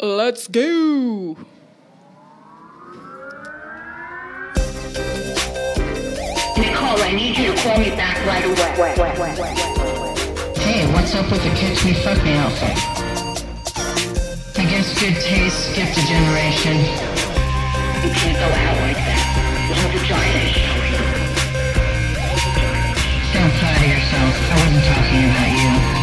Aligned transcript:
Let's 0.00 0.46
go. 0.46 1.36
Nicole, 6.56 7.02
I 7.02 7.12
need 7.12 7.36
you 7.36 7.52
to 7.52 7.58
call 7.62 7.78
me 7.78 7.90
back 7.90 8.14
right 8.24 8.44
away. 8.44 9.34
Hey, 10.54 10.86
what's 10.92 11.14
up 11.16 11.28
with 11.32 11.42
the 11.42 11.50
catch 11.58 11.84
me 11.84 11.94
fuck 11.94 12.22
me 12.22 12.32
outfit? 12.34 12.78
I 14.56 14.64
guess 14.70 14.94
good 15.00 15.16
taste 15.20 15.72
skipped 15.72 15.98
a 15.98 16.06
generation. 16.06 16.78
You 18.06 18.10
can't 18.14 18.38
go 18.38 18.46
out 18.46 18.76
like 18.86 19.02
that. 19.02 19.26
Your 19.66 19.98
vagina 19.98 20.42
is 20.46 20.54
showing. 20.62 20.94
Don't 23.34 23.52
flatter 23.58 23.88
yourself. 23.90 24.34
I 24.46 24.54
wasn't 24.62 24.84
talking 24.84 25.24
about 25.30 25.50
you. 25.58 26.02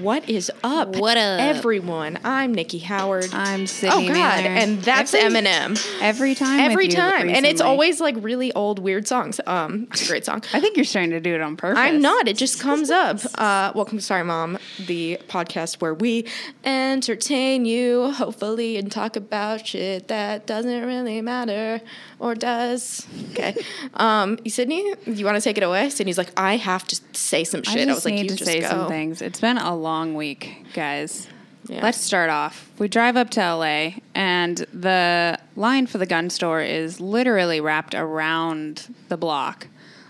What 0.00 0.28
is 0.28 0.50
up? 0.62 0.96
What 0.96 1.16
up? 1.16 1.40
everyone? 1.40 2.18
I'm 2.22 2.52
Nikki 2.52 2.78
Howard. 2.78 3.32
I'm 3.32 3.66
Sydney. 3.66 4.10
oh 4.10 4.14
God, 4.14 4.42
Miller. 4.42 4.54
and 4.54 4.82
that's 4.82 5.14
every, 5.14 5.40
Eminem. 5.40 6.00
Every 6.02 6.34
time. 6.34 6.60
Every 6.60 6.88
time, 6.88 7.28
and 7.30 7.46
it's 7.46 7.60
always 7.60 8.00
like 8.00 8.14
really 8.18 8.52
old, 8.52 8.78
weird 8.78 9.08
songs. 9.08 9.40
Um, 9.46 9.86
it's 9.92 10.04
a 10.04 10.08
great 10.08 10.24
song. 10.24 10.42
I 10.52 10.60
think 10.60 10.76
you're 10.76 10.84
starting 10.84 11.12
to 11.12 11.20
do 11.20 11.34
it 11.34 11.40
on 11.40 11.56
purpose. 11.56 11.78
I'm 11.78 12.02
not. 12.02 12.28
It 12.28 12.36
just 12.36 12.60
comes 12.60 12.90
up. 12.90 13.20
Uh, 13.36 13.72
welcome 13.74 13.98
to 13.98 14.04
Sorry 14.04 14.24
Mom, 14.24 14.58
the 14.86 15.18
podcast 15.28 15.80
where 15.80 15.94
we 15.94 16.26
entertain 16.64 17.64
you, 17.64 18.10
hopefully, 18.12 18.76
and 18.76 18.92
talk 18.92 19.16
about 19.16 19.66
shit 19.66 20.08
that 20.08 20.46
doesn't 20.46 20.84
really 20.84 21.22
matter 21.22 21.80
or 22.18 22.34
does. 22.34 23.06
Okay. 23.30 23.56
Um, 23.94 24.38
Sydney, 24.46 24.94
you 25.06 25.24
want 25.24 25.36
to 25.36 25.40
take 25.40 25.56
it 25.56 25.62
away? 25.62 25.88
Sydney's 25.90 26.18
like, 26.18 26.30
I 26.36 26.56
have 26.56 26.86
to 26.88 27.00
say 27.12 27.44
some 27.44 27.62
shit. 27.62 27.82
I, 27.82 27.84
just 27.86 27.96
was 27.96 28.04
like, 28.04 28.14
need 28.14 28.22
you 28.24 28.28
to 28.30 28.36
just 28.36 28.50
say 28.50 28.60
go. 28.60 28.68
some 28.68 28.88
things. 28.88 29.22
It's 29.22 29.40
been 29.40 29.56
a 29.58 29.74
long 29.74 29.95
week, 30.14 30.66
guys. 30.74 31.28
Yeah. 31.66 31.82
Let's 31.82 31.98
start 31.98 32.30
off. 32.30 32.70
We 32.78 32.88
drive 32.88 33.16
up 33.16 33.30
to 33.30 33.40
LA, 33.40 33.90
and 34.14 34.58
the 34.72 35.38
line 35.56 35.86
for 35.86 35.98
the 35.98 36.06
gun 36.06 36.30
store 36.30 36.60
is 36.60 37.00
literally 37.00 37.60
wrapped 37.60 37.94
around 37.94 38.94
the 39.08 39.16
block. 39.16 39.66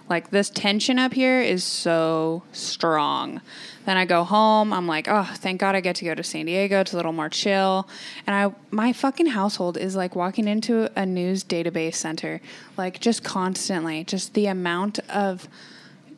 Like 0.09 0.31
this 0.31 0.51
tension 0.51 0.99
up 0.99 1.13
here 1.13 1.41
is 1.41 1.65
so 1.65 2.43
strong. 2.53 3.41
Then 3.87 3.97
I 3.97 4.05
go 4.05 4.23
home. 4.25 4.73
I'm 4.73 4.87
like, 4.87 5.09
oh, 5.09 5.29
thank 5.35 5.61
God 5.61 5.75
I 5.75 5.81
get 5.81 5.97
to 5.97 6.05
go 6.05 6.15
to 6.15 6.23
San 6.23 6.47
Diego. 6.47 6.81
It's 6.81 6.93
a 6.93 6.97
little 6.97 7.13
more 7.13 7.29
chill. 7.29 7.89
And 8.27 8.37
I, 8.37 8.55
my 8.71 8.93
fucking 8.93 9.27
household 9.27 9.77
is 9.77 9.97
like 9.97 10.15
walking 10.15 10.47
into 10.47 10.91
a 10.97 11.07
news 11.07 11.43
database 11.43 11.95
center, 11.95 12.41
like 12.77 13.01
just 13.01 13.25
constantly. 13.25 14.05
Just 14.05 14.35
the 14.35 14.47
amount 14.47 14.99
of 15.09 15.49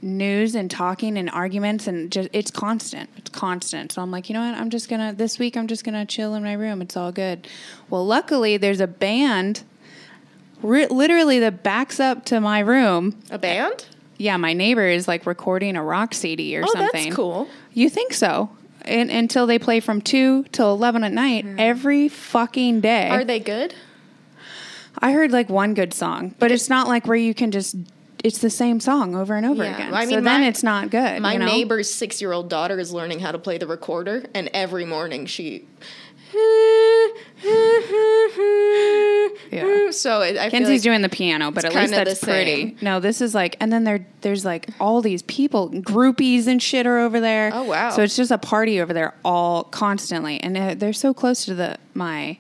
news 0.01 0.55
and 0.55 0.71
talking 0.71 1.19
and 1.19 1.29
arguments 1.31 1.87
and 1.87 2.11
just 2.13 2.29
it's 2.33 2.51
constant. 2.51 3.11
It's 3.17 3.31
constant. 3.31 3.93
So 3.93 4.03
i'm 4.03 4.11
like 4.11 4.29
you 4.29 4.35
know 4.35 4.41
what? 4.41 4.59
I'm 4.59 4.71
just 4.71 4.89
gonna 4.89 5.13
this 5.13 5.39
week 5.39 5.57
i'm 5.57 5.67
just 5.67 5.85
gonna 5.85 6.07
chill 6.07 6.35
in 6.35 6.43
my 6.43 6.53
room. 6.55 6.81
It's 6.83 6.97
all 6.97 7.13
good. 7.13 7.49
Well 7.91 8.07
luckily 8.07 8.57
there's 8.57 8.81
a 8.81 8.87
band 8.87 9.65
ri 10.63 10.87
literally 10.87 11.39
that 11.41 11.63
backs 11.63 12.01
up 12.01 12.25
to 12.27 12.41
my 12.41 12.61
room. 12.61 13.19
A 13.31 13.39
band? 13.39 13.87
yeah 14.17 14.37
my 14.37 14.53
neighbor 14.53 14.87
is 14.87 15.07
like 15.09 15.27
recording 15.27 15.77
a 15.77 15.83
rock 15.83 16.13
cd 16.15 16.57
or 16.57 16.65
Oh, 16.65 16.73
something. 16.73 17.05
that's 17.05 17.17
cool. 17.17 17.49
you 17.73 17.89
think 17.89 18.13
so? 18.13 18.51
And, 18.83 19.11
until 19.11 19.47
they 19.47 19.59
play 19.59 19.81
from 19.81 20.01
2 20.01 20.45
till 20.45 20.73
11 20.73 21.05
at 21.05 21.13
night 21.13 21.45
hmm. 21.45 21.57
every 21.59 22.09
fucking 22.09 22.81
day. 22.81 23.09
Are 23.11 23.25
they 23.25 23.39
good? 23.41 23.75
i 25.01 25.13
heard 25.13 25.31
like 25.31 25.49
one 25.49 25.75
good 25.75 25.95
song 25.95 26.35
but 26.39 26.51
it's 26.51 26.69
not 26.69 26.89
like 26.89 27.07
where 27.07 27.17
you 27.17 27.33
can 27.35 27.51
just 27.53 27.77
it's 28.25 28.39
the 28.39 28.51
same 28.51 28.81
song 28.81 29.15
over 29.15 29.35
and 29.37 29.47
over 29.47 29.63
Yeah. 29.65 29.75
again 29.75 29.95
I 29.95 30.05
so 30.05 30.11
mean, 30.17 30.25
then 30.25 30.41
my- 30.41 30.47
it's 30.49 30.63
not 30.63 30.91
good 30.91 31.21
My 31.23 31.35
you 31.35 31.39
know? 31.39 31.47
neighbor's 31.47 31.93
six 31.93 32.21
year 32.21 32.33
old 32.33 32.49
daughter 32.49 32.79
is 32.79 32.93
learning 32.93 33.21
how 33.21 33.33
to 33.33 33.39
play 33.39 33.59
the 33.59 33.67
recorder, 33.67 34.25
and 34.35 34.49
every 34.53 34.85
morning 34.85 35.27
she. 35.27 35.67
Yeah. 39.51 39.65
So 39.91 40.21
it, 40.21 40.37
I 40.37 40.51
feel 40.51 40.61
Kenzie's 40.61 40.69
like 40.69 40.83
doing 40.83 41.01
the 41.01 41.09
piano, 41.09 41.51
but 41.51 41.65
it's 41.65 41.75
at 41.75 41.81
least 41.81 41.95
that's 41.95 42.23
pretty. 42.23 42.55
same. 42.57 42.79
No, 42.83 43.01
this 43.01 43.23
is 43.23 43.35
like, 43.35 43.57
and 43.59 43.73
then 43.73 43.85
there, 43.85 44.07
there's 44.21 44.45
like 44.45 44.69
all 44.79 45.01
these 45.01 45.23
people, 45.23 45.71
groupies 45.71 46.47
and 46.47 46.63
shit 46.63 46.87
are 46.87 46.99
over 46.99 47.21
there. 47.21 47.51
Oh, 47.55 47.63
wow. 47.65 47.89
So 47.91 48.03
it's 48.03 48.15
just 48.15 48.31
a 48.31 48.37
party 48.37 48.83
over 48.83 48.93
there 48.93 49.15
all 49.25 49.65
constantly, 49.65 50.41
and 50.43 50.55
they're- 50.55 50.75
they're 50.75 50.93
so 50.93 51.15
close 51.15 51.47
to 51.47 51.55
the 51.55 51.77
my 51.95 52.37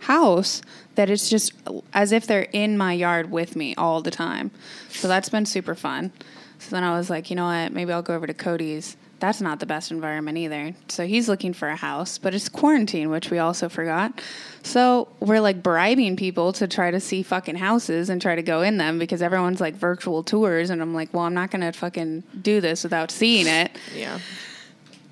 house 0.00 0.62
that 0.94 1.10
it's 1.10 1.28
just 1.28 1.52
as 1.92 2.12
if 2.12 2.26
they're 2.26 2.48
in 2.52 2.78
my 2.78 2.92
yard 2.92 3.30
with 3.30 3.56
me 3.56 3.74
all 3.76 4.00
the 4.02 4.10
time. 4.10 4.50
So 4.90 5.08
that's 5.08 5.28
been 5.28 5.46
super 5.46 5.74
fun. 5.74 6.12
So 6.58 6.70
then 6.70 6.84
I 6.84 6.96
was 6.96 7.10
like, 7.10 7.30
you 7.30 7.36
know 7.36 7.46
what? 7.46 7.72
Maybe 7.72 7.92
I'll 7.92 8.02
go 8.02 8.14
over 8.14 8.26
to 8.26 8.34
Cody's. 8.34 8.96
That's 9.20 9.40
not 9.40 9.60
the 9.60 9.66
best 9.66 9.90
environment 9.90 10.38
either. 10.38 10.74
So 10.88 11.06
he's 11.06 11.28
looking 11.28 11.52
for 11.52 11.68
a 11.68 11.76
house, 11.76 12.18
but 12.18 12.34
it's 12.34 12.48
quarantine, 12.48 13.10
which 13.10 13.30
we 13.30 13.38
also 13.38 13.68
forgot. 13.68 14.20
So 14.62 15.08
we're 15.20 15.40
like 15.40 15.62
bribing 15.62 16.16
people 16.16 16.52
to 16.54 16.68
try 16.68 16.90
to 16.90 17.00
see 17.00 17.22
fucking 17.22 17.56
houses 17.56 18.10
and 18.10 18.20
try 18.20 18.34
to 18.34 18.42
go 18.42 18.62
in 18.62 18.76
them 18.76 18.98
because 18.98 19.22
everyone's 19.22 19.60
like 19.60 19.74
virtual 19.74 20.22
tours. 20.22 20.70
And 20.70 20.82
I'm 20.82 20.94
like, 20.94 21.12
well, 21.14 21.24
I'm 21.24 21.34
not 21.34 21.50
going 21.50 21.62
to 21.62 21.72
fucking 21.72 22.22
do 22.42 22.60
this 22.60 22.82
without 22.82 23.10
seeing 23.10 23.46
it. 23.46 23.76
yeah. 23.94 24.18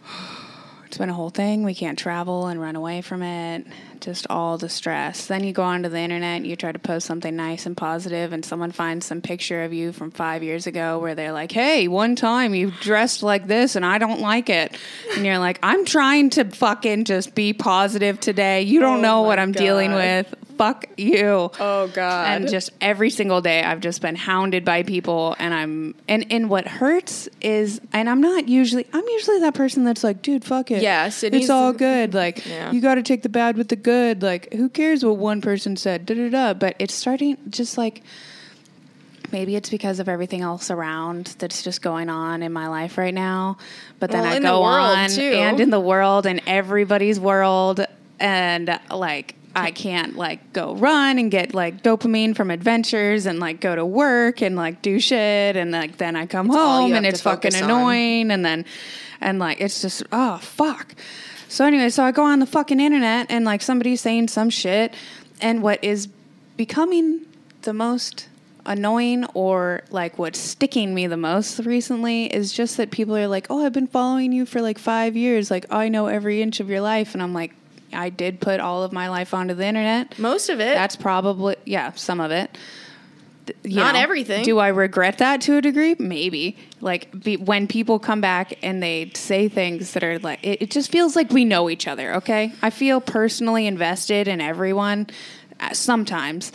It's 0.87 0.99
been 0.99 1.09
a 1.09 1.14
whole 1.14 1.31
thing. 1.31 1.64
We 1.64 1.75
can't 1.75 1.99
travel 1.99 2.49
and 2.49 2.60
run 2.60 2.76
away 2.76 3.00
from 3.00 3.22
it. 3.22 3.66
Just 4.02 4.26
all 4.28 4.58
the 4.58 4.68
stress. 4.68 5.26
Then 5.26 5.44
you 5.44 5.52
go 5.52 5.62
onto 5.62 5.88
the 5.88 5.98
internet 5.98 6.38
and 6.38 6.46
you 6.46 6.56
try 6.56 6.72
to 6.72 6.78
post 6.80 7.06
something 7.06 7.36
nice 7.36 7.66
and 7.66 7.76
positive, 7.76 8.32
and 8.32 8.44
someone 8.44 8.72
finds 8.72 9.06
some 9.06 9.20
picture 9.22 9.62
of 9.62 9.72
you 9.72 9.92
from 9.92 10.10
five 10.10 10.42
years 10.42 10.66
ago 10.66 10.98
where 10.98 11.14
they're 11.14 11.32
like, 11.32 11.52
hey, 11.52 11.86
one 11.86 12.16
time 12.16 12.52
you 12.52 12.72
dressed 12.80 13.22
like 13.22 13.46
this 13.46 13.76
and 13.76 13.86
I 13.86 13.98
don't 13.98 14.20
like 14.20 14.50
it. 14.50 14.76
And 15.14 15.24
you're 15.24 15.38
like, 15.38 15.60
I'm 15.62 15.84
trying 15.84 16.30
to 16.30 16.44
fucking 16.44 17.04
just 17.04 17.36
be 17.36 17.52
positive 17.52 18.18
today. 18.18 18.62
You 18.62 18.80
don't 18.80 18.98
Oh 18.98 19.02
know 19.02 19.22
what 19.22 19.38
I'm 19.38 19.52
dealing 19.52 19.92
with. 19.94 20.34
Fuck 20.62 20.86
you. 20.96 21.50
Oh 21.58 21.88
God. 21.92 22.26
And 22.28 22.48
just 22.48 22.70
every 22.80 23.10
single 23.10 23.40
day, 23.40 23.62
I've 23.64 23.80
just 23.80 24.00
been 24.00 24.14
hounded 24.14 24.64
by 24.64 24.84
people, 24.84 25.34
and 25.40 25.52
I'm 25.52 25.94
and 26.08 26.24
and 26.30 26.48
what 26.48 26.68
hurts 26.68 27.28
is, 27.40 27.80
and 27.92 28.08
I'm 28.08 28.20
not 28.20 28.48
usually, 28.48 28.86
I'm 28.92 29.04
usually 29.08 29.40
that 29.40 29.54
person 29.54 29.82
that's 29.84 30.04
like, 30.04 30.22
dude, 30.22 30.44
fuck 30.44 30.70
it, 30.70 30.82
Yeah, 30.82 31.08
Sydney's- 31.08 31.44
it's 31.44 31.50
all 31.50 31.72
good. 31.72 32.14
Like, 32.14 32.46
Yeah. 32.46 32.70
you 32.70 32.80
got 32.80 32.94
to 32.94 33.02
take 33.02 33.22
the 33.22 33.28
bad 33.28 33.56
with 33.56 33.68
the 33.68 33.76
good. 33.76 34.22
Like, 34.22 34.52
who 34.52 34.68
cares 34.68 35.04
what 35.04 35.16
one 35.16 35.40
person 35.40 35.76
said? 35.76 36.06
Da 36.06 36.14
da 36.14 36.28
da. 36.30 36.54
But 36.54 36.76
it's 36.78 36.94
starting 36.94 37.36
just 37.50 37.76
like. 37.76 38.02
Maybe 39.32 39.56
it's 39.56 39.70
because 39.70 39.98
of 39.98 40.10
everything 40.10 40.42
else 40.42 40.70
around 40.70 41.34
that's 41.38 41.62
just 41.62 41.80
going 41.80 42.10
on 42.10 42.42
in 42.42 42.52
my 42.52 42.68
life 42.68 42.98
right 42.98 43.14
now. 43.14 43.56
But 43.98 44.10
then 44.10 44.20
Well, 44.24 44.30
I 44.30 44.34
the 44.34 44.40
go 44.46 44.60
world, 44.62 44.98
on 44.98 45.08
too. 45.08 45.22
and 45.22 45.58
in 45.58 45.70
the 45.70 45.80
world 45.80 46.26
and 46.26 46.42
everybody's 46.46 47.18
world 47.18 47.80
and 48.20 48.78
like 48.90 49.34
I 49.54 49.70
can't 49.70 50.16
like 50.16 50.52
go 50.52 50.74
run 50.74 51.18
and 51.18 51.30
get 51.30 51.54
like 51.54 51.82
dopamine 51.82 52.34
from 52.34 52.50
adventures 52.50 53.26
and 53.26 53.38
like 53.38 53.60
go 53.60 53.76
to 53.76 53.84
work 53.84 54.42
and 54.42 54.56
like 54.56 54.82
do 54.82 54.98
shit 54.98 55.56
and 55.56 55.70
like 55.70 55.98
then 55.98 56.16
I 56.16 56.26
come 56.26 56.46
you 56.46 56.54
home 56.54 56.92
and 56.94 57.06
it's 57.06 57.20
fucking 57.20 57.54
on. 57.54 57.64
annoying 57.64 58.30
and 58.30 58.44
then 58.44 58.64
and 59.20 59.38
like 59.38 59.60
it's 59.60 59.82
just 59.82 60.02
oh 60.12 60.38
fuck. 60.38 60.94
So 61.48 61.66
anyway, 61.66 61.90
so 61.90 62.02
I 62.02 62.12
go 62.12 62.24
on 62.24 62.38
the 62.38 62.46
fucking 62.46 62.80
internet 62.80 63.26
and 63.30 63.44
like 63.44 63.60
somebody's 63.60 64.00
saying 64.00 64.28
some 64.28 64.48
shit 64.48 64.94
and 65.40 65.62
what 65.62 65.82
is 65.84 66.08
becoming 66.56 67.26
the 67.62 67.74
most 67.74 68.28
annoying 68.64 69.24
or 69.34 69.82
like 69.90 70.19
what's 70.19 70.38
sticking 70.38 70.94
me 70.94 71.06
the 71.06 71.16
most 71.16 71.58
recently 71.60 72.26
is 72.26 72.52
just 72.52 72.76
that 72.76 72.90
people 72.90 73.16
are 73.16 73.26
like, 73.26 73.46
"Oh, 73.50 73.64
I've 73.64 73.72
been 73.72 73.86
following 73.86 74.32
you 74.32 74.46
for 74.46 74.62
like 74.62 74.78
5 74.78 75.16
years. 75.16 75.50
Like 75.50 75.66
I 75.70 75.88
know 75.88 76.06
every 76.06 76.40
inch 76.40 76.60
of 76.60 76.70
your 76.70 76.80
life." 76.80 77.14
And 77.14 77.22
I'm 77.22 77.34
like, 77.34 77.52
I 77.92 78.10
did 78.10 78.41
put 78.41 78.60
all 78.60 78.82
of 78.82 78.92
my 78.92 79.08
life 79.08 79.34
onto 79.34 79.54
the 79.54 79.66
internet. 79.66 80.19
Most 80.19 80.48
of 80.48 80.60
it. 80.60 80.75
That's 80.75 80.97
probably 80.97 81.56
yeah, 81.64 81.92
some 81.92 82.20
of 82.20 82.30
it. 82.30 82.56
You 83.64 83.76
Not 83.76 83.97
everything. 83.97 84.44
Do 84.44 84.58
I 84.58 84.69
regret 84.69 85.19
that 85.19 85.41
to 85.42 85.56
a 85.56 85.60
degree? 85.60 85.97
Maybe. 85.98 86.56
Like 86.81 87.10
be, 87.25 87.36
when 87.36 87.66
people 87.66 87.98
come 87.98 88.20
back 88.20 88.54
and 88.62 88.82
they 88.82 89.10
say 89.14 89.48
things 89.48 89.92
that 89.94 90.05
are 90.05 90.19
like, 90.20 90.38
it, 90.44 90.62
it 90.62 90.70
just 90.70 90.93
feels 90.93 91.16
like 91.16 91.31
we 91.31 91.44
know 91.44 91.69
each 91.69 91.88
other. 91.88 92.14
Okay, 92.16 92.52
I 92.62 92.70
feel 92.70 93.00
personally 93.00 93.66
invested 93.66 94.28
in 94.28 94.40
everyone. 94.40 95.08
Uh, 95.61 95.72
sometimes, 95.72 96.52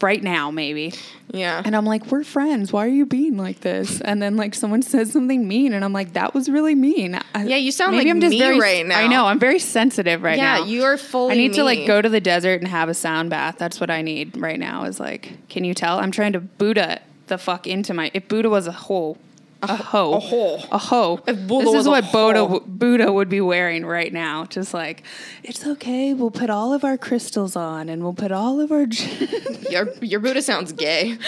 right 0.00 0.22
now, 0.22 0.50
maybe. 0.50 0.92
yeah. 1.30 1.60
And 1.64 1.74
I'm 1.74 1.84
like, 1.84 2.06
we're 2.06 2.24
friends. 2.24 2.72
Why 2.72 2.84
are 2.86 2.88
you 2.90 3.04
being 3.06 3.36
like 3.36 3.60
this? 3.60 4.00
And 4.00 4.22
then 4.22 4.36
like 4.36 4.54
someone 4.54 4.82
says 4.82 5.12
something 5.12 5.46
mean, 5.48 5.72
and 5.72 5.84
I'm 5.84 5.92
like, 5.92 6.12
that 6.12 6.34
was 6.34 6.48
really 6.48 6.74
mean. 6.74 7.18
I- 7.34 7.44
Yeah, 7.44 7.56
you 7.56 7.72
sound 7.72 7.92
maybe 7.96 8.06
like 8.06 8.14
I'm 8.14 8.20
just 8.20 8.30
me 8.30 8.38
very, 8.38 8.60
right 8.60 8.86
now. 8.86 8.98
I 9.00 9.06
know. 9.06 9.26
I'm 9.26 9.38
very 9.38 9.58
sensitive 9.58 10.22
right 10.22 10.36
Yeah, 10.38 10.58
now. 10.58 10.64
Yeah, 10.64 10.66
you 10.66 10.84
are 10.84 10.96
fully 10.96 11.32
I 11.34 11.36
need 11.36 11.54
to 11.54 11.64
like 11.64 11.86
go 11.86 12.00
to 12.00 12.08
the 12.08 12.20
desert 12.20 12.60
and 12.60 12.68
have 12.68 12.88
a 12.88 12.94
sound 12.94 13.30
bath. 13.30 13.56
That's 13.58 13.80
what 13.80 13.90
I 13.90 14.02
need 14.02 14.36
right 14.36 14.58
now. 14.58 14.84
Is 14.84 15.00
like, 15.00 15.48
can 15.48 15.64
you 15.64 15.74
tell? 15.74 15.98
I'm 15.98 16.10
trying 16.10 16.32
to 16.34 16.40
Buddha 16.40 17.00
the 17.26 17.38
fuck 17.38 17.66
into 17.66 17.92
my. 17.92 18.10
If 18.14 18.28
Buddha 18.28 18.48
was 18.50 18.66
a 18.66 18.72
hole. 18.72 19.18
A 19.60 19.76
hoe. 19.76 20.14
a 20.14 20.20
hole. 20.20 20.62
A 20.70 20.78
hoe. 20.78 21.16
This 21.26 21.74
is 21.74 21.88
what 21.88 22.12
Buddha. 22.12 22.60
Buddha 22.64 23.12
would 23.12 23.28
be 23.28 23.40
wearing 23.40 23.84
right 23.84 24.12
now. 24.12 24.44
Just 24.44 24.72
like, 24.72 25.02
it's 25.42 25.66
okay. 25.66 26.14
We'll 26.14 26.30
put 26.30 26.48
all 26.48 26.72
of 26.72 26.84
our 26.84 26.96
crystals 26.96 27.56
on 27.56 27.88
and 27.88 28.02
we'll 28.04 28.14
put 28.14 28.30
all 28.30 28.60
of 28.60 28.70
our. 28.70 28.86
Your 29.70 29.92
your 30.00 30.20
Buddha 30.20 30.42
sounds 30.42 30.72
gay. 30.72 31.18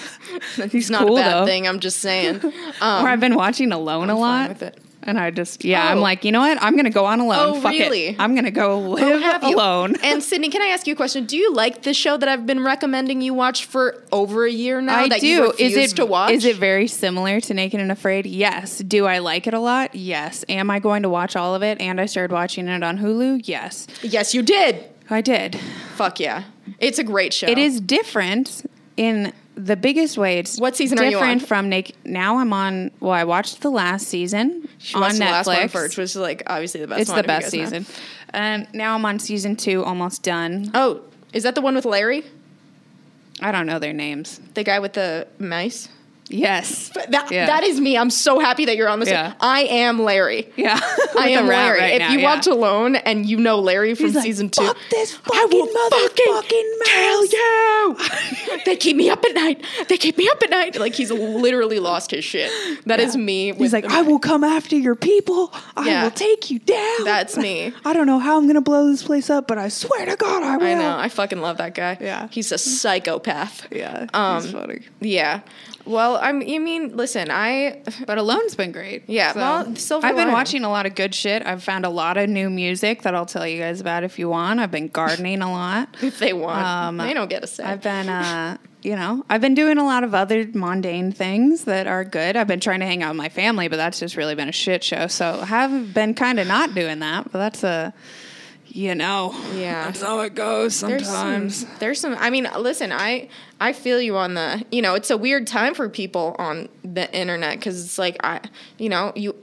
He's 0.70 0.90
not 0.90 1.06
cool, 1.06 1.18
a 1.18 1.20
bad 1.20 1.40
though. 1.42 1.46
thing. 1.46 1.68
I'm 1.68 1.80
just 1.80 1.98
saying. 1.98 2.36
Um, 2.44 2.52
or 3.04 3.08
I've 3.08 3.20
been 3.20 3.34
watching 3.34 3.72
Alone 3.72 4.10
a 4.10 4.14
fine 4.14 4.58
lot. 4.58 4.74
And 5.06 5.18
I 5.18 5.30
just, 5.30 5.64
yeah, 5.64 5.84
Oh. 5.86 5.92
I'm 5.92 6.00
like, 6.00 6.24
you 6.24 6.32
know 6.32 6.40
what? 6.40 6.60
I'm 6.62 6.72
going 6.74 6.84
to 6.84 6.90
go 6.90 7.04
on 7.04 7.20
alone. 7.20 7.38
Oh, 7.40 7.60
Fuck 7.60 7.72
really? 7.72 8.06
it. 8.08 8.16
I'm 8.18 8.34
going 8.34 8.44
to 8.44 8.50
go 8.50 8.72
Oh, 8.72 8.80
live 8.80 9.42
you? 9.44 9.56
alone. 9.56 9.94
And 10.02 10.22
Sydney, 10.22 10.48
can 10.50 10.62
I 10.62 10.66
ask 10.66 10.86
you 10.86 10.92
a 10.92 10.96
question? 10.96 11.24
Do 11.26 11.36
you 11.36 11.52
like 11.54 11.82
the 11.82 11.94
show 11.94 12.16
that 12.16 12.28
I've 12.28 12.44
been 12.46 12.62
recommending 12.64 13.20
you 13.20 13.32
watch 13.34 13.64
for 13.66 14.02
over 14.12 14.44
a 14.44 14.50
year 14.50 14.80
now? 14.80 14.96
I 14.98 15.08
that 15.08 15.20
do. 15.20 15.26
You 15.26 15.52
is 15.58 15.76
it 15.76 15.96
to 15.96 16.04
watch? 16.06 16.32
Is 16.32 16.44
it 16.44 16.56
very 16.56 16.88
similar 16.88 17.40
to 17.40 17.54
Naked 17.54 17.80
and 17.80 17.92
Afraid? 17.92 18.26
Yes. 18.26 18.78
Do 18.78 19.06
I 19.06 19.18
like 19.18 19.46
it 19.46 19.54
a 19.54 19.60
lot? 19.60 19.94
Yes. 19.94 20.44
Am 20.48 20.70
I 20.70 20.78
going 20.80 21.02
to 21.04 21.08
watch 21.08 21.36
all 21.36 21.54
of 21.54 21.62
it? 21.62 21.80
And 21.80 22.00
I 22.00 22.06
started 22.06 22.32
watching 22.34 22.66
it 22.68 22.82
on 22.82 22.98
Hulu? 22.98 23.42
Yes. 23.44 23.86
Yes, 24.02 24.34
you 24.34 24.42
did. 24.42 24.84
I 25.08 25.20
did. 25.20 25.58
Fuck 25.94 26.18
yeah, 26.18 26.42
it's 26.80 26.98
a 26.98 27.04
great 27.04 27.32
show. 27.32 27.46
It 27.46 27.58
is 27.58 27.80
different 27.80 28.68
in 28.96 29.32
the 29.56 29.76
biggest 29.76 30.18
way. 30.18 30.38
It's 30.38 30.58
What 30.58 30.76
season 30.76 30.98
are 30.98 31.04
you 31.04 31.10
different 31.12 31.42
on? 31.42 31.46
from 31.46 31.68
Naked. 31.68 31.96
Now 32.04 32.38
I'm 32.38 32.52
on. 32.52 32.90
Well, 33.00 33.12
I 33.12 33.24
watched 33.24 33.60
the 33.62 33.70
last 33.70 34.06
season 34.08 34.68
She 34.78 34.94
on 34.94 35.02
Netflix. 35.12 35.18
the 35.18 35.24
last 35.24 35.46
one 35.46 35.68
first, 35.68 35.96
which 35.98 36.04
is 36.04 36.16
like 36.16 36.42
obviously 36.46 36.80
the 36.80 36.86
best. 36.88 37.00
it's 37.02 37.10
one, 37.10 37.16
the 37.18 37.22
best 37.26 37.50
season. 37.50 37.86
And 38.30 38.66
now 38.74 38.94
I'm 38.94 39.04
on 39.06 39.18
season 39.18 39.56
two, 39.56 39.82
almost 39.84 40.22
done. 40.22 40.70
Oh, 40.74 41.00
is 41.32 41.42
that 41.44 41.54
the 41.54 41.60
one 41.62 41.74
with 41.74 41.84
Larry, 41.86 42.24
I 43.40 43.50
don't 43.52 43.66
know 43.66 43.78
their 43.78 43.92
names. 43.94 44.40
the 44.54 44.62
guy 44.64 44.78
with 44.78 44.92
the 44.94 45.26
mice? 45.38 45.88
Yes. 46.28 46.88
That 47.08 47.30
Yeah. 47.30 47.46
that 47.46 47.62
is 47.62 47.80
me. 47.80 47.96
I'm 47.96 48.10
so 48.10 48.40
happy 48.40 48.64
that 48.64 48.76
you're 48.76 48.88
on 48.88 48.98
this. 49.00 49.08
Yeah. 49.08 49.34
I 49.40 49.62
am 49.62 50.02
Larry. 50.02 50.48
Yeah. 50.56 50.78
I 51.18 51.28
am 51.30 51.46
Larry. 51.46 51.78
right 51.78 51.92
if 51.94 51.98
now, 52.00 52.10
you 52.12 52.18
yeah. 52.18 52.34
watch 52.34 52.46
Alone 52.48 52.96
and 52.96 53.24
you 53.26 53.36
know 53.38 53.60
Larry 53.60 53.94
from 53.94 54.06
He's 54.06 54.14
like, 54.16 54.24
season 54.24 54.50
two, 54.50 54.64
"Fuck 54.64 54.76
this 54.90 55.18
I 55.32 55.44
will 55.50 55.66
fucking 55.66 56.34
fucking 56.34 56.72
tell 56.84 57.26
you. 57.26 58.60
they 58.64 58.76
keep 58.76 58.96
me 58.96 59.08
up 59.08 59.24
at 59.24 59.34
night. 59.34 59.64
They 59.88 59.96
keep 59.98 60.18
me 60.18 60.28
up 60.28 60.42
at 60.42 60.50
night. 60.50 60.78
Like 60.80 60.94
he's 60.94 61.10
literally 61.12 61.78
lost 61.78 62.10
his 62.10 62.24
shit. 62.24 62.50
That 62.86 62.98
is 62.98 63.16
me. 63.16 63.52
He's 63.52 63.72
like, 63.72 63.84
I 63.84 64.02
will 64.02 64.18
come 64.18 64.42
after 64.42 64.76
your 64.76 64.96
people. 64.96 65.52
I 65.76 65.86
Yeah. 65.88 66.02
will 66.04 66.10
take 66.10 66.50
you 66.50 66.58
down. 66.58 67.04
That's 67.04 67.36
me. 67.36 67.72
I 67.84 67.92
don't 67.92 68.06
know 68.08 68.18
how 68.18 68.36
I'm 68.36 68.46
gonna 68.48 68.60
blow 68.60 68.86
this 68.90 69.02
place 69.04 69.30
up, 69.30 69.46
but 69.46 69.58
I 69.58 69.68
swear 69.68 70.06
to 70.06 70.16
God, 70.16 70.42
I 70.42 70.56
will. 70.56 70.66
I 70.66 70.74
know. 70.74 70.96
I 70.98 71.08
fucking 71.08 71.40
love 71.40 71.58
that 71.58 71.74
guy. 71.74 71.96
Yeah. 72.00 72.26
He's 72.32 72.50
a 72.50 72.58
psychopath. 72.58 73.68
yeah, 73.70 74.06
Um, 74.12 74.42
he's 74.42 74.50
funny. 74.52 74.80
Yeah. 75.00 75.40
Well, 75.86 76.16
I'm. 76.20 76.42
You 76.42 76.60
mean, 76.60 76.96
listen, 76.96 77.28
I. 77.30 77.82
But 78.06 78.18
Alone's 78.18 78.54
been 78.54 78.72
great. 78.72 79.04
Yeah, 79.08 79.32
well, 79.34 79.74
silver 79.76 80.06
I've 80.06 80.16
been 80.16 80.32
watching 80.32 80.64
a 80.64 80.68
lot 80.70 80.86
of 80.86 80.94
good 80.94 81.14
shit. 81.14 81.44
I've 81.46 81.62
found 81.62 81.84
a 81.84 81.88
lot 81.90 82.16
of 82.16 82.28
new 82.28 82.50
music 82.50 83.02
that 83.02 83.14
I'll 83.14 83.26
tell 83.26 83.46
you 83.46 83.58
guys 83.58 83.80
about 83.80 84.04
if 84.04 84.18
you 84.18 84.28
want. 84.28 84.60
I've 84.60 84.70
been 84.70 84.88
gardening 84.88 85.42
a 85.42 85.50
lot. 85.50 85.88
If 86.02 86.18
they 86.18 86.32
want, 86.32 86.64
Um, 86.64 86.96
they 86.98 87.14
don't 87.14 87.28
get 87.30 87.42
a 87.42 87.46
say. 87.46 87.64
I've 87.64 87.82
been, 87.82 88.08
uh, 88.08 88.58
you 88.82 88.94
know, 88.94 89.24
I've 89.28 89.40
been 89.40 89.54
doing 89.54 89.78
a 89.78 89.84
lot 89.84 90.04
of 90.04 90.14
other 90.14 90.46
mundane 90.54 91.10
things 91.12 91.64
that 91.64 91.86
are 91.86 92.04
good. 92.04 92.36
I've 92.36 92.46
been 92.46 92.60
trying 92.60 92.80
to 92.80 92.86
hang 92.86 93.02
out 93.02 93.10
with 93.10 93.16
my 93.18 93.28
family, 93.28 93.66
but 93.68 93.76
that's 93.76 93.98
just 93.98 94.16
really 94.16 94.34
been 94.34 94.48
a 94.48 94.52
shit 94.52 94.84
show. 94.84 95.06
So 95.08 95.40
I 95.42 95.46
have 95.46 95.92
been 95.94 96.14
kind 96.14 96.38
of 96.38 96.46
not 96.46 96.74
doing 96.74 97.00
that, 97.00 97.32
but 97.32 97.38
that's 97.38 97.64
a, 97.64 97.92
you 98.76 98.94
know, 98.94 99.34
Yeah. 99.54 99.86
that's 99.86 100.02
how 100.02 100.20
it 100.20 100.34
goes 100.34 100.80
there's 100.80 101.06
sometimes. 101.06 101.60
some, 101.60 101.70
there's 101.78 102.00
some. 102.00 102.14
I 102.18 102.28
mean, 102.30 102.46
listen, 102.58 102.92
I 102.92 103.28
I 103.58 103.72
feel 103.72 104.00
you 104.00 104.16
on 104.16 104.34
the. 104.34 104.64
You 104.70 104.82
know, 104.82 104.94
it's 104.94 105.10
a 105.10 105.16
weird 105.16 105.46
time 105.46 105.74
for 105.74 105.88
people 105.88 106.36
on 106.38 106.68
the 106.84 107.10
internet 107.16 107.58
because 107.58 107.82
it's 107.84 107.98
like 107.98 108.16
I, 108.22 108.40
you 108.78 108.88
know, 108.88 109.12
you. 109.16 109.34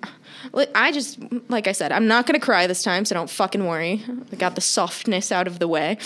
I 0.76 0.92
just, 0.92 1.20
like 1.50 1.68
I 1.68 1.72
said, 1.72 1.92
I'm 1.94 2.06
not 2.08 2.26
gonna 2.28 2.40
cry 2.40 2.68
this 2.68 2.84
time, 2.84 3.06
so 3.06 3.16
don't 3.16 3.30
fucking 3.30 3.66
worry. 3.66 4.04
I 4.32 4.36
got 4.36 4.56
the 4.56 4.62
softness 4.62 5.32
out 5.32 5.48
of 5.48 5.58
the 5.60 5.68
way, 5.68 5.98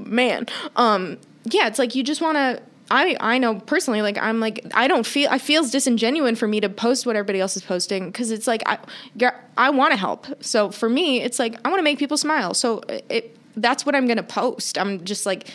man. 0.00 0.46
Um, 0.76 1.18
yeah, 1.44 1.66
it's 1.66 1.78
like 1.78 1.94
you 1.94 2.02
just 2.02 2.20
want 2.20 2.36
to. 2.38 2.62
I 2.92 3.16
I 3.20 3.38
know 3.38 3.54
personally, 3.58 4.02
like 4.02 4.18
I'm 4.18 4.38
like 4.38 4.64
I 4.74 4.86
don't 4.86 5.06
feel 5.06 5.28
I 5.30 5.38
feels 5.38 5.72
disingenuine 5.72 6.36
for 6.36 6.46
me 6.46 6.60
to 6.60 6.68
post 6.68 7.06
what 7.06 7.16
everybody 7.16 7.40
else 7.40 7.56
is 7.56 7.62
posting 7.62 8.06
because 8.06 8.30
it's 8.30 8.46
like 8.46 8.62
I 8.66 8.78
I 9.56 9.70
want 9.70 9.92
to 9.92 9.96
help. 9.96 10.26
So 10.44 10.70
for 10.70 10.88
me, 10.88 11.22
it's 11.22 11.38
like 11.38 11.56
I 11.64 11.68
want 11.70 11.78
to 11.78 11.84
make 11.84 11.98
people 11.98 12.16
smile. 12.18 12.52
So 12.54 12.82
it 13.08 13.36
that's 13.56 13.84
what 13.86 13.94
I'm 13.94 14.06
gonna 14.06 14.22
post. 14.22 14.78
I'm 14.78 15.04
just 15.04 15.24
like 15.26 15.48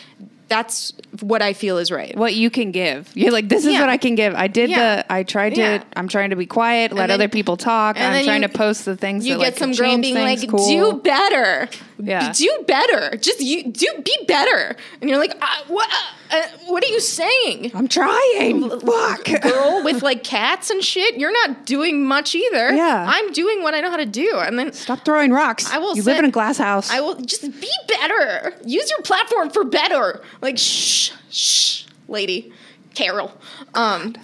that's 0.48 0.94
what 1.20 1.42
I 1.42 1.52
feel 1.52 1.76
is 1.76 1.90
right. 1.92 2.16
what 2.16 2.34
you 2.34 2.48
can 2.48 2.72
give. 2.72 3.14
You're 3.14 3.32
like, 3.32 3.50
this 3.50 3.66
is 3.66 3.74
Yeah. 3.74 3.80
what 3.80 3.90
I 3.90 3.98
can 3.98 4.14
give. 4.14 4.34
I 4.34 4.46
did 4.48 4.70
Yeah. 4.70 4.96
the, 4.96 5.12
I 5.12 5.22
tried 5.22 5.54
to, 5.56 5.60
Yeah. 5.60 5.84
I'm 5.94 6.08
trying 6.08 6.30
to 6.30 6.36
be 6.36 6.46
quiet, 6.46 6.90
let 6.92 7.08
then- 7.08 7.14
other 7.16 7.28
people 7.28 7.58
talk. 7.58 8.00
I'm 8.00 8.24
trying 8.24 8.40
you- 8.40 8.48
to 8.48 8.54
post 8.54 8.86
the 8.86 8.96
things 8.96 9.26
you 9.26 9.34
that 9.34 9.40
get 9.40 9.44
like, 9.52 9.58
some 9.58 9.72
girl 9.72 9.98
being 10.00 10.14
things, 10.14 10.40
like, 10.42 10.48
cool. 10.50 10.66
"Do 10.66 11.00
better, 11.02 11.68
Yeah. 12.00 12.32
do 12.32 12.64
better, 12.66 13.16
just 13.16 13.40
you 13.40 13.64
do 13.64 13.86
be 14.04 14.16
better," 14.26 14.76
and 15.00 15.10
you're 15.10 15.18
like, 15.18 15.32
uh, 15.40 15.46
"What? 15.66 15.90
Uh, 16.30 16.42
what 16.66 16.84
are 16.84 16.88
you 16.88 17.00
saying?" 17.00 17.72
I'm 17.74 17.88
trying. 17.88 18.68
Fuck. 18.80 19.24
Girl 19.42 19.82
with 19.84 20.02
like 20.02 20.22
cats 20.22 20.70
and 20.70 20.82
shit, 20.84 21.16
you're 21.16 21.32
not 21.32 21.66
doing 21.66 22.04
much 22.06 22.34
either. 22.34 22.72
Yeah. 22.72 23.04
I'm 23.08 23.32
doing 23.32 23.62
what 23.62 23.74
I 23.74 23.80
know 23.80 23.90
how 23.90 23.96
to 23.96 24.06
do, 24.06 24.36
and 24.38 24.58
then 24.58 24.72
Stop 24.72 25.04
throwing 25.04 25.32
rocks. 25.32 25.68
I 25.72 25.78
will 25.78 25.96
You 25.96 26.02
say- 26.02 26.12
live 26.12 26.18
in 26.20 26.24
a 26.26 26.30
glass 26.30 26.58
house. 26.58 26.90
I 26.90 27.00
will 27.00 27.16
just 27.16 27.42
be 27.60 27.70
better. 27.88 28.54
Use 28.64 28.88
your 28.90 29.02
platform 29.02 29.50
for 29.50 29.64
better. 29.64 30.22
Like 30.40 30.56
shh, 30.58 31.10
shh, 31.30 31.84
lady, 32.06 32.52
Carol. 32.94 33.32
Um, 33.74 34.14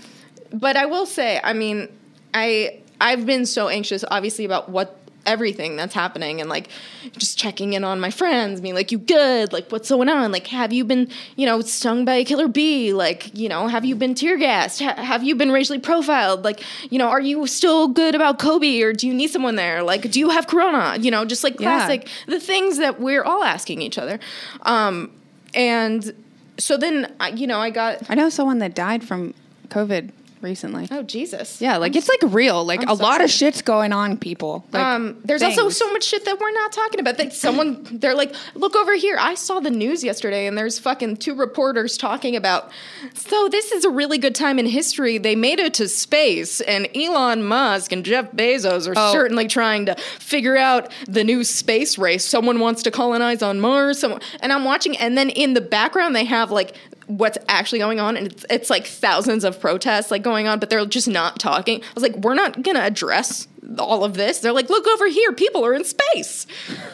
but 0.52 0.76
I 0.76 0.86
will 0.86 1.06
say, 1.06 1.40
I 1.42 1.52
mean, 1.54 1.88
I 2.32 2.80
I've 3.00 3.26
been 3.26 3.44
so 3.46 3.68
anxious, 3.68 4.04
obviously, 4.08 4.44
about 4.44 4.68
what 4.68 4.96
everything 5.26 5.76
that's 5.76 5.94
happening 5.94 6.40
and 6.40 6.48
like 6.50 6.68
just 7.16 7.38
checking 7.38 7.72
in 7.72 7.84
on 7.84 8.00
my 8.00 8.10
friends 8.10 8.60
being 8.60 8.74
like 8.74 8.92
you 8.92 8.98
good? 8.98 9.52
Like 9.52 9.70
what's 9.70 9.88
going 9.88 10.08
on? 10.08 10.32
Like 10.32 10.46
have 10.48 10.72
you 10.72 10.84
been 10.84 11.08
you 11.36 11.46
know 11.46 11.60
stung 11.60 12.04
by 12.04 12.14
a 12.16 12.24
killer 12.24 12.48
bee? 12.48 12.92
Like 12.92 13.30
you 13.36 13.48
know 13.48 13.68
have 13.68 13.84
you 13.84 13.94
been 13.94 14.14
tear 14.14 14.36
gassed? 14.36 14.80
Ha- 14.82 14.96
have 15.02 15.22
you 15.22 15.34
been 15.34 15.50
racially 15.50 15.78
profiled? 15.78 16.44
Like 16.44 16.62
you 16.90 16.98
know 16.98 17.08
are 17.08 17.20
you 17.20 17.46
still 17.46 17.88
good 17.88 18.14
about 18.14 18.38
kobe 18.38 18.80
or 18.82 18.92
do 18.92 19.06
you 19.06 19.14
need 19.14 19.28
someone 19.28 19.56
there? 19.56 19.82
Like 19.82 20.10
do 20.10 20.20
you 20.20 20.30
have 20.30 20.46
corona? 20.46 20.96
You 21.00 21.10
know 21.10 21.24
just 21.24 21.44
like 21.44 21.58
Yeah. 21.60 21.76
classic 21.78 22.08
the 22.26 22.40
things 22.40 22.78
that 22.78 23.00
we're 23.00 23.22
all 23.24 23.42
asking 23.44 23.82
each 23.82 23.98
other. 23.98 24.18
Um 24.62 25.10
and 25.54 26.14
so 26.58 26.76
then 26.76 27.12
I- 27.20 27.30
you 27.30 27.46
know 27.46 27.58
i 27.58 27.70
got 27.70 27.98
I 28.08 28.14
know 28.14 28.28
someone 28.28 28.58
that 28.58 28.74
died 28.74 29.02
from 29.02 29.34
COVID 29.68 30.10
recently. 30.44 30.86
oh 30.90 31.02
jesus 31.02 31.60
Yeah, 31.60 31.78
like 31.78 31.96
it's 31.96 32.08
like 32.08 32.20
real. 32.32 32.64
Like 32.64 32.82
I'm 32.82 32.88
a 32.88 32.94
lot 32.94 33.14
sorry. 33.14 33.24
of 33.24 33.30
shit's 33.30 33.62
going 33.62 33.92
on, 33.92 34.16
people. 34.18 34.64
Like, 34.72 34.82
um, 34.82 35.16
there's 35.24 35.42
also 35.42 35.68
so 35.70 35.90
much 35.92 36.04
shit 36.04 36.24
that 36.26 36.38
we're 36.38 36.52
not 36.52 36.70
talking 36.72 37.00
about. 37.00 37.16
That 37.18 37.32
someone, 37.32 37.84
they're 37.90 38.14
like, 38.14 38.34
look 38.54 38.76
over 38.76 38.94
here. 38.94 39.16
I 39.18 39.34
saw 39.34 39.60
the 39.60 39.70
news 39.70 40.04
yesterday, 40.04 40.46
and 40.46 40.56
there's 40.56 40.78
fucking 40.78 41.16
two 41.16 41.34
reporters 41.34 41.96
talking 41.96 42.36
about. 42.36 42.70
So 43.14 43.48
this 43.48 43.72
is 43.72 43.84
a 43.84 43.90
really 43.90 44.18
good 44.18 44.34
time 44.34 44.58
in 44.58 44.66
history. 44.66 45.18
They 45.18 45.34
made 45.34 45.58
it 45.58 45.74
to 45.74 45.88
space, 45.88 46.60
and 46.60 46.88
Elon 46.94 47.42
Musk 47.44 47.90
and 47.92 48.04
Jeff 48.04 48.30
Bezos 48.32 48.86
are 48.88 48.94
Oh. 48.96 49.12
certainly 49.12 49.46
trying 49.48 49.86
to 49.86 49.94
figure 50.18 50.56
out 50.56 50.92
the 51.08 51.24
new 51.24 51.42
space 51.44 51.96
race. 51.98 52.24
Someone 52.24 52.60
wants 52.60 52.82
to 52.84 52.90
colonize 52.90 53.42
on 53.42 53.60
Mars. 53.60 53.98
Someone, 53.98 54.20
and 54.40 54.52
I'm 54.52 54.64
watching, 54.64 54.96
and 54.98 55.16
then 55.16 55.30
in 55.30 55.54
the 55.54 55.60
background 55.60 56.14
they 56.14 56.24
have 56.24 56.50
like 56.50 56.74
what's 57.06 57.38
actually 57.48 57.78
going 57.78 58.00
on 58.00 58.16
and 58.16 58.26
it's, 58.28 58.46
it's 58.50 58.70
like 58.70 58.86
thousands 58.86 59.44
of 59.44 59.60
protests 59.60 60.10
like 60.10 60.22
going 60.22 60.46
on 60.48 60.58
but 60.58 60.70
they're 60.70 60.84
just 60.86 61.08
not 61.08 61.38
talking 61.38 61.80
i 61.82 61.86
was 61.94 62.02
like 62.02 62.14
we're 62.16 62.34
not 62.34 62.62
gonna 62.62 62.80
address 62.80 63.46
all 63.78 64.04
of 64.04 64.14
this 64.14 64.38
they're 64.40 64.52
like 64.52 64.68
look 64.68 64.86
over 64.86 65.08
here 65.08 65.32
people 65.32 65.64
are 65.64 65.72
in 65.74 65.84
space 65.84 66.46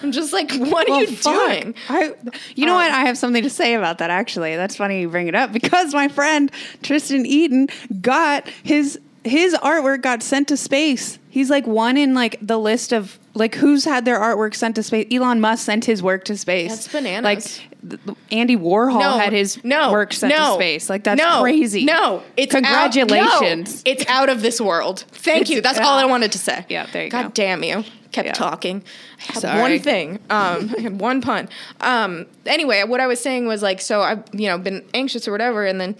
i'm 0.02 0.12
just 0.12 0.32
like 0.32 0.50
what 0.56 0.88
are 0.88 1.00
you 1.00 1.06
fuck. 1.08 1.34
doing 1.50 1.74
I, 1.88 2.14
you 2.54 2.66
know 2.66 2.72
Um, 2.72 2.78
what? 2.82 2.90
I 2.92 3.00
have 3.06 3.18
something 3.18 3.42
to 3.42 3.50
say 3.50 3.74
about 3.74 3.98
that. 3.98 4.10
Actually, 4.10 4.54
that's 4.56 4.76
funny 4.76 5.00
you 5.00 5.08
bring 5.08 5.26
it 5.28 5.34
up 5.34 5.52
because 5.52 5.92
my 5.94 6.08
friend 6.08 6.50
Tristan 6.82 7.26
Eaton 7.26 7.68
got 8.00 8.48
his 8.62 8.98
his 9.24 9.54
artwork 9.54 10.02
got 10.02 10.22
sent 10.22 10.48
to 10.48 10.56
space. 10.56 11.18
He's 11.28 11.50
like 11.50 11.66
one 11.66 11.96
in 11.96 12.14
like 12.14 12.36
the 12.40 12.58
list 12.58 12.92
of 12.92 13.18
like 13.34 13.54
who's 13.54 13.84
had 13.84 14.04
their 14.04 14.18
artwork 14.18 14.54
sent 14.54 14.74
to 14.76 14.82
space. 14.82 15.06
Elon 15.12 15.40
Musk 15.40 15.64
sent 15.64 15.84
his 15.84 16.02
work 16.02 16.24
to 16.24 16.36
space. 16.36 16.70
That's 16.70 16.88
bananas. 16.88 17.24
Like 17.24 17.98
th- 18.06 18.16
Andy 18.32 18.56
Warhol 18.56 18.98
no 18.98 19.18
had 19.18 19.32
his 19.32 19.62
no 19.62 19.92
work 19.92 20.12
sent 20.12 20.32
no, 20.34 20.48
to 20.48 20.54
space. 20.54 20.90
Like 20.90 21.04
that's 21.04 21.18
no, 21.20 21.42
crazy. 21.42 21.84
no 21.84 22.22
it's 22.36 22.54
out- 22.54 22.62
congratulations. 22.62 23.84
no, 23.84 23.92
it's 23.92 24.06
out 24.08 24.28
of 24.28 24.42
this 24.42 24.60
world 24.60 25.04
thank 25.12 25.42
It's 25.42 25.50
you 25.50 25.60
that's 25.60 25.78
all 25.78 25.98
i 25.98 26.04
wanted 26.04 26.32
to 26.32 26.38
say 26.38 26.64
Yeah, 26.68 26.86
there 26.92 27.04
you 27.04 27.10
god 27.10 27.22
go. 27.22 27.28
damn 27.30 27.62
you 27.62 27.84
kept 28.12 28.26
Yeah. 28.26 28.32
talking 28.32 28.82
I 29.20 29.32
had 29.32 29.40
Sorry. 29.42 29.60
one 29.60 29.78
thing 29.80 30.16
um 30.30 30.74
I 30.76 30.80
had 30.80 31.00
one 31.00 31.20
pun 31.22 31.48
um 31.80 32.26
anyway 32.44 32.82
what 32.84 33.00
i 33.00 33.06
was 33.06 33.20
saying 33.20 33.46
was 33.46 33.62
like 33.62 33.80
so 33.80 34.02
i've 34.02 34.24
you 34.32 34.48
know 34.48 34.58
been 34.58 34.84
anxious 34.92 35.26
or 35.28 35.32
whatever 35.32 35.64
and 35.64 35.80
then 35.80 35.96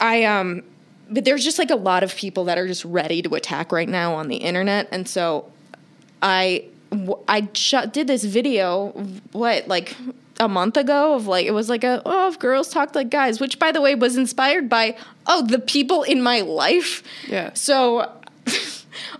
I 0.00 0.24
um 0.24 0.62
but 1.10 1.24
there's 1.24 1.44
just 1.44 1.58
like 1.58 1.70
a 1.70 1.76
lot 1.76 2.02
of 2.02 2.14
people 2.14 2.44
that 2.44 2.56
are 2.58 2.66
just 2.66 2.84
ready 2.84 3.20
to 3.22 3.34
attack 3.34 3.72
right 3.72 3.88
now 3.88 4.14
on 4.14 4.28
the 4.28 4.36
internet 4.36 4.88
and 4.92 5.08
so 5.08 5.50
i 6.22 6.64
sh- 7.54 7.74
did 7.92 8.06
this 8.06 8.24
video 8.24 8.88
what 9.32 9.66
like 9.68 9.96
a 10.38 10.48
month 10.48 10.76
ago 10.76 11.14
of 11.14 11.26
like 11.26 11.46
it 11.46 11.50
was 11.52 11.68
like 11.68 11.84
a 11.84 12.00
oh 12.06 12.28
if 12.28 12.38
girls 12.38 12.70
talk 12.70 12.94
like 12.94 13.10
guys 13.10 13.40
which 13.40 13.58
by 13.58 13.70
the 13.72 13.80
way 13.80 13.94
was 13.94 14.16
inspired 14.16 14.68
by 14.68 14.96
oh 15.26 15.44
the 15.46 15.58
people 15.58 16.02
in 16.02 16.22
my 16.22 16.40
life 16.40 17.02
Yeah. 17.28 17.50
so 17.54 18.10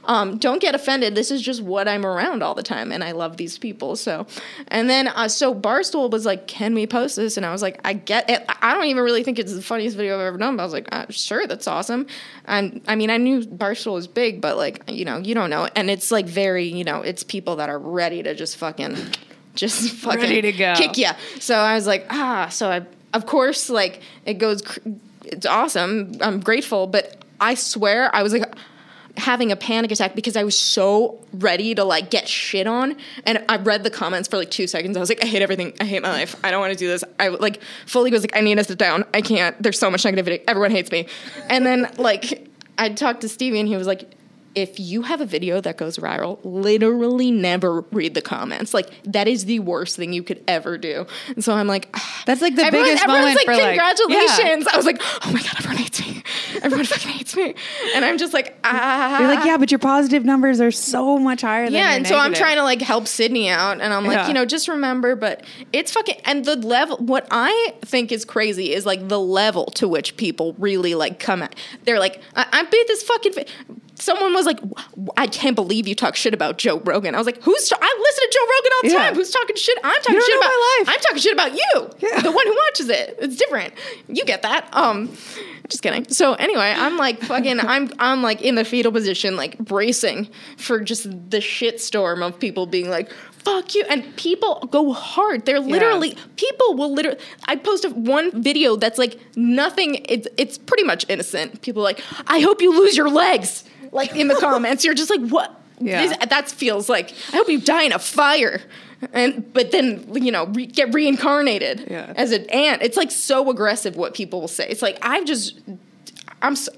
Um, 0.04 0.38
don't 0.38 0.60
get 0.60 0.75
offended. 0.75 1.14
This 1.14 1.30
is 1.30 1.42
just 1.42 1.62
what 1.62 1.88
I'm 1.88 2.04
around 2.06 2.42
all 2.42 2.54
the 2.54 2.62
time, 2.62 2.92
and 2.92 3.02
I 3.04 3.12
love 3.12 3.37
these 3.37 3.58
people. 3.58 3.96
So, 3.96 4.26
and 4.68 4.88
then 4.88 5.08
uh, 5.08 5.28
so 5.28 5.54
Barstool 5.54 6.10
was 6.10 6.25
like, 6.26 6.46
"Can 6.46 6.75
we 6.75 6.87
post 6.87 7.16
this?" 7.16 7.37
And 7.37 7.44
I 7.46 7.52
was 7.52 7.62
like, 7.62 7.80
"I 7.84 7.92
get 7.92 8.28
it. 8.30 8.44
I 8.62 8.75
don't 8.75 8.87
even 8.87 9.02
really 9.02 9.22
think 9.22 9.38
it's 9.38 9.52
the 9.54 9.62
funniest 9.62 9.96
video 9.96 10.14
I've 10.16 10.26
ever 10.26 10.38
done." 10.38 10.56
But 10.56 10.62
I 10.62 10.66
was 10.66 10.72
like, 10.72 10.88
uh, 10.92 11.06
"Sure, 11.10 11.46
that's 11.46 11.66
awesome." 11.66 12.06
And 12.46 12.80
I 12.88 12.96
mean, 12.96 13.10
I 13.10 13.16
knew 13.16 13.40
Barstool 13.42 13.94
was 13.94 14.06
big, 14.06 14.40
but 14.40 14.56
like, 14.56 14.82
you 14.88 15.04
know, 15.04 15.18
you 15.18 15.34
don't 15.34 15.50
know, 15.50 15.68
and 15.76 15.90
it's 15.90 16.10
like 16.10 16.26
very, 16.26 16.64
you 16.66 16.84
know, 16.84 17.02
it's 17.02 17.22
people 17.22 17.56
that 17.56 17.68
are 17.68 17.78
ready 17.78 18.22
to 18.22 18.34
just 18.34 18.56
fucking, 18.56 18.96
just 19.54 19.92
fucking 19.96 20.20
Ready 20.20 20.42
to 20.42 20.52
go. 20.52 20.75
kick 20.76 20.96
you. 20.99 21.08
So 21.40 21.56
I 21.56 21.75
was 21.75 21.87
like, 21.87 22.06
ah. 22.10 22.49
So 22.50 22.68
I, 22.70 22.82
of 23.14 23.26
course, 23.26 23.68
like 23.70 24.00
it 24.26 24.34
goes. 24.34 24.62
cr- 24.62 24.80
It's 25.25 25.46
awesome. 25.46 26.12
I'm 26.20 26.40
grateful, 26.40 26.87
but 26.87 27.16
I 27.40 27.54
swear 27.54 28.14
I 28.14 28.22
was 28.22 28.32
like 28.32 28.44
having 29.21 29.53
a 29.53 29.57
panic 29.57 29.93
attack 29.93 30.15
because 30.15 30.37
I 30.37 30.45
was 30.45 30.59
so 30.59 31.25
ready 31.35 31.75
to 31.75 31.85
like 31.85 32.11
get 32.11 32.29
shit 32.29 32.67
on. 32.67 32.97
And 33.25 33.45
I 33.49 33.57
read 33.57 33.85
the 33.85 33.91
comments 33.91 34.29
for 34.29 34.37
like 34.37 34.50
two 34.50 34.67
seconds. 34.67 34.97
I 34.97 35.00
was 35.00 35.09
like, 35.09 35.23
I 35.23 35.27
hate 35.27 35.43
everything. 35.43 35.73
I 35.81 35.85
hate 35.85 36.03
my 36.03 36.11
life. 36.11 36.35
I 36.43 36.50
don't 36.50 36.61
want 36.61 36.73
to 36.73 36.79
do 36.79 36.89
this. 36.89 37.05
I 37.19 37.29
like 37.29 37.61
fully 37.87 38.11
was 38.11 38.23
like, 38.23 38.37
I 38.37 38.41
need 38.41 38.57
to 38.57 38.65
sit 38.65 38.79
down. 38.79 39.05
I 39.15 39.21
can't. 39.21 39.61
There's 39.62 39.79
so 39.79 39.91
much 39.91 40.03
negativity. 40.03 40.43
Everyone 40.49 40.71
hates 40.71 40.91
me. 40.91 41.07
And 41.49 41.65
then 41.65 41.91
like 41.99 42.49
I 42.79 42.89
talked 42.89 43.21
to 43.21 43.29
Stevie 43.29 43.61
and 43.61 43.69
he 43.69 43.77
was 43.77 43.87
like, 43.87 44.11
if 44.54 44.80
you 44.80 45.02
have 45.02 45.21
a 45.21 45.26
video 45.26 45.61
that 45.61 45.76
goes 45.76 45.97
viral, 45.97 46.38
literally 46.42 47.30
never 47.30 47.83
read 47.92 48.14
the 48.14 48.23
comments. 48.23 48.75
Like 48.75 48.90
that 49.04 49.28
is 49.28 49.45
the 49.45 49.61
worst 49.61 49.97
thing 49.97 50.12
you 50.12 50.23
could 50.23 50.42
ever 50.49 50.76
do. 50.76 51.07
And 51.28 51.45
so 51.45 51.54
I'm 51.54 51.66
like, 51.66 51.88
ah. 51.95 52.23
That's 52.26 52.42
like 52.42 52.54
the 52.57 52.64
Everyone- 52.64 52.87
biggest 52.88 53.04
everyone's 53.04 53.25
moment 53.25 53.37
like, 53.37 53.47
for 53.47 53.52
like 53.62 53.76
congratulations. 53.76 54.66
I 54.66 54.76
was 54.76 54.87
like, 54.87 55.00
oh 55.02 55.30
my 55.33 55.40
god, 55.40 55.54
everyone 55.59 55.76
hates 55.78 56.00
me. 56.00 56.23
Everyone 56.62 56.85
fucking 56.85 57.11
hates 57.11 57.37
me. 57.37 57.54
And 57.95 58.04
I'm 58.04 58.19
just 58.19 58.35
like, 58.35 58.57
ah. 58.64 59.21
You're 59.21 59.28
like, 59.35 59.45
yeah, 59.45 59.57
but 59.57 59.71
your 59.71 59.78
positive 59.78 60.25
numbers 60.25 60.61
are 60.61 60.71
so 60.71 61.19
much 61.19 61.40
higher 61.42 61.64
than 61.64 61.73
Yeah, 61.75 61.95
and 61.95 62.07
so 62.07 62.19
I'm 62.19 62.35
trying 62.35 62.57
to 62.57 62.62
like 62.62 62.80
help 62.83 63.07
Sydney 63.09 63.49
out, 63.49 63.80
and 63.80 63.92
I'm 63.92 64.04
like, 64.04 64.16
Yeah. 64.16 64.28
you 64.28 64.35
know, 64.35 64.45
just 64.45 64.69
remember, 64.69 65.16
but 65.16 65.45
it's 65.73 65.92
fucking 65.92 66.16
and 66.25 66.45
the 66.45 66.57
level. 66.57 66.97
What 66.99 67.26
I 67.30 67.73
think 67.83 68.12
is 68.12 68.25
crazy 68.25 68.73
is 68.75 68.85
like 68.85 69.09
the 69.09 69.19
level 69.21 69.66
to 69.76 69.88
which 69.88 70.16
people 70.16 70.54
really 70.59 70.95
like 70.95 71.19
come 71.19 71.42
at. 71.42 71.54
They're 71.85 71.99
like, 72.00 72.21
I, 72.37 72.47
I 72.52 72.62
beat 72.64 72.87
this 72.88 73.02
fucking. 73.04 73.33
Someone 74.00 74.33
was 74.35 74.47
like, 74.47 74.59
I 75.16 75.26
can't 75.26 75.54
believe 75.54 75.87
you 75.87 75.95
talk 75.95 76.16
shit 76.16 76.33
about 76.35 76.59
Joe 76.59 76.80
Rogan. 76.80 77.14
I 77.14 77.19
was 77.19 77.26
like, 77.26 77.42
who's? 77.42 77.73
I 77.73 77.97
listen 78.00 78.25
to 78.25 78.30
Joe 78.33 78.40
Rogan 78.50 78.73
all 78.75 78.83
the 78.83 78.88
Yeah. 78.88 79.04
time. 79.11 79.14
Who's 79.14 79.30
talking 79.30 79.57
shit? 79.57 79.78
I'm 79.85 80.00
talking 80.02 80.21
shit 80.21 80.37
about 80.38 80.49
my 80.49 80.75
life. 80.78 80.88
I'm 80.88 81.00
talking 81.00 81.19
shit 81.19 81.33
about 81.33 81.52
you, 81.54 81.90
Yeah. 82.00 82.21
the 82.23 82.33
one 82.33 82.47
who 82.47 82.57
watches 82.69 82.88
it. 82.88 83.19
It's 83.21 83.37
different. 83.37 83.75
You 84.09 84.25
get 84.25 84.42
that. 84.42 84.69
Um, 84.73 85.11
just 85.69 85.83
kidding. 85.83 86.09
So 86.09 86.35
anyway, 86.35 86.75
I'm 86.76 86.97
like 86.97 87.21
fucking. 87.21 87.61
I'm 87.61 87.90
I'm 87.99 88.23
like 88.23 88.40
in 88.42 88.54
the 88.57 88.64
fetal 88.64 88.90
position, 88.90 89.37
like 89.37 89.59
bracing 89.59 90.28
for 90.57 90.80
just 90.80 91.07
the 91.30 91.40
shit 91.40 91.80
storm 91.80 92.23
of 92.23 92.40
people 92.40 92.66
being 92.66 92.90
like, 92.90 93.11
"Fuck 93.45 93.75
you," 93.76 93.85
and 93.88 94.16
people 94.16 94.66
go 94.73 94.92
hard. 94.92 95.45
They're 95.47 95.61
literally 95.61 96.16
people 96.37 96.75
will 96.75 96.92
literally. 96.92 97.19
I 97.47 97.54
posted 97.57 97.92
one 98.07 98.42
video 98.42 98.75
that's 98.76 98.99
like 98.99 99.21
nothing. 99.37 100.04
It's 100.09 100.26
it's 100.37 100.59
pretty 100.59 100.83
much 100.85 101.04
innocent. 101.09 101.62
People 101.62 101.83
are 101.83 101.85
like, 101.85 102.00
"I 102.26 102.40
hope 102.40 102.61
you 102.62 102.76
lose 102.76 102.97
your 102.97 103.09
legs." 103.11 103.62
Like 103.92 104.14
in 104.16 104.28
the 104.28 104.37
comments, 104.37 104.85
you're 104.85 104.94
just 104.94 105.11
like, 105.11 105.20
"What?" 105.28 105.54
Yeah. 105.80 106.06
This- 106.06 106.28
that 106.28 106.50
feels 106.50 106.88
like 106.88 107.12
I 107.32 107.37
hope 107.37 107.49
you 107.49 107.61
die 107.61 107.85
in 107.85 107.92
a 107.92 107.99
fire. 107.99 108.61
And 109.14 109.50
but 109.54 109.70
then 109.73 110.06
you 110.14 110.30
know 110.30 110.44
re- 110.47 110.66
get 110.66 110.92
reincarnated 110.92 111.87
Yeah. 111.90 112.12
as 112.16 112.32
an 112.32 112.49
ant. 112.50 112.82
It's 112.82 112.97
like 112.99 113.11
so 113.11 113.49
aggressive 113.50 113.97
what 113.97 114.12
people 114.14 114.40
will 114.42 114.49
say. 114.49 114.68
It's 114.68 114.82
like 114.82 114.99
I've 115.02 115.25
just 115.25 115.59
I'm 116.42 116.54
so, 116.56 116.70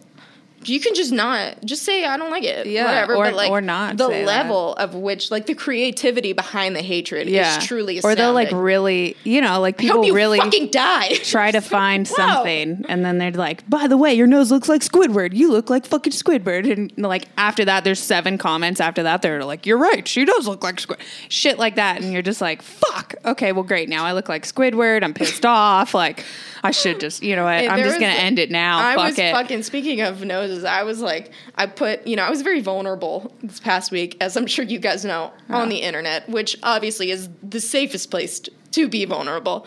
you 0.69 0.81
can 0.81 0.95
just 0.95 1.13
not 1.13 1.57
just 1.65 1.83
say 1.83 2.05
I 2.05 2.17
don't 2.17 2.31
like 2.31 2.45
it. 2.45 2.67
Yeah, 2.67 2.85
whatever. 2.87 3.17
or- 3.17 3.25
but 3.25 3.35
like 3.35 3.51
or 3.51 3.61
not 3.61 3.97
the 3.97 4.09
say 4.09 4.21
that. 4.25 4.27
level 4.27 4.75
of 4.75 4.95
which 4.95 5.31
like 5.31 5.47
the 5.47 5.55
creativity 5.55 6.33
behind 6.33 6.75
the 6.77 6.83
hatred 6.83 7.29
yeah, 7.29 7.59
is 7.59 7.67
truly 7.67 7.99
astounding. 7.99 8.13
or 8.13 8.25
they'll 8.27 8.33
like 8.35 8.51
really, 8.53 9.17
you 9.25 9.41
know, 9.41 9.61
like 9.61 9.79
people 9.79 10.03
really 10.03 10.39
fucking 10.39 10.69
die. 10.71 11.09
try 11.23 11.51
to 11.51 11.61
find 11.73 12.09
Wow. 12.19 12.35
something 12.35 12.85
and 12.89 13.05
then 13.05 13.19
they're 13.19 13.31
like 13.33 13.69
by 13.69 13.87
the 13.87 13.97
way 13.97 14.13
your 14.15 14.27
nose 14.27 14.51
looks 14.51 14.69
like 14.69 14.81
squidward 14.83 15.33
you 15.35 15.51
look 15.51 15.71
like 15.71 15.87
fucking 15.87 16.13
squidward 16.13 16.71
and 16.71 16.93
like 16.97 17.29
after 17.37 17.65
that 17.65 17.85
there's 17.85 18.01
seven 18.01 18.39
comments 18.39 18.81
after 18.81 19.03
that 19.03 19.23
they're 19.23 19.45
like 19.45 19.65
you're 19.67 19.79
right 19.79 20.07
she 20.09 20.25
does 20.25 20.47
look 20.47 20.63
like 20.65 20.81
squid 20.81 20.99
shit 21.29 21.59
like 21.59 21.77
that 21.77 22.01
and 22.03 22.13
you're 22.13 22.23
just 22.23 22.41
like 22.41 22.61
fuck 22.63 23.15
okay 23.25 23.53
well 23.53 23.63
great 23.63 23.89
now 23.89 24.05
i 24.05 24.13
look 24.13 24.29
like 24.29 24.45
squidward 24.45 25.03
i'm 25.03 25.15
pissed 25.15 25.45
off 25.47 25.95
like 25.95 26.25
i 26.63 26.71
should 26.71 26.99
just 27.01 27.23
you 27.23 27.35
know 27.37 27.45
what 27.45 27.55
And 27.63 27.73
i'm 27.73 27.83
just 27.83 28.01
gonna 28.01 28.13
end 28.13 28.39
it 28.39 28.51
now 28.51 28.79
I 28.79 28.95
fuck 28.95 29.05
was 29.07 29.19
it 29.19 29.33
fucking 29.33 29.63
speaking 29.63 30.01
of 30.01 30.25
noses. 30.53 30.65
I 30.65 30.83
was 30.83 31.01
like, 31.01 31.33
I 31.57 31.67
put, 31.67 32.07
you 32.07 32.17
know, 32.17 32.23
I 32.23 32.31
was 32.31 32.43
very 32.43 32.61
vulnerable 32.61 33.35
this 33.43 33.61
past 33.61 33.91
week, 33.91 34.17
as 34.21 34.37
I'm 34.37 34.47
sure 34.47 34.65
you 34.65 34.79
guys 34.79 35.05
know, 35.05 35.33
on 35.49 35.69
the 35.69 35.79
internet, 35.79 36.29
which 36.29 36.57
obviously 36.63 37.11
is 37.11 37.29
the 37.43 37.61
safest 37.61 38.11
place 38.11 38.41
t- 38.41 38.53
to 38.73 38.89
be 38.89 39.05
vulnerable. 39.05 39.67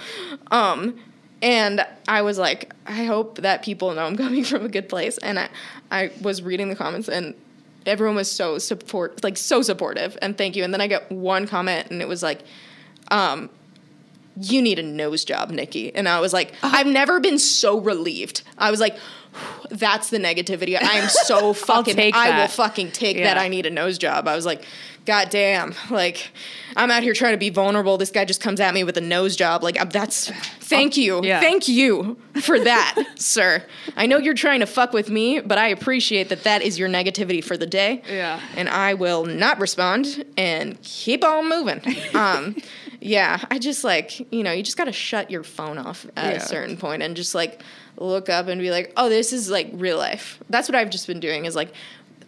Um, 0.52 1.00
and 1.42 1.86
I 2.08 2.22
was 2.22 2.38
like, 2.38 2.74
I 2.86 3.04
hope 3.04 3.40
that 3.40 3.64
people 3.64 3.94
know 3.94 4.06
I'm 4.06 4.18
coming 4.26 4.44
from 4.44 4.66
a 4.66 4.70
good 4.70 4.90
place. 4.90 5.18
And 5.20 5.40
I, 5.40 5.50
I 5.92 6.12
was 6.22 6.42
reading 6.42 6.70
the 6.70 6.76
comments 6.76 7.08
and 7.08 7.36
everyone 7.86 8.16
was 8.16 8.32
so 8.32 8.58
support, 8.58 9.24
like 9.24 9.38
so 9.38 9.62
supportive, 9.62 10.18
and 10.22 10.38
thank 10.38 10.56
you. 10.56 10.64
And 10.64 10.74
then 10.74 10.82
I 10.82 10.88
got 10.88 11.12
one 11.12 11.48
comment, 11.48 11.92
and 11.92 12.02
it 12.02 12.08
was 12.08 12.24
like, 12.24 12.42
um, 13.12 13.50
you 14.42 14.62
need 14.62 14.80
a 14.80 14.84
nose 14.84 15.24
job, 15.24 15.50
Nikki. 15.50 15.96
And 15.96 16.10
I 16.10 16.20
was 16.20 16.34
like, 16.34 16.54
I've 16.62 16.88
never 16.88 17.20
been 17.20 17.40
so 17.40 17.80
relieved. 17.80 18.44
I 18.58 18.72
was 18.72 18.80
like, 18.80 18.98
that's 19.70 20.10
the 20.10 20.18
negativity. 20.18 20.76
I 20.82 20.94
am 21.00 21.10
so 21.26 21.54
fucking, 21.54 22.00
I 22.14 22.40
will 22.42 22.48
fucking 22.48 22.92
take 22.92 23.18
Yeah. 23.18 23.26
that. 23.34 23.38
I 23.38 23.48
need 23.48 23.66
a 23.66 23.70
nose 23.70 23.98
job. 23.98 24.28
I 24.28 24.36
was 24.36 24.46
like, 24.46 24.64
God 25.06 25.30
damn. 25.30 25.76
Like, 25.92 26.32
I'm 26.76 26.90
out 26.90 27.04
here 27.04 27.14
trying 27.14 27.34
to 27.34 27.38
be 27.38 27.52
vulnerable. 27.52 27.98
This 27.98 28.10
guy 28.10 28.26
just 28.26 28.42
comes 28.42 28.60
at 28.60 28.74
me 28.74 28.84
with 28.84 28.98
a 28.98 29.02
nose 29.02 29.36
job. 29.36 29.62
Like, 29.64 29.78
I'm- 29.78 29.90
that's, 29.90 30.32
thank 30.62 30.98
you. 30.98 31.24
Yeah. 31.24 31.40
Thank 31.40 31.68
you 31.68 32.18
for 32.42 32.60
that, 32.60 33.04
sir. 33.16 33.64
I 33.96 34.08
know 34.08 34.18
you're 34.18 34.34
trying 34.34 34.62
to 34.62 34.66
fuck 34.66 34.94
with 34.94 35.12
me, 35.12 35.42
but 35.42 35.60
I 35.60 35.68
appreciate 35.68 36.30
that 36.30 36.44
that 36.44 36.64
is 36.64 36.80
your 36.80 36.90
negativity 36.90 37.44
for 37.44 37.56
the 37.56 37.68
day. 37.68 38.02
Yeah. 38.10 38.40
And 38.58 38.68
I 38.68 38.96
will 38.96 39.26
not 39.26 39.60
respond 39.60 40.26
and 40.38 40.82
keep 40.82 41.24
on 41.24 41.48
moving. 41.50 41.82
Um, 42.16 42.56
yeah, 43.06 43.40
I 43.52 43.60
just 43.60 43.84
like, 43.84 44.32
you 44.34 44.42
know, 44.44 44.52
you 44.52 44.64
just 44.64 44.78
got 44.78 44.86
to 44.86 44.92
shut 44.92 45.30
your 45.30 45.44
phone 45.44 45.78
off 45.78 46.06
at 46.18 46.34
Yeah. 46.34 46.38
a 46.38 46.40
certain 46.40 46.76
point 46.76 47.04
and 47.04 47.16
just 47.16 47.36
like 47.36 47.62
look 47.98 48.30
up 48.30 48.48
and 48.48 48.60
be 48.60 48.72
like, 48.72 48.92
oh, 48.98 49.10
this 49.10 49.32
is 49.32 49.50
like 49.50 49.70
real 49.74 49.98
life. 49.98 50.40
That's 50.50 50.68
what 50.68 50.76
I've 50.76 50.90
just 50.90 51.06
been 51.06 51.20
doing 51.20 51.46
is 51.46 51.56
like, 51.56 51.72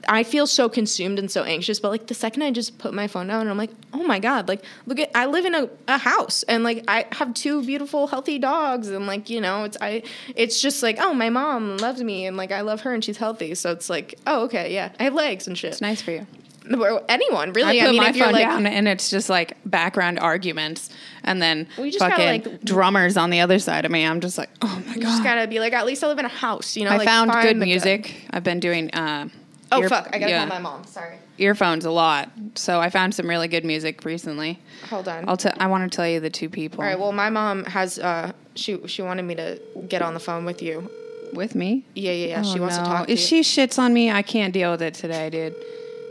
I 0.07 0.24
feel 0.24 0.46
so 0.46 0.69
consumed 0.69 1.17
and 1.19 1.29
so 1.29 1.43
anxious, 1.43 1.79
but 1.79 1.89
like 1.89 2.05
the 2.07 2.13
second 2.13 2.43
I 2.43 2.51
just 2.51 2.77
put 2.77 2.93
my 2.93 3.07
phone 3.07 3.27
down 3.27 3.41
and 3.41 3.50
I'm 3.50 3.57
like, 3.57 3.72
oh 3.91 4.03
my 4.03 4.19
God, 4.19 4.48
like, 4.48 4.63
look 4.86 5.00
at, 5.00 5.10
I 5.15 5.25
live 5.25 5.46
in 5.46 5.55
a, 5.55 5.67
a 5.88 5.98
house 5.98 6.43
and 6.43 6.63
like 6.63 6.84
I 6.88 7.07
have 7.13 7.34
two 7.34 7.63
beautiful, 7.65 8.05
healthy 8.07 8.38
dogs. 8.38 8.88
And 8.89 9.07
like, 9.07 9.29
you 9.31 9.41
know, 9.41 9.63
it's, 9.63 9.77
I, 9.81 10.03
it's 10.36 10.62
just 10.62 10.84
like, 10.84 10.98
oh, 11.00 11.13
my 11.15 11.29
mom 11.31 11.77
loves 11.77 12.01
me 12.03 12.27
and 12.27 12.38
like 12.38 12.51
I 12.51 12.62
love 12.62 12.81
her 12.81 12.93
and 12.93 13.03
she's 13.03 13.17
healthy. 13.17 13.55
So 13.55 13.72
it's 13.72 13.89
like, 13.89 14.13
oh, 14.27 14.43
okay, 14.46 14.74
yeah, 14.74 14.91
I 15.00 15.03
have 15.05 15.15
legs 15.15 15.48
and 15.48 15.57
shit. 15.57 15.72
it's 15.72 15.81
nice 15.81 16.01
for 16.03 16.12
you 16.12 16.27
Or 16.75 17.01
anyone, 17.09 17.50
I 17.50 17.51
really. 17.51 17.79
put 17.79 17.88
I, 17.88 17.91
mean, 17.91 17.97
my 17.97 18.12
phone 18.13 18.31
like, 18.33 18.43
down 18.45 18.65
and 18.65 18.88
it's 18.88 19.09
just 19.09 19.29
like 19.29 19.57
background 19.65 20.19
arguments, 20.19 20.89
and 21.24 21.41
then 21.41 21.67
you 21.77 21.86
just 21.91 22.00
gotta, 22.00 22.15
fucking 22.15 22.43
like- 22.53 22.63
drummers 22.63 23.17
on 23.17 23.29
the 23.29 23.39
other 23.39 23.59
side 23.59 23.86
of 23.86 23.91
me. 23.91 24.05
I'm 24.05 24.19
just 24.21 24.38
like, 24.38 24.50
oh 24.62 24.81
my 24.88 24.95
You 24.95 25.01
just 25.01 25.24
god. 25.24 25.36
gotta 25.36 25.47
be 25.47 25.59
like, 25.59 25.74
at 25.74 25.86
least 25.86 26.03
I 26.03 26.07
live 26.07 26.19
in 26.19 26.25
a 26.25 26.29
house, 26.29 26.75
you 26.75 26.86
know. 26.86 26.91
I 26.91 26.97
like, 26.97 27.07
found 27.07 27.31
good 27.31 27.57
music. 27.57 28.25
I've 28.31 28.43
been 28.43 28.59
doing. 28.59 28.89
Uh, 28.93 29.29
Oh 29.69 29.81
ear- 29.81 29.89
fuck! 29.89 30.07
I 30.13 30.19
gotta 30.19 30.31
yeah, 30.31 30.39
call 30.39 30.47
my 30.47 30.59
mom. 30.59 30.86
Sorry. 30.86 31.17
earphones 31.38 31.83
a 31.83 31.91
lot. 31.91 32.29
So 32.55 32.79
I 32.79 32.89
found 32.89 33.13
some 33.13 33.27
really 33.27 33.50
good 33.50 33.65
music 33.65 34.05
recently. 34.05 34.62
Hold 34.89 35.09
on. 35.09 35.27
I'll 35.27 35.36
t- 35.36 35.50
I 35.59 35.67
want 35.67 35.91
to 35.91 35.93
tell 35.93 36.07
you 36.07 36.21
the 36.21 36.29
two 36.29 36.47
people 36.50 36.79
All 36.81 36.88
right. 36.88 36.97
Well, 36.97 37.12
my 37.12 37.29
mom 37.29 37.65
has. 37.65 38.00
Uh, 38.00 38.31
she 38.55 38.79
she 38.88 39.01
wanted 39.01 39.24
me 39.24 39.36
to 39.36 39.59
get 39.89 40.01
on 40.01 40.13
the 40.13 40.21
phone 40.21 40.45
with 40.45 40.62
you. 40.62 40.89
with 41.33 41.53
me. 41.53 41.83
Yeah, 41.95 42.13
yeah, 42.13 42.27
yeah. 42.27 42.41
she 42.43 42.59
Oh, 42.59 42.62
wants 42.62 42.77
to 42.77 42.83
talk 42.86 43.07
to 43.07 43.12
If 43.12 43.19
you. 43.19 43.25
she 43.25 43.41
shits 43.41 43.77
on 43.77 43.93
me, 43.93 44.09
I 44.09 44.21
can't 44.21 44.53
deal 44.53 44.71
with 44.71 44.81
it 44.81 44.93
today, 44.93 45.29
dude. 45.29 45.53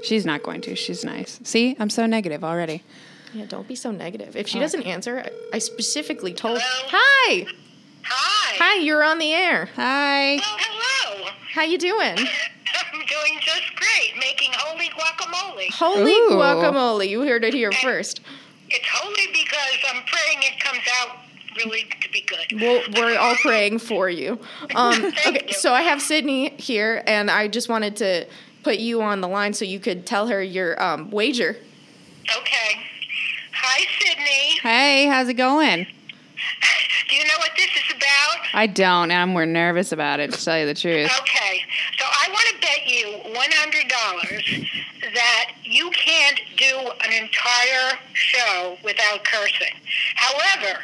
She's 0.06 0.24
not 0.24 0.42
going 0.44 0.60
to. 0.62 0.76
She's 0.76 1.04
nice. 1.04 1.40
See, 1.42 1.76
I'm 1.80 1.90
so 1.90 2.06
negative 2.06 2.44
already. 2.44 2.84
yeah, 3.34 3.44
don't 3.46 3.66
be 3.66 3.74
so 3.74 3.90
negative. 3.90 4.36
If 4.36 4.46
she 4.46 4.60
doesn't 4.60 4.84
answer, 4.84 5.18
I, 5.52 5.56
I 5.56 5.58
specifically 5.58 6.32
told. 6.32 6.60
Hello? 6.62 6.88
Hi, 6.92 7.46
Hi. 8.04 8.56
hi. 8.56 8.74
You're 8.82 9.02
on 9.02 9.18
the 9.18 9.32
air. 9.32 9.68
Hi. 9.74 10.36
Oh, 10.36 10.40
hello. 10.42 11.28
How 11.52 11.62
you 11.62 11.76
doing? 11.76 12.16
I'm 12.18 13.00
doing 13.08 13.40
just 13.40 13.62
great, 13.74 14.12
making 14.20 14.50
holy 14.54 14.90
guacamole. 14.90 15.70
Holy 15.72 16.12
Ooh. 16.12 16.30
guacamole! 16.32 17.08
You 17.08 17.22
heard 17.22 17.42
it 17.42 17.52
here 17.54 17.72
first. 17.72 18.20
It's 18.70 18.86
holy 18.92 19.26
because 19.32 19.78
I'm 19.92 20.02
praying 20.06 20.38
it 20.42 20.60
comes 20.60 20.82
out 21.00 21.16
really 21.56 21.84
to 22.02 22.10
be 22.10 22.20
good. 22.28 22.60
Well, 22.60 22.82
we're 22.96 23.18
all 23.18 23.34
praying 23.36 23.78
for 23.80 24.08
you. 24.08 24.38
Um, 24.76 24.94
Thank 25.12 25.26
okay, 25.26 25.44
you. 25.48 25.54
so 25.54 25.72
I 25.72 25.82
have 25.82 26.00
Sydney 26.02 26.50
here, 26.58 27.02
and 27.06 27.28
I 27.30 27.48
just 27.48 27.68
wanted 27.68 27.96
to 27.96 28.26
put 28.66 28.80
you 28.80 29.00
on 29.00 29.20
the 29.20 29.28
line 29.28 29.52
so 29.52 29.64
you 29.64 29.78
could 29.78 30.04
tell 30.04 30.26
her 30.26 30.42
your 30.42 30.82
um, 30.82 31.08
wager. 31.12 31.56
Okay. 32.36 32.80
Hi, 33.52 33.86
Sydney. 34.00 34.58
Hey, 34.60 35.06
how's 35.06 35.28
it 35.28 35.34
going? 35.34 35.84
Do 37.08 37.14
you 37.14 37.24
know 37.26 37.38
what 37.38 37.52
this 37.56 37.70
is 37.76 37.94
about? 37.94 38.44
I 38.54 38.66
don't, 38.66 39.12
and 39.12 39.22
I'm 39.22 39.28
more 39.28 39.46
nervous 39.46 39.92
about 39.92 40.18
it, 40.18 40.32
to 40.32 40.44
tell 40.44 40.58
you 40.58 40.66
the 40.66 40.74
truth. 40.74 41.08
Okay. 41.20 41.60
So 41.96 42.06
I 42.06 42.28
want 42.28 42.44
to 42.48 42.60
bet 42.60 42.88
you 42.88 43.06
$100 43.38 45.14
that 45.14 45.52
you 45.62 45.88
can't 45.90 46.40
do 46.56 46.90
an 47.04 47.12
entire 47.22 47.96
show 48.14 48.78
without 48.82 49.22
cursing. 49.22 49.76
However, 50.16 50.80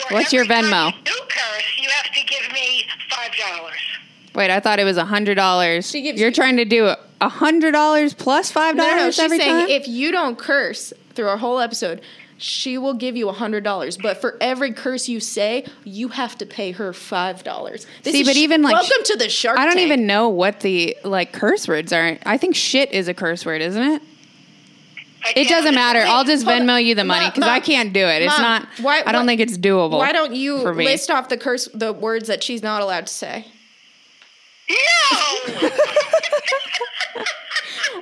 for 0.00 0.14
What's 0.14 0.32
your 0.32 0.44
every 0.44 0.54
time 0.54 0.64
Venmo? 0.64 0.96
You 0.96 1.02
do 1.04 1.20
curse, 1.28 1.78
you 1.82 1.90
have 1.90 2.14
to 2.14 2.24
give 2.24 2.50
me 2.54 2.84
five 3.10 3.30
dollars. 3.36 3.98
Wait, 4.34 4.50
I 4.50 4.60
thought 4.60 4.78
it 4.80 4.84
was 4.84 4.96
a 4.96 5.04
hundred 5.04 5.36
dollars. 5.36 5.88
She 5.90 6.02
gives 6.02 6.18
You're 6.18 6.30
you- 6.30 6.34
trying 6.34 6.56
to 6.56 6.64
do 6.64 6.92
a 7.20 7.28
hundred 7.28 7.72
dollars 7.72 8.14
plus 8.14 8.50
five 8.50 8.76
dollars. 8.76 8.90
no, 8.92 8.96
no, 8.96 9.04
no, 9.04 9.10
she's 9.10 9.20
every 9.20 9.38
saying 9.38 9.66
time. 9.66 9.68
if 9.68 9.86
you 9.88 10.10
don't 10.12 10.36
curse 10.36 10.92
through 11.14 11.28
our 11.28 11.36
whole 11.36 11.60
episode, 11.60 12.00
she 12.36 12.76
will 12.76 12.94
give 12.94 13.16
you 13.16 13.28
a 13.28 13.32
hundred 13.32 13.62
dollars. 13.62 13.96
But 13.96 14.20
for 14.20 14.36
every 14.40 14.72
curse 14.72 15.08
you 15.08 15.20
say, 15.20 15.64
you 15.84 16.08
have 16.08 16.36
to 16.38 16.46
pay 16.46 16.72
her 16.72 16.92
five 16.92 17.44
dollars. 17.44 17.86
See, 18.02 18.24
but 18.24 18.36
even, 18.36 18.60
like, 18.62 18.72
welcome 18.72 19.04
to 19.04 19.16
the 19.16 19.28
Shark. 19.28 19.56
I 19.58 19.64
don't 19.66 19.74
Tank. 19.76 19.86
even 19.86 20.06
know 20.06 20.28
what 20.28 20.60
the 20.60 20.96
like 21.04 21.32
curse 21.32 21.68
words 21.68 21.92
are. 21.92 22.18
I 22.26 22.36
think 22.36 22.56
shit 22.56 22.90
is 22.92 23.06
a 23.06 23.14
curse 23.14 23.46
word, 23.46 23.62
isn't 23.62 23.80
it? 23.82 24.02
It 25.36 25.48
doesn't 25.48 25.74
matter. 25.74 26.00
I'll 26.00 26.24
just 26.24 26.44
hold 26.44 26.60
on. 26.60 26.66
Venmo 26.66 26.84
you 26.84 26.94
the 26.94 27.04
money 27.04 27.30
because 27.30 27.44
I 27.48 27.60
can't 27.60 27.94
do 27.94 28.00
it. 28.04 28.20
It's 28.20 28.32
Mom, 28.38 28.42
not. 28.42 28.68
why- 28.82 29.02
I 29.06 29.12
don't 29.12 29.22
why- 29.22 29.26
think 29.28 29.40
it's 29.40 29.56
doable. 29.56 29.96
Why 29.96 30.12
don't 30.12 30.34
you 30.34 30.56
list 30.56 31.10
off 31.10 31.30
the 31.30 31.38
curse 31.38 31.66
the 31.72 31.94
words 31.94 32.26
that 32.28 32.42
she's 32.42 32.62
not 32.62 32.82
allowed 32.82 33.06
to 33.06 33.12
say? 33.14 33.46
No. 34.68 35.70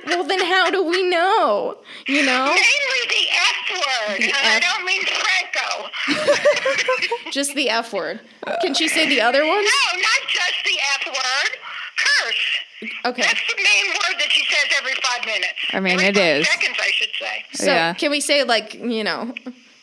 Well, 0.05 0.23
then 0.25 0.39
how 0.45 0.69
do 0.69 0.83
we 0.83 1.07
know? 1.09 1.77
You 2.07 2.25
know, 2.25 2.45
Mainly 2.45 3.03
the 3.09 3.25
F 3.31 3.71
word, 3.71 4.17
The 4.19 4.25
and 4.25 4.33
I 4.35 4.55
F. 4.57 4.61
don't 4.61 4.85
mean 4.85 5.01
Franco. 5.05 5.89
just 7.31 7.53
the 7.55 7.69
F 7.69 7.93
word. 7.93 8.19
Can 8.61 8.73
she 8.73 8.87
say 8.87 9.07
the 9.07 9.21
other 9.21 9.41
one? 9.45 9.63
No, 9.63 9.97
not 9.97 10.27
just 10.29 10.53
the 10.65 10.77
F 10.95 11.05
word. 11.07 11.57
Curse. 11.97 12.91
Okay. 13.05 13.21
That's 13.21 13.47
the 13.47 13.55
main 13.55 13.91
word 13.93 14.19
that 14.19 14.29
she 14.31 14.45
says 14.45 14.71
every 14.77 14.93
five 15.01 15.25
minutes. 15.25 15.53
I 15.71 15.79
mean, 15.79 15.93
every 15.93 16.05
it 16.07 16.15
five 16.15 16.37
is. 16.41 16.47
Seconds, 16.49 16.77
I 16.79 16.91
should 16.91 17.09
say. 17.19 17.45
So 17.53 17.65
Yeah. 17.71 17.93
can 17.93 18.11
we 18.11 18.19
say 18.19 18.43
like 18.43 18.73
you 18.73 19.03
know, 19.03 19.33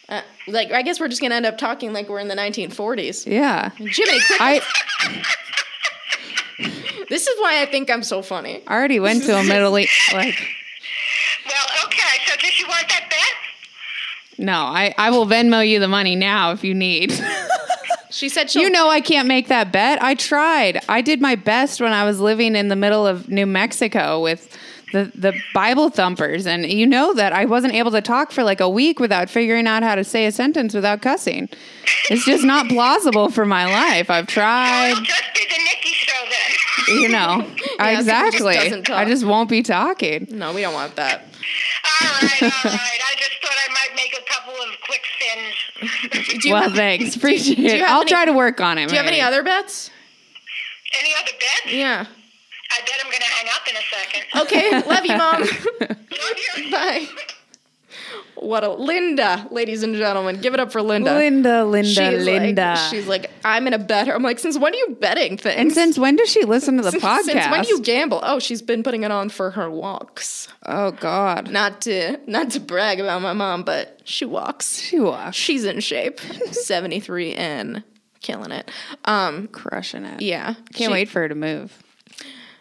uh, 0.09 0.21
like 0.49 0.71
I 0.73 0.83
guess 0.83 1.01
we're 1.01 1.09
just 1.09 1.23
gonna 1.23 1.37
end 1.37 1.47
up 1.47 1.57
talking 1.57 1.93
like 1.95 2.09
we're 2.09 2.19
in 2.21 2.29
the 2.29 2.35
1940s. 2.37 3.27
Yeah. 3.27 3.71
Jiminy, 3.77 4.21
quick! 4.27 4.41
I 4.41 4.61
this 7.11 7.27
is 7.27 7.39
why 7.41 7.61
I 7.61 7.67
think 7.67 7.91
I'm 7.91 8.03
so 8.03 8.23
funny. 8.23 8.63
I 8.67 8.75
already 8.75 8.99
went 9.01 9.25
to 9.25 9.37
a 9.39 9.45
Middle 9.45 9.79
East. 9.79 9.93
Like, 10.15 10.41
Well, 11.47 11.67
okay. 11.87 12.19
So, 12.27 12.37
does 12.37 12.51
she 12.53 12.65
want 12.65 12.89
that 12.89 13.07
bet? 13.11 14.47
no, 14.47 14.55
I, 14.55 14.95
I 14.97 15.11
will 15.11 15.27
Venmo 15.27 15.67
you 15.69 15.79
the 15.81 15.89
money 15.89 16.17
now 16.17 16.53
if 16.53 16.65
you 16.65 16.75
need. 16.75 17.13
She 18.13 18.29
said 18.29 18.51
she'll. 18.51 18.63
you 18.63 18.71
know, 18.71 18.89
I 18.91 19.01
can't 19.01 19.29
make 19.29 19.47
that 19.49 19.71
bet. 19.71 20.03
I 20.03 20.17
tried. 20.17 20.81
I 20.89 21.01
did 21.01 21.21
my 21.21 21.37
best 21.37 21.81
when 21.81 21.93
I 21.93 22.05
was 22.05 22.19
living 22.19 22.57
in 22.57 22.67
the 22.67 22.75
middle 22.75 23.07
of 23.07 23.29
New 23.29 23.47
Mexico 23.47 24.21
with 24.21 24.55
the, 24.93 25.13
the 25.15 25.33
Bible 25.55 25.91
thumpers. 25.91 26.45
And 26.45 26.67
you 26.67 26.89
know 26.89 27.15
that 27.15 27.33
I 27.33 27.45
wasn't 27.45 27.75
able 27.75 27.93
to 27.93 28.01
talk 28.01 28.33
for 28.33 28.43
like 28.43 28.61
a 28.61 28.69
week 28.69 28.99
without 28.99 29.31
figuring 29.31 29.69
out 29.69 29.85
how 29.85 29.95
to 29.95 30.03
say 30.03 30.27
a 30.27 30.33
sentence 30.33 30.75
without 30.75 31.03
cussing. 31.03 31.49
It's 32.11 32.25
just 32.25 32.43
not 32.43 32.67
plausible 32.69 33.31
for 33.31 33.47
my 33.47 33.67
life. 33.67 34.11
I've 34.11 34.27
tried. 34.39 34.91
It'll 34.91 35.05
just 35.05 35.23
be 35.33 35.47
the 35.49 35.63
Nikki 35.63 35.95
show 36.31 36.85
then. 36.93 37.01
you 37.03 37.09
know 37.09 37.47
Yeah, 37.79 38.01
so 38.01 38.07
just 38.07 38.35
exactly 38.37 38.93
i 38.95 39.05
just 39.05 39.25
won't 39.25 39.49
be 39.51 39.63
talking 39.63 40.27
No, 40.31 40.53
we 40.53 40.61
don't 40.63 40.75
want 40.75 40.97
that. 40.97 41.23
all 41.23 42.09
right, 42.23 42.43
all 42.43 42.49
right. 42.49 42.55
I 42.65 43.15
just 43.17 43.37
thought 43.43 43.57
I 43.69 43.73
might 43.73 43.97
make 43.97 44.17
a 44.19 44.23
couple 44.33 44.55
of 44.55 44.69
quick 44.87 45.03
fins. 45.19 46.45
Well 46.47 46.63
have, 46.63 46.73
thanks 46.75 47.17
appreciate 47.21 47.59
you 47.59 47.67
it 47.67 47.81
have 47.81 47.91
i'll 47.91 48.01
any- 48.03 48.11
try 48.11 48.25
to 48.25 48.33
work 48.33 48.61
on 48.61 48.79
it 48.79 48.89
do 48.89 48.95
you 48.95 48.99
have 48.99 49.07
any 49.07 49.21
other 49.21 49.43
bets? 49.43 49.91
Any 50.99 51.11
other 51.23 51.33
bets? 51.39 51.73
Yeah. 51.73 52.05
I 52.73 52.81
bet 52.81 52.95
I'm 53.05 53.11
going 53.11 53.21
to 53.21 53.27
hang 53.27 53.47
up 53.55 53.69
in 53.69 53.77
a 53.77 53.85
second. 53.91 54.23
Okay. 54.43 54.89
Love 54.89 55.07
you, 55.07 55.17
mom. 55.17 55.41
Love 55.81 56.37
you. 56.57 56.71
Bye. 56.71 57.07
What 58.37 58.65
a 58.65 58.71
Linda, 58.71 59.47
ladies 59.51 59.83
and 59.83 59.95
gentlemen, 59.95 60.41
give 60.41 60.55
it 60.55 60.61
up 60.61 60.73
for 60.73 60.81
Linda. 60.81 61.15
linda 61.15 61.65
linda 61.65 61.89
She's 61.89 62.25
linda 62.25 62.63
Like, 62.75 62.91
she's 62.91 63.07
like, 63.07 63.31
I'm 63.45 63.67
in 63.67 63.75
a 63.75 63.79
bet 63.79 64.07
her. 64.07 64.15
I'm 64.15 64.23
like, 64.23 64.39
since 64.39 64.59
when 64.59 64.73
are 64.73 64.77
you 64.77 64.97
betting 65.01 65.37
things? 65.37 65.59
and 65.61 65.73
since 65.73 65.99
when 65.99 66.17
does 66.17 66.31
she 66.31 66.45
listen 66.45 66.77
to 66.79 66.83
the 66.83 66.91
Since- 66.93 67.03
podcast 67.05 67.23
Since 67.25 67.51
when 67.51 67.63
do 67.63 67.69
you 67.69 67.83
gamble? 67.83 68.21
Oh, 68.23 68.39
she's 68.39 68.63
been 68.63 68.83
putting 68.83 69.03
it 69.03 69.11
on 69.11 69.29
for 69.29 69.51
her 69.53 69.71
walks. 69.71 70.49
oh 70.65 70.93
god 70.93 71.51
Not 71.51 71.83
to 71.83 72.19
not 72.27 72.51
to 72.53 72.61
brag 72.61 72.99
about 73.01 73.21
my 73.21 73.35
mom, 73.35 73.63
but 73.63 74.01
she 74.05 74.25
walks. 74.25 74.79
she 74.81 74.99
walks. 74.99 75.37
She's 75.37 75.65
in 75.65 75.81
shape. 75.81 76.19
73 76.51 77.35
and 77.35 77.83
killing 78.21 78.53
it. 78.53 78.71
Um, 79.05 79.49
crushing 79.49 80.05
it 80.05 80.23
yeah. 80.23 80.55
can't 80.73 80.89
She- 80.89 80.93
wait 80.93 81.09
for 81.11 81.21
her 81.21 81.29
to 81.29 81.35
move 81.35 81.77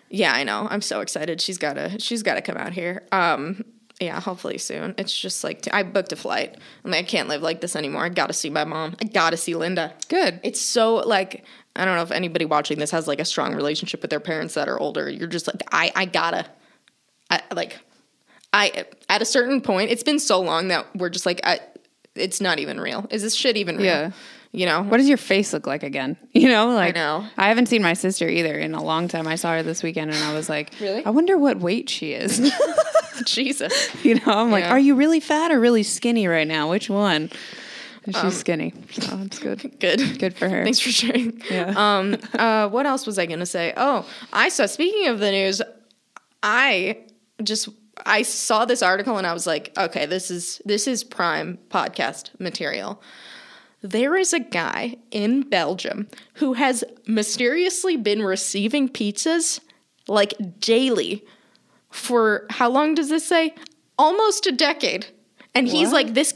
Yeah, 0.10 0.34
I 0.34 0.44
know. 0.44 0.68
I'm 0.70 0.82
so 0.82 1.00
excited. 1.00 1.40
She's 1.42 1.58
gotta 1.58 2.00
she's 2.00 2.22
gotta 2.24 2.42
come 2.42 2.58
out 2.58 2.74
here. 2.74 3.04
Um 3.14 3.64
yeah, 4.00 4.20
hopefully 4.20 4.58
soon. 4.58 4.96
It's 4.98 5.16
just 5.16 5.44
like 5.44 5.68
I 5.74 5.84
booked 5.84 6.14
a 6.14 6.16
flight. 6.16 6.58
I'm 6.86 6.92
like, 6.92 7.06
I 7.06 7.08
can't 7.08 7.28
live 7.28 7.42
like 7.42 7.60
this 7.62 7.76
anymore. 7.76 8.06
I 8.06 8.10
gotta 8.10 8.34
see 8.34 8.50
my 8.50 8.64
mom. 8.64 8.96
I 9.02 9.06
gotta 9.06 9.38
see 9.38 9.56
Linda. 9.56 9.94
good 10.08 10.40
It's 10.44 10.62
so 10.62 10.96
like 10.96 11.44
I 11.76 11.86
don't 11.86 11.96
know 11.96 12.04
if 12.04 12.12
anybody 12.12 12.46
watching 12.46 12.80
this 12.80 12.92
has 12.92 13.08
like 13.08 13.20
a 13.20 13.26
strong 13.26 13.56
relationship 13.56 14.02
with 14.02 14.10
their 14.10 14.20
parents 14.20 14.54
that 14.54 14.70
are 14.70 14.80
older. 14.80 15.10
You're 15.10 15.28
just 15.28 15.48
like 15.48 15.64
I 15.72 15.92
I 15.96 16.06
gotta 16.06 16.46
I 17.30 17.42
like 17.54 17.78
I 18.54 18.86
at 19.10 19.22
a 19.22 19.26
certain 19.26 19.62
point. 19.62 19.92
It's 19.92 20.04
been 20.04 20.20
so 20.20 20.40
long 20.40 20.70
that 20.70 20.88
we're 20.96 21.10
just 21.10 21.26
like 21.26 21.42
I 21.44 21.60
it's 22.16 22.40
not 22.40 22.60
even 22.60 22.80
real. 22.80 23.06
Is 23.12 23.22
this 23.22 23.36
shit 23.36 23.58
even 23.58 23.78
real? 23.78 23.86
Yeah. 23.86 24.12
You 24.52 24.66
know? 24.66 24.82
what 24.82 24.98
does 24.98 25.08
your 25.08 25.18
face 25.18 25.54
look 25.54 25.68
like 25.68 25.84
again 25.84 26.18
you 26.34 26.48
know 26.50 26.70
like 26.74 26.96
know. 26.96 27.24
i 27.38 27.50
haven't 27.50 27.68
seen 27.68 27.84
my 27.84 27.94
sister 27.94 28.28
either 28.28 28.58
in 28.58 28.74
a 28.74 28.84
long 28.84 29.08
time 29.08 29.28
i 29.28 29.36
saw 29.36 29.52
her 29.54 29.62
this 29.62 29.84
weekend 29.84 30.10
and 30.12 30.24
i 30.24 30.34
was 30.34 30.50
like 30.50 30.72
Really? 30.82 31.06
i 31.06 31.12
wonder 31.12 31.38
what 31.38 31.60
weight 31.60 31.88
she 31.90 32.14
is 32.14 32.52
Jesus. 33.26 33.74
You 34.04 34.16
know, 34.16 34.22
I'm 34.28 34.50
like, 34.50 34.64
Yeah. 34.64 34.72
are 34.72 34.80
you 34.80 34.96
really 34.96 35.20
fat 35.20 35.52
or 35.52 35.60
really 35.60 35.84
skinny 35.84 36.26
right 36.28 36.48
now? 36.48 36.70
Which 36.70 36.90
one? 36.90 37.30
And 38.06 38.16
she's 38.16 38.24
Um, 38.24 38.32
skinny. 38.32 38.74
So 38.92 39.02
that's 39.18 39.40
good. 39.40 39.78
Good. 39.82 40.18
Good 40.20 40.38
for 40.38 40.48
her. 40.48 40.64
Thanks 40.64 40.80
for 40.80 40.90
sharing. 40.90 41.42
Yeah. 41.52 41.74
Um. 41.76 42.16
Uh. 42.34 42.70
What 42.70 42.86
else 42.86 43.06
was 43.06 43.20
I 43.20 43.26
gonna 43.26 43.46
say? 43.46 43.74
Oh, 43.76 44.08
I 44.32 44.48
saw. 44.48 44.68
Speaking 44.68 45.08
of 45.10 45.20
the 45.20 45.32
news, 45.32 45.62
I 46.42 47.00
just 47.44 47.68
I 48.06 48.22
saw 48.22 48.64
this 48.64 48.82
article 48.82 49.18
and 49.18 49.28
I 49.28 49.34
was 49.34 49.46
like, 49.46 49.74
okay, 49.78 50.06
this 50.06 50.32
is 50.32 50.62
this 50.64 50.88
is 50.88 51.04
prime 51.04 51.60
podcast 51.70 52.30
material. 52.40 53.02
There 53.82 54.16
is 54.16 54.34
a 54.34 54.40
guy 54.40 54.98
in 55.12 55.44
Belgium 55.44 56.08
who 56.36 56.54
has 56.54 56.84
mysteriously 57.08 57.96
been 57.96 58.22
receiving 58.22 58.90
pizzas 58.90 59.60
like 60.08 60.34
daily 60.60 61.24
for 61.90 62.46
how 62.50 62.70
long 62.70 62.94
does 62.96 63.10
this 63.10 63.26
say? 63.26 63.54
Almost 63.98 64.48
a 64.48 64.52
decade. 64.52 65.08
And 65.56 65.68
he's 65.68 65.88
What? 65.88 66.06
like 66.06 66.14
this 66.14 66.32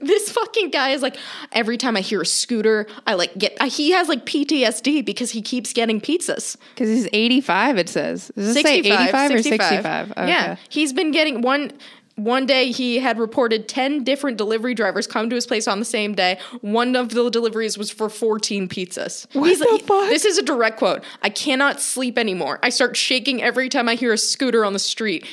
this 0.00 0.30
fucking 0.30 0.70
guy 0.70 0.90
is 0.90 1.02
like 1.02 1.16
every 1.50 1.76
time 1.76 1.96
I 1.96 2.00
hear 2.00 2.22
a 2.22 2.26
scooter, 2.26 2.86
I 3.04 3.14
like 3.14 3.36
get 3.36 3.60
he 3.62 3.90
has 3.90 4.08
like 4.08 4.24
PTSD 4.26 5.04
because 5.04 5.32
he 5.32 5.42
keeps 5.42 5.72
getting 5.72 6.00
pizzas. 6.00 6.56
Because 6.74 6.88
he's 6.88 7.08
85, 7.12 7.78
it 7.78 7.88
says. 7.88 8.30
Does 8.36 8.56
it 8.56 8.64
say 8.64 8.78
85 8.78 9.30
or 9.32 9.42
65? 9.42 10.12
Okay. 10.12 10.28
Yeah, 10.28 10.56
he's 10.68 10.92
been 10.92 11.10
getting 11.10 11.42
one. 11.42 11.72
One 12.18 12.46
day 12.46 12.72
he 12.72 12.98
had 12.98 13.16
reported 13.16 13.68
10 13.68 14.02
different 14.02 14.36
delivery 14.38 14.74
drivers 14.74 15.06
come 15.06 15.30
to 15.30 15.36
his 15.36 15.46
place 15.46 15.68
on 15.68 15.78
the 15.78 15.84
same 15.84 16.14
day. 16.16 16.38
One 16.62 16.96
of 16.96 17.10
the 17.10 17.30
deliveries 17.30 17.78
was 17.78 17.92
for 17.92 18.08
14 18.08 18.68
pizzas. 18.68 19.26
What 19.36 19.48
He's 19.48 19.60
the 19.60 19.68
like- 19.70 19.84
fuck? 19.84 20.08
This 20.08 20.24
is 20.24 20.36
a 20.36 20.42
direct 20.42 20.78
quote. 20.78 21.04
I 21.22 21.28
cannot 21.28 21.80
sleep 21.80 22.18
anymore. 22.18 22.58
I 22.60 22.70
start 22.70 22.96
shaking 22.96 23.40
every 23.40 23.68
time 23.68 23.88
I 23.88 23.94
hear 23.94 24.12
a 24.12 24.18
scooter 24.18 24.64
on 24.64 24.72
the 24.72 24.80
street. 24.80 25.24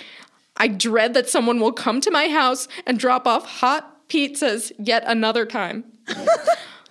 I 0.58 0.68
dread 0.68 1.16
that 1.16 1.28
someone 1.28 1.60
will 1.60 1.74
come 1.74 2.02
to 2.02 2.12
my 2.12 2.28
house 2.30 2.68
and 2.86 3.00
drop 3.00 3.26
off 3.26 3.46
hot 3.48 4.08
pizzas 4.08 4.72
yet 4.78 5.04
another 5.08 5.48
time. 5.48 5.86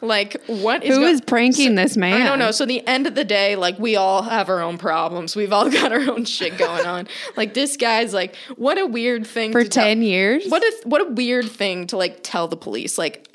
like, 0.04 0.40
what 0.46 0.84
is 0.84 0.94
Who 0.96 1.02
go- 1.02 1.08
is 1.08 1.20
pranking 1.20 1.74
this 1.74 1.96
man? 1.96 2.20
I 2.20 2.24
don't 2.24 2.38
know. 2.38 2.50
So 2.50 2.64
the 2.66 2.86
end 2.86 3.06
of 3.06 3.14
the 3.14 3.24
day, 3.24 3.56
like 3.56 3.78
we 3.78 3.96
all 3.96 4.22
have 4.22 4.48
our 4.48 4.60
own 4.60 4.78
problems. 4.78 5.34
We've 5.34 5.52
all 5.52 5.68
got 5.80 5.92
our 5.92 6.00
own 6.10 6.24
shit 6.24 6.56
going 6.58 6.86
on. 6.86 7.08
Like 7.36 7.54
this 7.54 7.76
guy's 7.76 8.14
like, 8.14 8.36
what 8.56 8.78
a 8.78 8.86
weird 8.86 9.26
thing 9.26 9.52
For 9.52 9.62
to 9.64 9.68
tell- 9.68 9.84
10 9.84 10.02
years? 10.02 10.46
What 10.48 10.62
a 10.62 10.72
what 10.88 11.00
a 11.00 11.06
weird 11.12 11.48
thing 11.50 11.86
to 11.88 11.96
like 11.96 12.20
tell 12.22 12.48
the 12.48 12.56
police. 12.56 12.96
Like, 12.98 13.28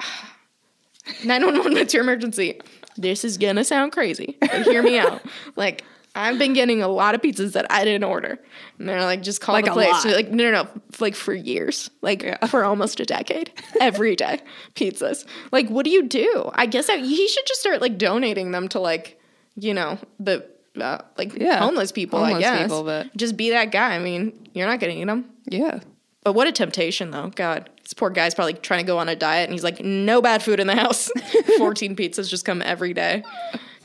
nine 1.24 1.46
one 1.46 1.58
one, 1.60 1.74
what's 1.74 1.94
your 1.94 2.04
emergency? 2.04 2.60
This 2.98 3.24
is 3.24 3.38
gonna 3.38 3.64
sound 3.64 3.92
crazy, 3.92 4.38
but 4.42 4.64
hear 4.64 4.84
me 4.84 4.98
out. 4.98 5.22
Like. 5.56 5.84
I've 6.20 6.38
been 6.38 6.54
getting 6.54 6.82
a 6.82 6.88
lot 6.88 7.16
of 7.16 7.22
pizzas 7.22 7.54
that 7.54 7.66
I 7.72 7.84
didn't 7.86 8.04
order. 8.04 8.40
And 8.78 8.88
they're 8.90 9.02
like, 9.04 9.22
just 9.24 9.42
call 9.42 9.54
Like 9.54 9.66
the 9.66 9.72
place. 9.72 10.06
Like, 10.06 10.30
no, 10.30 10.52
no, 10.52 10.64
no. 10.64 10.70
Like 11.00 11.16
for 11.16 11.34
years. 11.34 11.90
Like 12.02 12.24
for 12.50 12.64
almost 12.64 13.00
a 13.00 13.06
decade. 13.06 13.52
Every 13.82 14.16
day. 14.16 14.40
Pizzas. 14.76 15.26
Like, 15.52 15.70
what 15.70 15.86
do 15.86 15.92
you 15.92 16.04
do? 16.04 16.52
I 16.54 16.66
guess 16.66 16.90
I, 16.90 16.98
he 16.98 17.28
should 17.28 17.46
just 17.48 17.62
start 17.62 17.82
like 17.82 17.98
donating 17.98 18.52
them 18.52 18.68
to 18.70 18.80
like, 18.80 19.20
you 19.56 19.74
know, 19.74 19.98
the 20.20 20.46
uh, 20.80 21.00
like 21.18 21.34
Yeah. 21.36 21.60
homeless 21.60 21.92
people, 21.92 22.20
I 22.20 22.40
guess. 22.40 22.62
people, 22.64 22.84
but- 22.84 23.16
Just 23.18 23.36
be 23.38 23.50
that 23.52 23.72
guy. 23.72 23.96
I 23.96 24.00
mean, 24.00 24.48
you're 24.54 24.68
not 24.68 24.80
gonna 24.80 24.94
eat 24.94 25.06
them. 25.06 25.26
Yeah. 25.46 25.80
But 26.24 26.34
what 26.34 26.48
a 26.48 26.52
temptation, 26.52 27.12
though. 27.12 27.32
God, 27.34 27.70
this 27.82 27.94
poor 27.94 28.10
guy's 28.10 28.36
probably 28.36 28.54
trying 28.54 28.82
to 28.84 28.86
go 28.88 28.98
on 28.98 29.08
a 29.08 29.16
diet, 29.16 29.46
and 29.46 29.54
he's 29.54 29.64
like, 29.64 29.82
no 29.82 30.22
bad 30.22 30.44
food 30.44 30.60
in 30.60 30.68
the 30.68 30.76
house. 30.76 31.10
Fourteen 31.58 31.96
pizzas 31.96 32.30
just 32.30 32.44
come 32.44 32.62
every 32.62 32.94
day. 32.94 33.24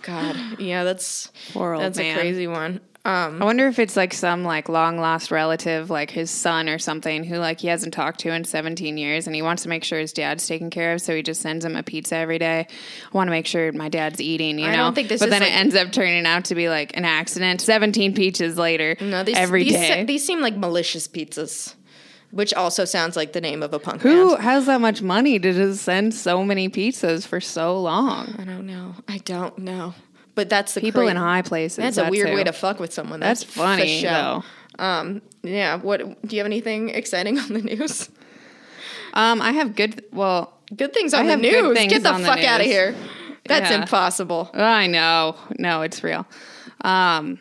God, 0.04 0.36
yeah, 0.60 0.84
that's 0.84 1.30
Poor 1.52 1.74
old 1.74 1.82
that's 1.82 1.98
man. 1.98 2.16
a 2.16 2.20
crazy 2.20 2.46
one. 2.46 2.80
Um, 3.06 3.42
I 3.42 3.44
wonder 3.44 3.66
if 3.66 3.78
it's 3.78 3.98
like 3.98 4.14
some 4.14 4.44
like 4.44 4.70
long 4.70 4.96
lost 4.98 5.30
relative, 5.30 5.90
like 5.90 6.10
his 6.10 6.30
son 6.30 6.70
or 6.70 6.78
something, 6.78 7.22
who 7.22 7.36
like 7.36 7.60
he 7.60 7.68
hasn't 7.68 7.92
talked 7.92 8.20
to 8.20 8.30
in 8.32 8.44
17 8.44 8.96
years, 8.96 9.26
and 9.26 9.36
he 9.36 9.42
wants 9.42 9.64
to 9.64 9.68
make 9.68 9.84
sure 9.84 9.98
his 9.98 10.14
dad's 10.14 10.46
taken 10.46 10.70
care 10.70 10.94
of, 10.94 11.02
so 11.02 11.14
he 11.14 11.22
just 11.22 11.42
sends 11.42 11.66
him 11.66 11.76
a 11.76 11.82
pizza 11.82 12.16
every 12.16 12.38
day. 12.38 12.60
I 12.66 13.16
want 13.16 13.26
to 13.28 13.30
make 13.30 13.46
sure 13.46 13.70
my 13.72 13.90
dad's 13.90 14.22
eating, 14.22 14.58
you 14.58 14.64
I 14.66 14.70
know. 14.70 14.76
don't 14.78 14.94
think 14.94 15.08
this 15.10 15.18
but 15.20 15.26
is, 15.26 15.30
then 15.32 15.42
like- 15.42 15.50
it 15.50 15.54
ends 15.54 15.74
up 15.74 15.92
turning 15.92 16.24
out 16.24 16.46
to 16.46 16.54
be 16.54 16.70
like 16.70 16.96
an 16.96 17.04
accident. 17.04 17.60
17 17.60 18.14
pizzas 18.14 18.56
later, 18.56 18.96
No, 19.02 19.22
these 19.22 19.36
every 19.36 19.64
these, 19.64 19.72
day. 19.74 20.04
these 20.04 20.26
seem 20.26 20.40
like 20.40 20.56
malicious 20.56 21.06
pizzas, 21.06 21.74
which 22.34 22.52
also 22.52 22.84
sounds 22.84 23.16
like 23.16 23.32
the 23.32 23.40
name 23.40 23.62
of 23.62 23.72
a 23.72 23.78
punk 23.78 24.02
who 24.02 24.30
band. 24.30 24.42
has 24.42 24.66
that 24.66 24.80
much 24.80 25.00
money 25.02 25.38
to 25.38 25.52
just 25.52 25.82
send 25.84 26.12
so 26.14 26.44
many 26.44 26.68
pizzas 26.68 27.26
for 27.26 27.40
so 27.40 27.80
long? 27.80 28.34
I 28.38 28.44
don't 28.44 28.66
know. 28.66 28.94
I 29.08 29.18
don't 29.18 29.56
know. 29.58 29.94
But 30.34 30.48
that's 30.50 30.74
the 30.74 30.80
People 30.80 31.02
cra- 31.02 31.10
in 31.12 31.16
high 31.16 31.42
places. 31.42 31.76
That's 31.76 31.96
a 31.98 32.10
weird 32.10 32.28
who. 32.30 32.34
way 32.34 32.44
to 32.44 32.52
fuck 32.52 32.80
with 32.80 32.92
someone. 32.92 33.20
That's 33.20 33.44
for 33.44 33.60
funny 33.60 34.00
show. 34.00 34.42
though. 34.78 34.84
Um, 34.84 35.22
yeah. 35.44 35.76
What 35.76 35.98
do 36.00 36.36
you 36.36 36.38
have 36.40 36.46
anything 36.46 36.88
exciting 36.90 37.38
on 37.44 37.48
the 37.52 37.60
news? 37.62 38.10
Um, 39.14 39.40
I 39.40 39.52
have 39.52 39.76
good. 39.76 40.04
Well, 40.12 40.50
Good 40.74 40.92
things 40.94 41.14
I 41.14 41.20
on 41.20 41.26
the 41.26 41.32
have 41.32 41.40
good 41.42 41.62
news. 41.64 41.76
things 41.76 41.92
Get 41.92 42.02
the 42.02 42.12
on 42.12 42.22
the 42.22 42.26
fuck 42.26 42.42
out 42.42 42.60
of 42.60 42.66
here. 42.66 42.96
That's 43.46 43.70
Yeah. 43.70 43.82
impossible. 43.82 44.50
I 44.54 44.86
know. 44.88 45.36
No, 45.58 45.82
it's 45.82 46.02
real. 46.02 46.26
Um, 46.80 47.38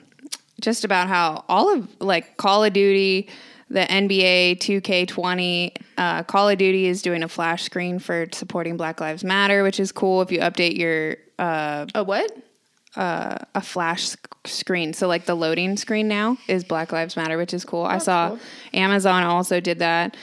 just 0.62 0.84
about 0.84 1.08
how 1.08 1.45
all 1.49 1.73
of 1.73 1.88
like 1.99 2.38
Call 2.38 2.63
of 2.63 2.73
Duty, 2.73 3.29
the 3.69 3.82
NBA 3.82 4.58
2K20, 4.60 5.76
uh, 5.97 6.23
Call 6.23 6.49
of 6.49 6.58
Duty 6.58 6.86
is 6.88 7.02
doing 7.02 7.23
a 7.23 7.28
flash 7.28 7.63
screen 7.63 7.99
for 7.99 8.28
supporting 8.32 8.78
Black 8.78 9.02
Lives 9.02 9.23
Matter, 9.23 9.63
which 9.63 9.80
is 9.80 9.91
cool 9.91 10.21
if 10.21 10.32
you 10.32 10.39
update 10.39 10.78
your 10.78 11.17
uh, 11.39 11.86
A 11.95 12.04
what? 12.04 12.32
a 12.95 13.62
flash 13.62 14.10
sc- 14.10 14.36
screen. 14.45 14.93
So 14.93 15.08
like 15.08 15.26
the 15.26 15.36
loading 15.36 15.78
screen 15.78 16.08
now 16.08 16.38
is 16.47 16.63
Black 16.63 16.91
Lives 16.91 17.15
Matter, 17.15 17.38
which 17.38 17.54
is 17.54 17.65
cool. 17.65 17.84
I 17.84 17.97
saw 17.97 18.30
cool. 18.30 18.39
Amazon 18.73 19.23
also 19.23 19.60
did 19.60 19.80
that. 19.80 20.15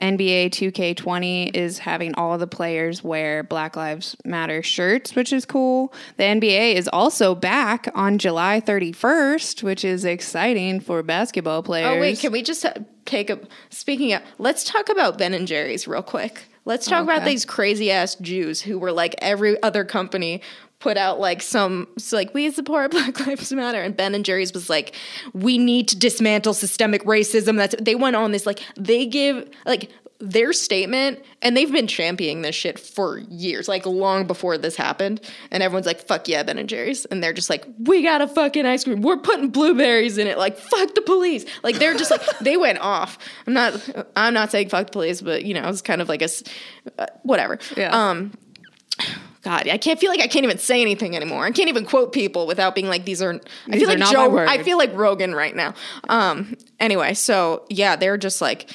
NBA 0.00 0.50
2K20 0.50 1.54
is 1.54 1.78
having 1.78 2.14
all 2.14 2.38
the 2.38 2.46
players 2.46 3.02
wear 3.02 3.42
Black 3.42 3.76
Lives 3.76 4.16
Matter 4.24 4.62
shirts, 4.62 5.14
which 5.14 5.32
is 5.32 5.44
cool. 5.44 5.92
The 6.16 6.24
NBA 6.24 6.74
is 6.74 6.88
also 6.92 7.34
back 7.34 7.88
on 7.94 8.18
July 8.18 8.60
31st, 8.60 9.62
which 9.62 9.84
is 9.84 10.04
exciting 10.04 10.80
for 10.80 11.02
basketball 11.02 11.62
players. 11.62 11.96
Oh 11.96 12.00
wait, 12.00 12.18
can 12.18 12.32
we 12.32 12.42
just 12.42 12.64
uh, 12.64 12.74
take 13.04 13.30
a? 13.30 13.38
Speaking 13.70 14.12
of, 14.12 14.22
let's 14.38 14.64
talk 14.64 14.88
about 14.88 15.18
Ben 15.18 15.34
and 15.34 15.46
Jerry's 15.46 15.88
real 15.88 16.02
quick. 16.02 16.44
Let's 16.64 16.86
talk 16.86 17.02
about 17.02 17.24
these 17.24 17.46
crazy 17.46 17.90
ass 17.90 18.14
Jews 18.16 18.60
who 18.60 18.78
were 18.78 18.92
like 18.92 19.14
every 19.22 19.60
other 19.62 19.86
company 19.86 20.42
put 20.80 20.96
out 20.96 21.18
like 21.18 21.42
some 21.42 21.88
it's 21.96 22.12
like 22.12 22.32
we 22.34 22.50
support 22.50 22.90
Black 22.92 23.26
Lives 23.26 23.52
Matter 23.52 23.82
and 23.82 23.96
Ben 23.96 24.14
and 24.14 24.24
Jerry's 24.24 24.52
was 24.52 24.70
like 24.70 24.94
we 25.32 25.58
need 25.58 25.88
to 25.88 25.98
dismantle 25.98 26.54
systemic 26.54 27.04
racism. 27.04 27.56
That's 27.56 27.74
they 27.80 27.94
went 27.94 28.16
on 28.16 28.32
this 28.32 28.46
like 28.46 28.60
they 28.76 29.06
give 29.06 29.48
like 29.66 29.90
their 30.20 30.52
statement 30.52 31.20
and 31.42 31.56
they've 31.56 31.70
been 31.70 31.86
championing 31.86 32.42
this 32.42 32.54
shit 32.54 32.76
for 32.76 33.18
years 33.30 33.68
like 33.68 33.86
long 33.86 34.26
before 34.26 34.58
this 34.58 34.76
happened. 34.76 35.20
And 35.50 35.62
everyone's 35.62 35.86
like 35.86 36.00
fuck 36.00 36.28
yeah 36.28 36.42
ben 36.44 36.58
and 36.58 36.68
jerry's. 36.68 37.04
And 37.06 37.22
they're 37.22 37.32
just 37.32 37.50
like 37.50 37.66
we 37.80 38.02
got 38.02 38.20
a 38.20 38.28
fucking 38.28 38.66
ice 38.66 38.84
cream. 38.84 39.02
We're 39.02 39.16
putting 39.16 39.50
blueberries 39.50 40.16
in 40.16 40.26
it. 40.28 40.38
Like 40.38 40.58
fuck 40.58 40.94
the 40.94 41.02
police. 41.02 41.44
Like 41.64 41.76
they're 41.76 41.94
just 41.94 42.10
like 42.10 42.22
they 42.40 42.56
went 42.56 42.78
off. 42.78 43.18
I'm 43.46 43.52
not 43.52 44.08
i'm 44.14 44.34
not 44.34 44.52
saying 44.52 44.68
fuck 44.68 44.86
the 44.86 44.92
police 44.92 45.20
but 45.20 45.44
you 45.44 45.54
know 45.54 45.68
it's 45.68 45.82
kind 45.82 46.00
of 46.00 46.08
like 46.08 46.22
a 46.22 46.28
uh, 46.98 47.06
whatever. 47.24 47.58
Yeah. 47.76 48.10
um 48.10 48.32
God, 49.42 49.68
I 49.68 49.78
can't 49.78 50.00
feel 50.00 50.10
like 50.10 50.20
I 50.20 50.26
can't 50.26 50.44
even 50.44 50.58
say 50.58 50.82
anything 50.82 51.14
anymore. 51.14 51.44
I 51.44 51.52
can't 51.52 51.68
even 51.68 51.84
quote 51.84 52.12
people 52.12 52.46
without 52.46 52.74
being 52.74 52.88
like 52.88 53.04
these 53.04 53.22
are. 53.22 53.34
I 53.34 53.72
These 53.72 53.80
feel 53.80 53.90
are 53.90 53.98
like 53.98 54.10
Joe. 54.10 54.36
I 54.38 54.62
feel 54.62 54.78
like 54.78 54.90
Rogan 54.94 55.34
right 55.34 55.54
now. 55.54 55.74
Um. 56.08 56.56
Anyway, 56.80 57.14
so 57.14 57.64
yeah, 57.68 57.96
they're 57.96 58.18
just 58.18 58.40
like 58.40 58.70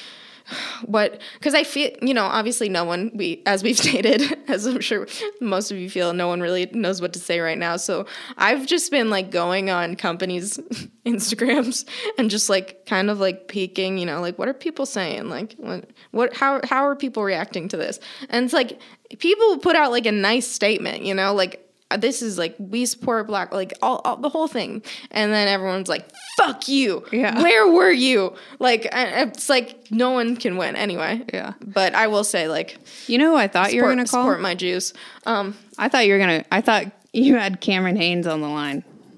what 0.86 1.22
because 1.36 1.54
I 1.54 1.64
feel 1.64 1.92
you 2.02 2.14
know 2.14 2.26
obviously 2.26 2.70
no 2.70 2.84
one 2.84 3.12
we 3.14 3.42
as 3.46 3.64
we've 3.64 3.78
stated 3.86 4.22
as 4.48 4.66
I'm 4.66 4.82
sure 4.82 5.08
most 5.40 5.72
of 5.72 5.78
you 5.78 5.90
feel 5.90 6.14
no 6.14 6.28
one 6.28 6.42
really 6.42 6.66
knows 6.68 7.02
what 7.02 7.14
to 7.14 7.20
say 7.20 7.40
right 7.40 7.58
now. 7.58 7.78
So 7.78 8.06
I've 8.38 8.66
just 8.66 8.92
been 8.92 9.10
like 9.10 9.32
going 9.32 9.70
on 9.70 9.96
companies' 9.96 10.58
Instagrams 11.06 11.88
and 12.18 12.30
just 12.30 12.50
like 12.50 12.86
kind 12.86 13.10
of 13.10 13.20
like 13.20 13.48
peeking, 13.48 13.98
you 13.98 14.06
know, 14.06 14.22
like 14.22 14.38
what 14.38 14.48
are 14.48 14.54
people 14.54 14.86
saying? 14.86 15.30
Like 15.30 15.56
what 15.58 15.90
what 16.12 16.36
how 16.36 16.62
how 16.64 16.86
are 16.86 16.96
people 16.96 17.24
reacting 17.24 17.68
to 17.70 17.78
this? 17.78 18.00
And 18.30 18.46
it's 18.46 18.54
like 18.54 18.80
people 19.20 19.58
put 19.60 19.76
out 19.76 19.92
like 19.92 20.06
a 20.06 20.12
nice 20.12 20.48
statement, 20.48 21.04
you 21.04 21.14
know, 21.14 21.34
like 21.34 21.60
this 21.98 22.22
is 22.24 22.38
like 22.40 22.56
we 22.58 22.86
support 22.86 23.28
black 23.28 23.54
like 23.54 23.72
all, 23.82 24.02
all 24.04 24.16
the 24.18 24.30
whole 24.30 24.48
thing 24.48 24.82
and 25.12 25.32
then 25.32 25.48
everyone's 25.48 25.88
like 25.88 26.10
fuck 26.38 26.68
you 26.68 27.06
Yeah. 27.12 27.40
where 27.42 27.68
were 27.68 27.92
you 27.92 28.34
like 28.60 28.88
it's 28.92 29.48
like 29.50 29.92
no 29.92 30.10
one 30.12 30.36
can 30.36 30.58
win 30.58 30.76
anyway 30.76 31.22
Yeah. 31.32 31.54
but 31.64 31.94
i 31.94 32.08
will 32.08 32.24
say 32.24 32.48
like 32.48 32.78
you 33.08 33.18
know 33.20 33.32
who 33.32 33.38
I 33.38 33.48
thought 33.48 33.74
you 33.74 33.84
were 33.84 33.92
to 33.96 34.06
call? 34.06 34.24
support 34.24 34.42
my 34.42 34.56
jews 34.56 34.94
um 35.28 35.56
I 35.78 35.88
thought 35.90 36.08
you 36.08 36.14
were 36.14 36.20
to, 36.20 36.46
I 36.54 36.62
thought 36.62 36.86
you 37.14 37.36
had 37.36 37.62
Cameron 37.62 37.96
Hanes 37.96 38.26
on 38.28 38.42
the 38.42 38.48
line. 38.48 38.84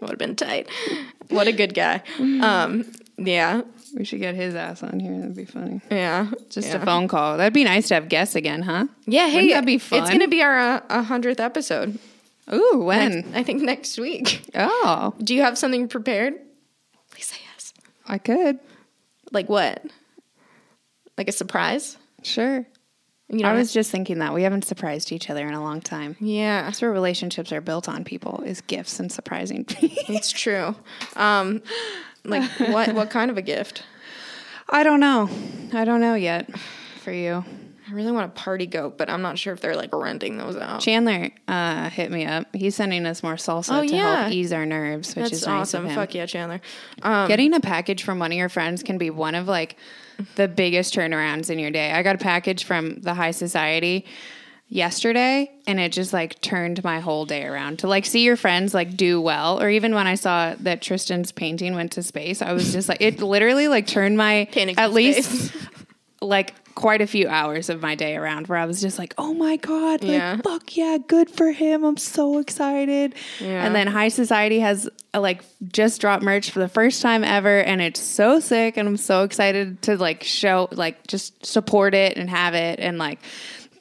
would 0.00 0.10
have 0.10 0.18
been 0.18 0.34
tight 0.36 0.68
what 1.28 1.46
a 1.46 1.52
good 1.52 1.74
guy 1.74 2.02
um 2.18 2.84
yeah 3.16 3.62
We 3.94 4.04
should 4.04 4.20
get 4.20 4.34
his 4.34 4.54
ass 4.54 4.82
on 4.82 4.98
here. 5.00 5.16
That'd 5.18 5.36
be 5.36 5.44
funny. 5.44 5.80
yeah 5.90 6.30
Just 6.50 6.68
yeah. 6.68 6.76
a 6.76 6.84
phone 6.84 7.08
call. 7.08 7.36
That'd 7.36 7.52
be 7.52 7.64
nice 7.64 7.88
to 7.88 7.94
have 7.94 8.08
guests 8.08 8.34
again, 8.34 8.62
huh? 8.62 8.86
yeah 9.06 9.28
hey 9.28 9.46
Wouldn't 9.48 9.52
that 9.52 9.66
be 9.66 9.74
it's 9.74 10.10
gonna 10.10 10.28
be 10.28 10.42
our 10.42 10.58
uh, 10.58 11.04
100th 11.04 11.40
episode 11.40 11.98
Ooh, 12.52 12.82
when? 12.84 13.12
Next- 13.20 13.34
i 13.36 13.42
think 13.42 13.62
next 13.62 13.98
week 13.98 14.48
Oh, 14.54 15.14
do 15.22 15.34
you 15.34 15.42
have 15.42 15.56
something 15.58 15.88
prepared 15.88 16.34
please 17.10 17.26
say 17.26 17.36
yes 17.54 17.72
I 18.06 18.18
could. 18.18 18.58
like 19.30 19.48
what 19.48 19.84
like 21.18 21.28
a 21.28 21.32
surprise 21.32 21.96
Sure. 22.22 22.66
you 23.28 23.38
know 23.40 23.48
I 23.48 23.54
was 23.54 23.72
just 23.72 23.90
thinking 23.90 24.18
that 24.20 24.32
we 24.34 24.42
haven't 24.44 24.64
surprised 24.64 25.12
each 25.12 25.28
other 25.30 25.46
in 25.46 25.54
a 25.54 25.60
long 25.62 25.80
time. 25.80 26.16
yeah 26.20 26.62
That's 26.62 26.80
where 26.82 26.90
relationships 26.92 27.52
are 27.52 27.60
built 27.60 27.88
on 27.88 28.04
people 28.04 28.42
is 28.46 28.60
gifts 28.62 28.98
and 29.00 29.10
surprising. 29.12 29.66
It's 30.08 30.30
true. 30.32 30.74
Um, 31.16 31.62
like 32.24 32.50
what? 32.60 32.94
What 32.94 33.10
kind 33.18 33.30
of 33.30 33.36
a 33.38 33.42
gift? 33.42 33.82
I 34.68 34.82
don't 34.82 35.00
know. 35.00 35.28
I 35.72 35.84
don't 35.84 36.00
know 36.00 36.14
yet 36.14 36.50
for 37.02 37.12
you. 37.12 37.44
I 37.88 37.94
really 37.94 38.12
want 38.12 38.24
a 38.26 38.34
party 38.34 38.66
goat, 38.66 38.96
but 38.96 39.10
I'm 39.10 39.20
not 39.20 39.38
sure 39.38 39.52
if 39.52 39.60
they're 39.60 39.76
like 39.76 39.94
renting 39.94 40.38
those 40.38 40.56
out. 40.56 40.80
Chandler 40.80 41.30
uh, 41.48 41.90
hit 41.90 42.10
me 42.10 42.24
up. 42.24 42.46
He's 42.54 42.74
sending 42.76 43.04
us 43.04 43.22
more 43.22 43.34
salsa 43.34 43.78
Oh, 43.82 43.86
to 43.86 43.94
yeah. 43.94 44.20
help 44.22 44.32
ease 44.32 44.52
our 44.52 44.64
nerves, 44.64 45.08
which 45.14 45.24
That's 45.24 45.32
is 45.42 45.46
nice 45.46 45.62
awesome. 45.62 45.84
of 45.84 45.90
him. 45.90 45.96
Fuck 45.96 46.14
yeah, 46.14 46.24
Chandler. 46.24 46.60
Um, 47.02 47.28
Getting 47.28 47.52
a 47.52 47.60
package 47.60 48.02
from 48.02 48.18
one 48.18 48.32
of 48.32 48.38
your 48.38 48.48
friends 48.48 48.82
can 48.82 48.96
be 48.98 49.10
one 49.10 49.34
of 49.34 49.46
like 49.46 49.76
the 50.36 50.48
biggest 50.48 50.94
turnarounds 50.94 51.50
in 51.50 51.58
your 51.58 51.70
day. 51.70 51.92
I 51.92 52.02
got 52.02 52.14
a 52.14 52.18
package 52.18 52.64
from 52.64 53.00
the 53.00 53.12
High 53.14 53.32
Society 53.32 54.06
yesterday 54.72 55.50
and 55.66 55.78
it 55.78 55.92
just 55.92 56.14
like 56.14 56.40
turned 56.40 56.82
my 56.82 56.98
whole 56.98 57.26
day 57.26 57.44
around 57.44 57.78
to 57.80 57.86
like 57.86 58.06
see 58.06 58.22
your 58.24 58.36
friends 58.36 58.72
like 58.72 58.96
do 58.96 59.20
well 59.20 59.60
or 59.62 59.68
even 59.68 59.94
when 59.94 60.06
I 60.06 60.14
saw 60.14 60.54
that 60.60 60.80
Tristan's 60.80 61.30
painting 61.30 61.74
went 61.74 61.92
to 61.92 62.02
space 62.02 62.40
I 62.40 62.54
was 62.54 62.72
just 62.72 62.88
like 62.88 63.02
it 63.02 63.20
literally 63.20 63.68
like 63.68 63.86
turned 63.86 64.16
my 64.16 64.48
Painting 64.52 64.78
at 64.78 64.92
least 64.92 65.54
like 66.22 66.54
quite 66.74 67.02
a 67.02 67.06
few 67.06 67.28
hours 67.28 67.68
of 67.68 67.82
my 67.82 67.94
day 67.94 68.16
around 68.16 68.46
where 68.46 68.56
I 68.56 68.64
was 68.64 68.80
just 68.80 68.98
like, 68.98 69.12
oh 69.18 69.34
my 69.34 69.56
God, 69.56 70.02
like, 70.02 70.12
Yeah. 70.12 70.36
fuck 70.38 70.74
yeah, 70.74 70.96
good 71.06 71.28
for 71.28 71.52
him. 71.52 71.84
I'm 71.84 71.98
so 71.98 72.38
excited. 72.38 73.14
Yeah. 73.40 73.66
And 73.66 73.74
then 73.74 73.86
High 73.86 74.08
Society 74.08 74.60
has 74.60 74.88
uh, 75.12 75.20
like 75.20 75.44
just 75.70 76.00
dropped 76.00 76.22
merch 76.22 76.50
for 76.50 76.60
the 76.60 76.68
first 76.68 77.02
time 77.02 77.24
ever. 77.24 77.60
And 77.60 77.82
it's 77.82 78.00
so 78.00 78.40
sick. 78.40 78.78
And 78.78 78.88
I'm 78.88 78.96
so 78.96 79.24
excited 79.24 79.82
to 79.82 79.98
like 79.98 80.22
show, 80.22 80.68
like, 80.72 81.06
just 81.06 81.44
support 81.44 81.94
it 81.94 82.16
and 82.16 82.30
have 82.30 82.54
it. 82.54 82.80
And 82.80 82.96
like, 82.96 83.18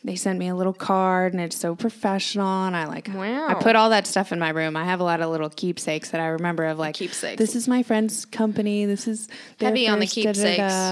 they 0.03 0.15
sent 0.15 0.39
me 0.39 0.47
a 0.47 0.55
little 0.55 0.73
card 0.73 1.33
and 1.33 1.41
it's 1.41 1.55
so 1.57 1.75
professional. 1.75 2.65
And 2.65 2.75
I 2.75 2.85
like, 2.85 3.09
Wow. 3.13 3.47
I 3.49 3.53
put 3.55 3.75
all 3.75 3.91
that 3.91 4.07
stuff 4.07 4.31
in 4.31 4.39
my 4.39 4.49
room. 4.49 4.75
I 4.75 4.83
have 4.85 4.99
a 4.99 5.03
lot 5.03 5.21
of 5.21 5.29
little 5.29 5.49
keepsakes 5.49 6.09
that 6.09 6.19
I 6.21 6.27
remember 6.27 6.65
of 6.65 6.79
like, 6.79 6.95
Keepsakes. 6.95 7.37
this 7.37 7.55
is 7.55 7.67
my 7.67 7.83
friend's 7.83 8.25
company. 8.25 8.85
This 8.85 9.07
is 9.07 9.27
Heavy 9.59 9.87
on 9.87 9.99
the 9.99 10.05
first 10.07 10.15
da-da-da. 10.15 10.33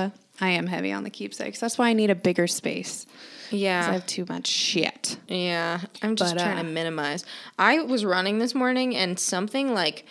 keepsakes. 0.10 0.20
I 0.42 0.50
am 0.50 0.68
heavy 0.68 0.92
on 0.92 1.04
the 1.04 1.10
keepsakes. 1.10 1.60
That's 1.60 1.78
why 1.78 1.90
I 1.90 1.94
need 1.94 2.10
a 2.10 2.16
bigger 2.16 2.48
space. 2.48 3.06
'cause 3.50 3.60
I 3.64 3.94
have 3.94 4.06
too 4.06 4.26
much 4.30 4.46
shit. 4.48 5.18
yeah. 5.28 5.80
I'm 6.04 6.16
just 6.16 6.36
But, 6.36 6.44
trying 6.44 6.60
uh, 6.60 6.62
to 6.64 6.68
minimize. 6.70 7.26
I 7.58 7.80
was 7.80 8.06
running 8.06 8.38
this 8.38 8.54
morning, 8.54 8.96
and 8.96 9.20
something 9.20 9.74
like. 9.74 10.06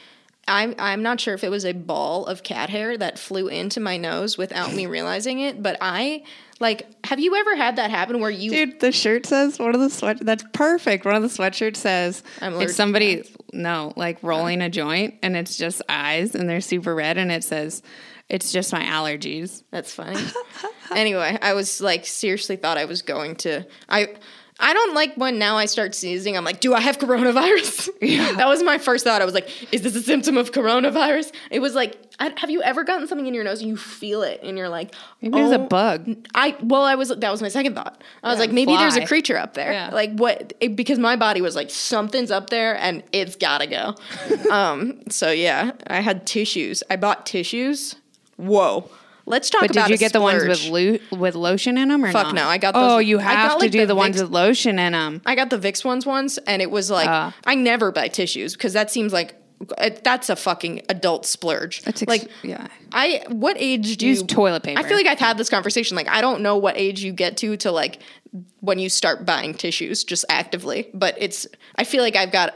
I'm, 0.51 0.75
I'm 0.79 1.03
not 1.03 1.21
sure 1.21 1.35
if 1.35 1.45
it 1.45 1.51
was 1.51 1.67
a 1.67 1.73
ball 1.75 2.25
of 2.25 2.43
cat 2.43 2.71
hair 2.71 2.97
that 2.97 3.19
flew 3.19 3.49
into 3.49 3.81
my 3.81 3.99
nose 3.99 4.39
without 4.39 4.73
me 4.73 4.87
realizing 4.87 5.41
it, 5.41 5.63
but 5.63 5.77
I 5.83 6.23
like. 6.61 6.87
Have 7.05 7.21
you 7.21 7.37
ever 7.37 7.57
had 7.57 7.77
that 7.77 7.91
happen 7.91 8.21
where 8.21 8.31
you 8.31 8.51
Dude, 8.51 8.81
the 8.81 8.93
shirt 8.93 9.25
says 9.25 9.59
one 9.59 9.75
of 9.75 9.81
the 9.81 9.89
sweat. 9.89 10.19
That's 10.21 10.45
perfect. 10.53 11.07
One 11.07 11.15
of 11.15 11.23
the 11.23 11.29
sweatshirts 11.29 11.77
says 11.77 12.23
it's 12.43 12.75
somebody 12.75 13.25
no 13.53 13.93
like 13.97 14.19
rolling 14.23 14.61
a 14.61 14.69
joint, 14.69 15.15
and 15.23 15.37
it's 15.37 15.57
just 15.57 15.81
eyes, 15.89 16.35
and 16.35 16.49
they're 16.49 16.61
super 16.61 16.95
red, 16.95 17.17
and 17.17 17.33
it 17.33 17.45
says 17.45 17.83
it's 18.29 18.53
just 18.53 18.73
my 18.73 18.83
allergies. 18.83 19.63
That's 19.71 19.93
funny. 19.93 20.23
anyway, 20.95 21.39
I 21.41 21.55
was 21.55 21.81
like 21.81 22.05
seriously 22.05 22.57
thought 22.57 22.77
I 22.77 22.85
was 22.85 23.03
going 23.03 23.37
to 23.37 23.67
I 23.89 24.15
I 24.61 24.73
don't 24.73 24.95
like 24.95 25.15
when 25.15 25.39
now 25.39 25.57
I 25.57 25.67
start 25.67 25.95
sneezing. 25.95 26.37
I'm 26.37 26.45
like, 26.45 26.61
do 26.61 26.75
I 26.75 26.81
have 26.81 26.99
coronavirus? 26.99 27.89
Yeah. 28.01 28.33
that 28.33 28.47
was 28.49 28.63
my 28.63 28.79
first 28.79 29.05
thought. 29.05 29.21
I 29.23 29.25
was 29.25 29.35
like, 29.35 29.73
is 29.73 29.83
this 29.83 29.95
a 29.95 30.03
symptom 30.03 30.37
of 30.37 30.53
coronavirus? 30.53 31.33
It 31.51 31.61
was 31.61 31.75
like, 31.75 31.97
I, 32.21 32.33
have 32.37 32.49
you 32.51 32.63
ever 32.63 32.85
gotten 32.85 33.07
something 33.07 33.27
in 33.27 33.35
your 33.35 33.45
nose 33.45 33.61
and 33.61 33.69
you 33.69 33.77
feel 33.77 34.23
it 34.23 34.41
and 34.43 34.57
you're 34.57 34.69
like, 34.69 34.95
Maybe 35.21 35.35
there's 35.39 35.53
a 35.53 35.61
"Oh, 35.61 35.67
bug. 35.67 36.17
I 36.35 36.57
well, 36.63 36.83
I 36.83 36.95
was 36.95 37.09
that 37.11 37.31
was 37.31 37.43
my 37.43 37.49
second 37.49 37.75
thought. 37.75 38.03
I 38.23 38.31
was 38.31 38.39
like, 38.39 38.51
maybe 38.51 38.77
there's 38.77 38.97
a 38.97 39.07
creature 39.07 39.37
up 39.37 39.55
there. 39.55 39.73
Yeah. 39.73 39.91
Like 39.93 40.13
what? 40.17 40.53
It, 40.61 40.75
because 40.75 40.99
my 40.99 41.17
body 41.17 41.41
was 41.41 41.55
like, 41.55 41.71
something's 41.71 42.31
up 42.31 42.51
there 42.51 42.77
and 42.79 43.03
it's 43.13 43.37
gotta 43.37 43.67
go. 43.67 43.95
um. 44.51 45.03
So 45.11 45.31
yeah, 45.31 45.73
I 45.87 46.01
had 46.01 46.27
tissues. 46.27 46.83
I 46.91 46.97
bought 46.97 47.27
tissues. 47.27 47.97
Whoa. 48.37 48.89
Let's 49.29 49.51
talk 49.51 49.61
But 49.63 49.73
did 49.73 49.89
you 49.89 49.99
get 49.99 50.13
the 50.13 50.21
ones 50.21 50.45
with 50.45 50.59
splurge. 50.59 51.01
lo- 51.13 51.19
with 51.19 51.35
lotion 51.35 51.77
in 51.79 51.89
them 51.89 52.05
or 52.05 52.11
Fuck 52.13 52.27
not? 52.29 52.35
no, 52.35 52.45
I 52.45 52.59
got 52.59 52.75
Those, 52.75 52.93
Oh, 52.93 52.99
you 52.99 53.19
have 53.19 53.51
got, 53.51 53.55
to 53.55 53.59
like, 53.61 53.71
do 53.71 53.81
the 53.81 53.87
the, 53.87 53.95
ones 53.95 54.17
Vicks- 54.17 54.23
with 54.23 54.31
lotion 54.31 54.79
in 54.79 54.93
them. 54.93 55.21
I 55.27 55.35
got 55.35 55.51
the 55.51 55.59
Vicks 55.59 55.85
ones 55.85 56.07
once, 56.07 56.39
and 56.39 56.63
it 56.63 56.71
was 56.71 56.91
like 56.91 57.09
Uh. 57.09 57.31
I 57.47 57.55
never 57.55 57.93
buy 57.93 58.09
tissues 58.09 58.55
because 58.55 58.73
that 58.73 58.91
seems 58.91 59.13
like 59.13 59.35
it, 59.79 60.05
that's 60.05 60.31
a 60.31 60.37
fucking 60.37 60.83
adult 60.89 61.27
splurge. 61.27 61.83
That's 61.83 62.03
ex- 62.03 62.09
like 62.09 62.29
yeah. 62.43 62.69
I 62.93 63.25
what 63.29 63.57
age 63.59 63.97
do 63.97 64.07
you 64.07 64.11
Use 64.11 64.21
you 64.21 64.27
toilet 64.29 64.63
paper? 64.63 64.81
I 64.81 64.85
feel 64.85 64.97
like 64.97 65.07
I've 65.07 65.19
had 65.19 65.37
this 65.37 65.49
conversation. 65.51 65.97
Like 65.97 66.09
I 66.09 66.21
don't 66.21 66.43
know 66.43 66.57
what 66.57 66.77
age 66.77 67.03
you 67.03 67.13
get 67.13 67.37
to 67.39 67.57
to 67.59 67.73
like 67.73 68.01
when 68.61 68.79
you 68.79 68.89
start 68.89 69.27
buying 69.27 69.55
tissues 69.55 70.05
just 70.05 70.25
actively, 70.29 70.89
but 70.95 71.17
it's 71.19 71.47
I 71.77 71.85
feel 71.85 72.03
like 72.05 72.15
I've 72.17 72.31
got 72.33 72.55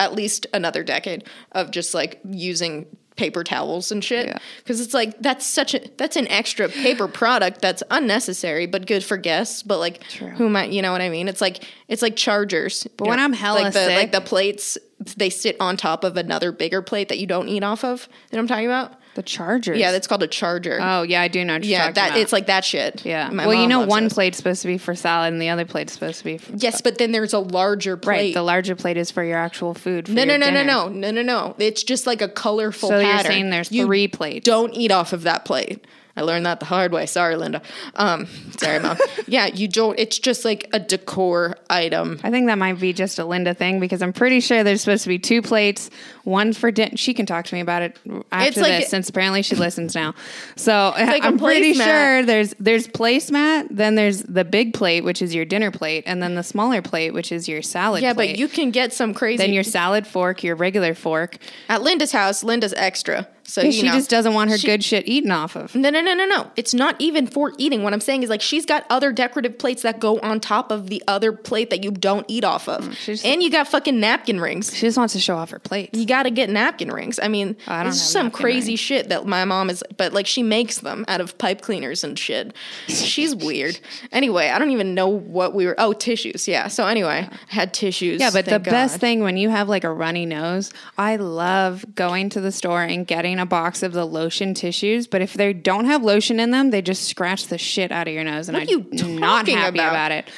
at 0.00 0.14
least 0.14 0.46
another 0.52 0.82
decade 0.82 1.24
of 1.52 1.70
just 1.70 1.94
like 1.94 2.20
using 2.28 2.86
paper 3.20 3.44
towels 3.44 3.92
and 3.92 4.02
shit. 4.02 4.28
Yeah. 4.28 4.38
because 4.58 4.80
it's 4.80 4.94
like 4.94 5.20
that's 5.20 5.46
such 5.46 5.74
a 5.74 5.80
that's 5.98 6.16
an 6.16 6.26
extra 6.28 6.70
paper 6.70 7.06
product 7.06 7.60
that's 7.60 7.82
unnecessary 7.90 8.64
but 8.64 8.86
good 8.86 9.04
for 9.04 9.18
guests 9.18 9.62
but 9.62 9.78
like 9.78 10.02
who 10.38 10.48
might 10.48 10.70
you 10.70 10.80
know 10.80 10.90
what 10.90 11.02
i 11.02 11.10
mean? 11.10 11.28
It's 11.28 11.42
like 11.42 11.62
it's 11.86 12.00
like 12.00 12.16
chargers. 12.16 12.86
But 12.96 13.08
when 13.08 13.20
I'm 13.20 13.34
hella 13.34 13.60
like 13.60 13.72
the 13.74 13.88
like 13.88 14.12
the 14.12 14.22
plates 14.22 14.78
they 15.18 15.28
sit 15.28 15.56
on 15.60 15.76
top 15.76 16.02
of 16.02 16.16
another 16.16 16.50
bigger 16.50 16.80
plate 16.80 17.10
that 17.10 17.18
you 17.18 17.26
don't 17.26 17.48
eat 17.48 17.62
off 17.62 17.84
of. 17.84 18.08
You 18.08 18.36
know 18.36 18.38
what 18.38 18.38
i'm 18.38 18.48
talking 18.48 18.66
about 18.66 18.94
The 19.16 19.22
chargers. 19.24 19.76
yeah 19.78 19.90
that's 19.92 20.06
called 20.06 20.22
a 20.22 20.28
charger 20.28 20.78
Oh 20.80 21.02
yeah, 21.02 21.20
I 21.20 21.28
do 21.28 21.44
know. 21.44 21.54
What 21.54 21.64
you're 21.64 21.72
yeah 21.72 21.78
talking 21.80 21.94
that 21.94 22.08
about. 22.10 22.20
it's 22.20 22.32
like 22.32 22.46
that 22.46 22.64
shit 22.64 23.04
yeah. 23.04 23.28
My 23.30 23.46
well, 23.46 23.60
you 23.60 23.66
know, 23.66 23.84
one 23.84 24.04
those. 24.04 24.12
plate's 24.14 24.36
supposed 24.38 24.62
to 24.62 24.68
be 24.68 24.78
for 24.78 24.94
salad, 24.94 25.32
and 25.32 25.42
the 25.42 25.48
other 25.48 25.64
plate's 25.64 25.92
supposed 25.92 26.18
to 26.18 26.24
be 26.24 26.38
for 26.38 26.52
yes 26.56 26.80
but 26.80 26.98
then 26.98 27.10
there's 27.12 27.32
a 27.32 27.38
larger 27.40 27.96
plate 27.96 28.12
right. 28.16 28.34
The 28.34 28.42
larger 28.42 28.76
plate 28.76 28.96
is 28.96 29.10
for 29.10 29.24
your 29.24 29.38
actual 29.38 29.74
food. 29.74 30.06
For 30.06 30.12
no 30.14 30.24
no 30.24 30.36
no 30.36 30.50
no 30.50 30.62
no 30.62 30.88
no 30.88 31.10
no 31.10 31.22
no 31.22 31.54
it's 31.58 31.82
just 31.82 32.06
like 32.06 32.22
a 32.22 32.28
colorful 32.28 32.88
So 32.88 33.00
you're 33.00 33.18
saying 33.20 33.50
there's 33.50 33.72
You 33.72 33.86
three 33.86 34.06
plates. 34.08 34.44
don't 34.44 34.72
eat 34.74 34.92
off 34.92 35.12
of 35.12 35.22
that 35.22 35.44
plate 35.44 35.84
I 36.20 36.22
learned 36.22 36.44
that 36.44 36.60
the 36.60 36.66
hard 36.66 36.92
way. 36.92 37.06
Sorry, 37.06 37.34
Linda. 37.34 37.62
Um, 37.94 38.26
sorry, 38.58 38.78
mom. 38.78 38.98
yeah, 39.26 39.46
you 39.46 39.68
don't. 39.68 39.98
It's 39.98 40.18
just 40.18 40.44
like 40.44 40.68
a 40.74 40.78
decor 40.78 41.56
item. 41.70 42.20
I 42.22 42.30
think 42.30 42.46
that 42.48 42.58
might 42.58 42.78
be 42.78 42.92
just 42.92 43.18
a 43.18 43.24
Linda 43.24 43.54
thing 43.54 43.80
because 43.80 44.02
I'm 44.02 44.12
pretty 44.12 44.40
sure 44.40 44.62
there's 44.62 44.82
supposed 44.82 45.04
to 45.04 45.08
be 45.08 45.18
two 45.18 45.40
plates, 45.40 45.88
one 46.24 46.52
for 46.52 46.70
dinner. 46.70 46.94
She 46.98 47.14
can 47.14 47.24
talk 47.24 47.46
to 47.46 47.54
me 47.54 47.62
about 47.62 47.80
it 47.80 47.98
after 48.30 48.60
like- 48.60 48.80
this, 48.82 48.90
since 48.90 49.08
apparently 49.08 49.40
she 49.40 49.56
listens 49.56 49.94
now. 49.94 50.14
So 50.56 50.92
like 50.98 51.24
I'm 51.24 51.38
pretty 51.38 51.72
sure 51.72 52.22
there's 52.22 52.54
there's 52.60 52.86
placemat, 52.86 53.68
then 53.70 53.94
there's 53.94 54.22
the 54.24 54.44
big 54.44 54.74
plate, 54.74 55.02
which 55.02 55.22
is 55.22 55.34
your 55.34 55.46
dinner 55.46 55.70
plate, 55.70 56.04
and 56.06 56.22
then 56.22 56.34
the 56.34 56.42
smaller 56.42 56.82
plate, 56.82 57.14
which 57.14 57.32
is 57.32 57.48
your 57.48 57.62
salad. 57.62 58.02
Yeah, 58.02 58.12
plate. 58.12 58.32
but 58.32 58.38
you 58.38 58.46
can 58.46 58.72
get 58.72 58.92
some 58.92 59.14
crazy. 59.14 59.38
then 59.38 59.54
your 59.54 59.64
salad 59.64 60.06
fork, 60.06 60.44
your 60.44 60.54
regular 60.54 60.92
fork. 60.94 61.38
at 61.70 61.80
Linda's 61.80 62.12
house. 62.12 62.44
Linda's 62.44 62.74
extra, 62.76 63.26
so 63.52 63.70
she 63.70 63.82
know. 63.86 63.92
just 63.92 64.08
doesn't 64.10 64.32
want 64.34 64.50
her 64.50 64.58
She- 64.58 64.66
good 64.66 64.82
shit 64.84 65.08
eaten 65.08 65.30
off 65.30 65.56
of. 65.56 65.74
No, 65.74 65.90
no, 65.90 66.00
no, 66.00 66.14
no, 66.14 66.24
no. 66.26 66.50
It's 66.56 66.72
not 66.74 66.96
even 66.98 67.26
for 67.26 67.52
eating. 67.58 67.82
What 67.82 67.92
I'm 67.92 68.00
saying 68.00 68.22
is 68.22 68.30
like 68.30 68.42
she's 68.42 68.64
got 68.66 68.84
other 68.90 69.12
decorative 69.12 69.58
plates 69.58 69.82
that 69.82 70.00
go 70.00 70.18
on 70.20 70.40
top 70.40 70.70
of 70.70 70.88
the 70.88 71.02
other 71.08 71.32
plate 71.32 71.70
that 71.70 71.82
you 71.84 71.90
don't 71.90 72.24
eat 72.28 72.44
off 72.44 72.68
of, 72.68 72.84
Mm, 72.84 73.24
and 73.24 73.42
you 73.42 73.50
got 73.50 73.68
fucking 73.68 73.98
napkin 73.98 74.40
rings. 74.40 74.74
She 74.74 74.82
just 74.82 74.96
wants 74.98 75.12
to 75.14 75.20
show 75.20 75.36
off 75.36 75.50
her 75.50 75.58
plates. 75.58 75.98
You 75.98 76.06
got 76.06 76.22
to 76.24 76.30
get 76.30 76.48
napkin 76.50 76.90
rings. 76.90 77.18
I 77.22 77.28
mean, 77.28 77.56
I 77.66 77.86
is 77.86 78.00
some 78.00 78.30
crazy 78.30 78.72
rings. 78.72 78.80
shit 78.80 79.08
that 79.08 79.26
my 79.26 79.44
mom 79.44 79.70
is, 79.70 79.82
but 79.96 80.12
like 80.12 80.26
she 80.26 80.42
makes 80.42 80.78
them 80.78 81.04
out 81.08 81.20
of 81.20 81.36
pipe 81.38 81.60
cleaners 81.60 82.04
and 82.04 82.18
shit. 82.18 82.54
She's 82.88 83.34
weird. 83.50 83.78
Anyway, 84.12 84.48
I 84.48 84.58
don't 84.58 84.70
even 84.70 84.94
know 84.94 85.08
what 85.08 85.54
we 85.54 85.66
were. 85.66 85.74
Oh, 85.78 85.92
tissues. 85.92 86.46
Yeah. 86.46 86.68
So 86.68 86.86
anyway, 86.86 87.28
I 87.30 87.36
had 87.48 87.74
tissues. 87.74 88.20
Yeah, 88.20 88.30
but 88.30 88.44
the 88.44 88.52
thank 88.52 88.64
best 88.64 89.00
thing 89.00 89.20
when 89.22 89.36
you 89.36 89.48
have 89.48 89.68
like 89.68 89.84
a 89.84 89.92
runny 89.92 90.26
nose, 90.26 90.72
I 90.98 91.16
love 91.16 91.84
going 91.94 92.28
to 92.30 92.40
the 92.40 92.52
store 92.52 92.82
and 92.82 93.06
getting 93.06 93.39
a 93.40 93.46
box 93.46 93.82
of 93.82 93.92
the 93.92 94.04
lotion 94.04 94.54
tissues. 94.54 95.06
But 95.06 95.22
if 95.22 95.34
they 95.34 95.52
don't 95.52 95.86
have 95.86 96.02
lotion 96.04 96.38
in 96.38 96.50
them, 96.52 96.70
they 96.70 96.82
just 96.82 97.04
scratch 97.08 97.46
the 97.48 97.58
shit 97.58 97.90
out 97.90 98.06
of 98.06 98.14
your 98.14 98.22
nose, 98.24 98.48
and 98.48 98.56
What 98.56 98.68
are 98.68 98.70
you 98.70 98.86
I'm 99.00 99.16
not 99.16 99.48
happy 99.48 99.78
about? 99.78 99.90
about, 99.92 100.12
it. 100.12 100.28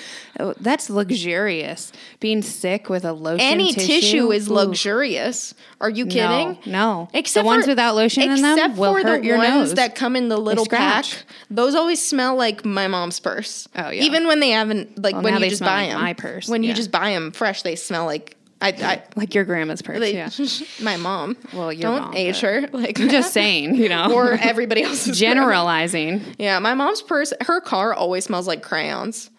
Oh, 0.41 0.55
that's 0.61 0.89
luxurious. 0.89 1.93
Being 2.19 2.41
sick 2.41 2.89
with 2.89 3.05
a 3.05 3.13
lotion 3.13 3.41
Any 3.47 3.73
tissue, 3.75 4.33
is 4.33 4.49
Ooh. 4.49 4.55
luxurious. 4.55 5.53
Are 5.79 5.91
you 5.91 6.07
kidding? 6.07 6.59
No, 6.65 7.03
no. 7.05 7.09
Except 7.13 7.43
the 7.43 7.47
ones 7.47 7.67
without 7.67 7.95
lotion 7.95 8.23
in 8.23 8.41
them 8.41 8.57
except 8.59 8.79
will 8.79 8.95
for 8.95 9.03
hurt 9.07 9.21
the 9.21 9.27
your 9.27 9.37
ones 9.37 9.51
nose. 9.51 9.75
that 9.75 9.95
come 9.95 10.17
in 10.17 10.29
the 10.31 10.39
little 10.39 10.65
pack. 10.65 11.05
Those 11.51 11.75
always 11.75 12.01
smell 12.07 12.35
like 12.35 12.65
my 12.65 12.89
mom's 12.89 13.21
purse. 13.21 13.69
Oh, 13.77 13.91
yeah. 13.91 14.03
Even 14.05 14.27
when 14.27 14.41
they 14.41 14.51
haven't, 14.51 15.03
like 15.03 15.13
Well, 15.15 15.23
when 15.25 15.35
you 15.35 15.41
they 15.41 15.49
just 15.51 15.61
buy 15.63 15.83
like 15.83 15.91
them. 15.91 16.01
my 16.01 16.13
purse, 16.15 16.49
When 16.49 16.63
you 16.63 16.73
just 16.73 16.91
buy 16.91 17.11
them 17.13 17.33
fresh, 17.33 17.61
they 17.61 17.77
smell 17.77 18.07
like 18.07 18.37
I. 18.63 18.69
I 18.69 19.03
like 19.17 19.35
your 19.35 19.45
grandma's 19.45 19.83
purse. 19.83 19.99
they, 19.99 20.15
yeah, 20.15 20.31
my 20.83 20.97
mom. 20.97 21.37
Well, 21.53 21.73
your 21.73 21.91
mom. 21.91 21.99
don't 21.99 22.05
mom, 22.09 22.17
age 22.17 22.41
her. 22.41 22.69
Like 22.73 23.01
I'm 23.01 23.09
just 23.09 23.33
saying, 23.33 23.75
you 23.75 23.89
know, 23.89 24.13
or 24.13 24.33
everybody 24.33 24.83
else's 24.83 25.19
generalizing. 25.19 26.23
Yeah, 26.39 26.59
my 26.59 26.75
mom's 26.75 27.03
purse. 27.03 27.33
Her 27.41 27.61
car 27.61 27.93
always 27.93 28.25
smells 28.25 28.47
like 28.47 28.63
crayons. 28.63 29.31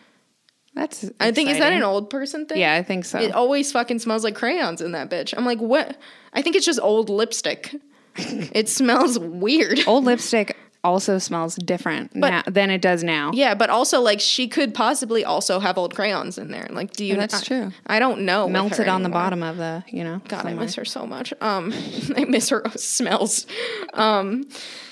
That's 0.76 1.10
I 1.20 1.32
think 1.32 1.50
is 1.50 1.60
that 1.60 1.72
an 1.72 1.84
old 1.84 2.10
person 2.10 2.46
thing? 2.46 2.60
Yeah, 2.60 2.74
I 2.74 2.84
think 2.84 3.06
so. 3.06 3.20
It 3.20 3.32
always 3.32 3.72
fucking 3.72 4.00
smells 4.00 4.24
like 4.24 4.36
crayons 4.36 4.82
in 4.82 4.94
that 4.94 5.10
bitch. 5.10 5.34
I'm 5.38 5.46
like, 5.46 5.60
what? 5.60 5.98
I 6.34 6.42
think 6.42 6.56
it's 6.56 6.66
just 6.66 6.80
old 6.80 7.10
lipstick. 7.10 7.76
it 8.16 8.70
smells 8.70 9.20
weird. 9.20 9.80
Old 9.88 10.06
lipstick 10.06 10.58
also 10.84 11.18
smells 11.18 11.56
different 11.56 12.12
But- 12.14 12.30
now, 12.30 12.44
than 12.48 12.70
it 12.70 12.82
does 12.82 13.04
now. 13.04 13.32
Yeah, 13.34 13.56
but 13.56 13.70
also 13.70 14.02
like 14.02 14.20
she 14.20 14.48
could 14.48 14.74
possibly 14.74 15.24
also 15.24 15.60
have 15.60 15.78
old 15.78 15.96
crayons 15.96 16.38
in 16.38 16.52
there. 16.52 16.68
Like, 16.70 16.92
do 16.94 17.06
you? 17.06 17.16
That's 17.16 17.36
I- 17.36 17.44
true. 17.44 17.72
I 17.88 18.00
don't 18.00 18.22
know. 18.22 18.50
Melted 18.50 18.88
on 18.88 19.04
the 19.04 19.10
bottom 19.10 19.44
of 19.44 19.58
the, 19.58 19.84
you 19.88 20.04
know. 20.04 20.22
God, 20.28 20.46
I 20.46 20.54
miss 20.54 20.76
her 20.76 20.86
so 20.86 21.06
much. 21.08 21.34
Um, 21.42 21.74
I 22.18 22.26
miss 22.26 22.50
her 22.50 22.64
smells. 22.76 23.46
Um, 23.94 24.44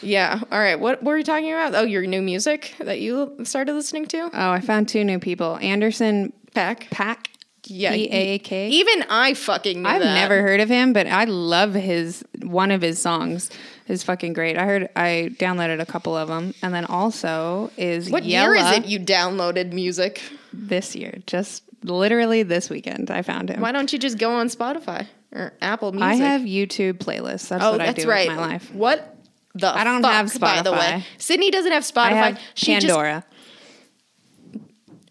yeah. 0.02 0.40
All 0.52 0.60
right. 0.60 0.80
What 0.80 1.04
were 1.04 1.16
we 1.16 1.24
talking 1.24 1.52
about? 1.52 1.76
Oh, 1.76 1.84
your 1.84 2.06
new 2.06 2.22
music 2.22 2.74
that 2.80 3.00
you 3.00 3.36
started 3.44 3.74
listening 3.74 4.06
to. 4.08 4.30
Oh, 4.34 4.52
I 4.52 4.62
found 4.62 4.88
two 4.88 5.04
new 5.04 5.20
people. 5.20 5.58
Anderson 5.62 6.34
Paak. 6.56 6.90
Paak. 6.90 7.28
Yeah. 7.72 7.92
P 7.94 8.10
A 8.10 8.40
K. 8.40 8.70
Even 8.70 9.04
I 9.10 9.34
fucking 9.34 9.82
knew 9.82 9.88
I've 9.90 10.02
that. 10.02 10.14
never 10.14 10.42
heard 10.42 10.60
of 10.60 10.70
him, 10.70 10.94
but 10.94 11.08
I 11.08 11.24
love 11.26 11.74
his 11.74 12.24
one 12.44 12.72
of 12.72 12.82
his 12.82 13.00
songs 13.00 13.50
is 13.88 14.04
fucking 14.04 14.34
great. 14.34 14.58
I 14.58 14.66
heard 14.66 14.90
I 14.96 15.32
downloaded 15.40 15.80
a 15.80 15.86
couple 15.86 16.16
of 16.16 16.28
them, 16.28 16.54
and 16.62 16.74
then 16.74 16.86
also 16.86 17.72
is 17.78 18.10
What 18.10 18.24
Yella 18.26 18.56
year 18.56 18.66
is 18.66 18.78
it 18.78 18.86
you 18.86 19.00
downloaded 19.00 19.74
music? 19.74 20.22
this 20.54 20.96
year, 20.98 21.18
just 21.28 21.64
literally 21.84 22.44
this 22.44 22.70
weekend. 22.70 23.10
I 23.10 23.22
found 23.22 23.50
him. 23.50 23.62
Why 23.62 23.72
don't 23.72 23.92
you 23.94 23.98
just 24.00 24.18
go 24.18 24.32
on 24.34 24.48
Spotify 24.50 25.08
or 25.32 25.54
Apple 25.62 25.94
Music? 25.94 26.08
I 26.10 26.16
have 26.16 26.42
YouTube 26.42 26.96
playlists. 27.00 27.48
That's 27.48 27.64
Oh, 27.64 27.72
what 27.72 27.82
I 27.82 27.86
that's 27.88 28.04
do 28.04 28.10
right. 28.10 28.28
with 28.28 28.38
my 28.38 28.46
life. 28.48 28.74
What 28.74 29.18
the 29.56 29.68
I 29.68 29.84
don't 29.86 30.02
fuck, 30.02 30.12
have 30.12 30.40
by 30.40 30.62
the 30.62 30.72
way. 30.74 30.78
Spotify. 30.78 31.04
Sydney 31.18 31.52
doesn't 31.52 31.72
have 31.72 31.84
Spotify. 31.84 31.98
I 32.12 32.14
have 32.32 32.40
she 32.54 32.74
just 32.76 32.86
Pandora. 32.88 33.24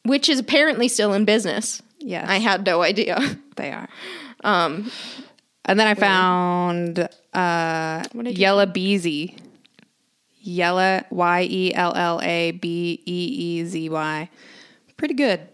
which 0.04 0.28
is 0.28 0.38
apparently 0.38 0.88
still 0.88 1.12
in 1.12 1.24
business. 1.24 1.82
Yes. 2.00 2.28
I 2.28 2.38
had 2.38 2.66
no 2.66 2.82
idea. 2.82 3.18
They 3.56 3.72
are. 3.72 3.88
Um, 4.42 4.90
and 5.66 5.78
then 5.78 5.86
I 5.86 5.92
found 5.92 7.06
uh, 7.34 8.02
Yella 8.14 8.66
Beezy. 8.66 9.36
Yella 10.40 11.04
Y 11.10 11.42
E 11.50 11.74
L 11.74 11.92
L 11.94 12.22
A 12.22 12.52
B 12.52 13.02
E 13.04 13.24
E 13.58 13.64
Z 13.64 13.90
Y. 13.90 14.30
Pretty 14.96 15.12
good. 15.12 15.46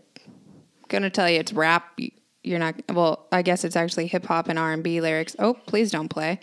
Gonna 0.86 1.10
tell 1.10 1.28
you, 1.28 1.40
it's 1.40 1.52
rap. 1.52 1.98
You're 2.44 2.60
not. 2.60 2.76
Well, 2.92 3.26
I 3.32 3.42
guess 3.42 3.64
it's 3.64 3.74
actually 3.74 4.06
hip 4.06 4.24
hop 4.26 4.48
and 4.48 4.56
R 4.56 4.72
and 4.72 4.84
B 4.84 5.00
lyrics. 5.00 5.34
Oh, 5.40 5.54
please 5.54 5.90
don't 5.90 6.08
play. 6.08 6.38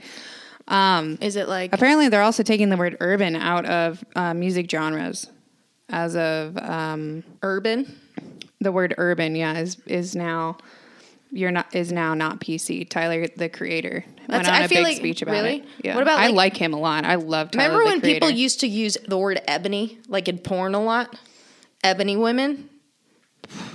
Is 1.22 1.38
it 1.38 1.48
like 1.48 1.72
Apparently, 1.74 2.10
they're 2.10 2.24
also 2.24 2.44
taking 2.44 2.68
the 2.68 2.78
word 2.78 2.98
urban 3.00 3.38
out 3.38 3.66
of 3.66 4.04
uh, 4.18 4.34
music 4.34 4.70
genres. 4.70 5.28
As 5.90 6.16
of 6.16 6.58
um, 6.58 7.24
urban? 7.42 8.00
The 8.64 8.72
word 8.72 8.96
urban, 8.98 9.36
yeah, 9.36 9.58
is 9.60 9.78
is 9.86 10.16
now 10.16 10.58
you're 11.32 11.52
not 11.52 11.74
is 11.76 11.92
now 11.92 12.14
not 12.14 12.40
PC. 12.40 12.88
Tyler, 12.90 13.28
the 13.36 13.50
creator, 13.50 14.04
went 14.06 14.28
That's- 14.28 14.48
on 14.48 14.54
I 14.54 14.60
a 14.66 14.68
feel 14.68 14.78
big 14.80 14.84
like- 14.86 14.98
speech 14.98 15.22
about 15.22 15.32
really? 15.34 15.58
it. 15.58 15.66
Yeah, 15.84 15.96
What 15.96 16.04
about, 16.04 16.20
I 16.20 16.28
like- 16.28 16.36
like 16.36 16.58
him 16.58 16.74
a 16.74 16.80
lot. 16.80 17.06
I 17.06 17.16
love. 17.16 17.52
Tyler, 17.52 17.70
Remember 17.80 17.86
when 17.92 18.02
people 18.02 18.30
used 18.30 18.60
to 18.62 18.68
use 18.68 18.98
the 19.08 19.18
word 19.18 19.42
ebony, 19.48 19.98
like 20.08 20.28
in 20.28 20.38
porn 20.38 20.76
a 20.76 20.84
lot? 20.84 21.16
Ebony 21.84 22.16
women? 22.18 22.70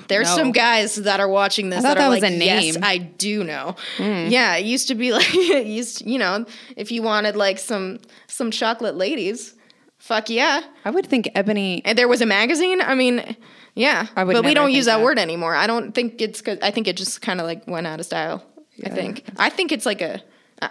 There's 0.08 0.28
No. 0.30 0.36
some 0.36 0.52
guys 0.52 0.94
that 0.96 1.20
are 1.20 1.28
watching 1.28 1.68
this 1.68 1.80
I 1.80 1.82
thought 1.82 1.98
that 1.98 2.08
was 2.08 2.22
like, 2.22 2.32
a 2.32 2.36
name." 2.36 2.76
Hmm. 2.76 2.84
I 2.84 2.96
do 2.96 3.44
know. 3.44 3.76
Yeah, 3.98 4.56
it 4.56 4.64
used 4.64 4.88
to 4.88 4.94
be 4.94 5.12
like, 5.18 5.28
it 5.34 5.66
used 5.66 6.06
you 6.06 6.18
know, 6.18 6.46
if 6.76 6.90
you 6.90 7.02
wanted 7.02 7.36
like 7.36 7.58
some 7.58 7.98
some 8.28 8.50
chocolate 8.50 8.96
ladies, 8.96 9.54
Fuck 9.98 10.30
yeah. 10.30 10.60
I 10.84 10.90
would 10.90 11.06
think 11.06 11.28
Ebony. 11.34 11.82
And 11.84 11.98
there 11.98 12.06
was 12.08 12.22
a 12.22 12.26
magazine. 12.26 12.80
I 12.80 12.94
mean, 12.94 13.36
yeah. 13.74 14.06
I 14.16 14.24
would 14.24 14.32
but 14.32 14.44
we 14.44 14.54
don't 14.54 14.72
use 14.72 14.86
that, 14.86 14.98
that. 14.98 15.04
word 15.04 15.18
anymore. 15.18 15.54
I 15.54 15.66
don't 15.66 15.92
think 15.94 16.20
it's 16.20 16.40
because 16.40 16.58
I 16.62 16.70
think 16.70 16.88
it 16.88 16.96
just 16.96 17.20
kind 17.22 17.40
of 17.40 17.46
like 17.46 17.66
went 17.66 17.86
out 17.86 18.00
of 18.00 18.06
style. 18.06 18.44
I 18.84 18.90
think. 18.90 19.24
I 19.36 19.50
think 19.50 19.72
it's 19.72 19.86
like 19.86 20.00
a. 20.02 20.20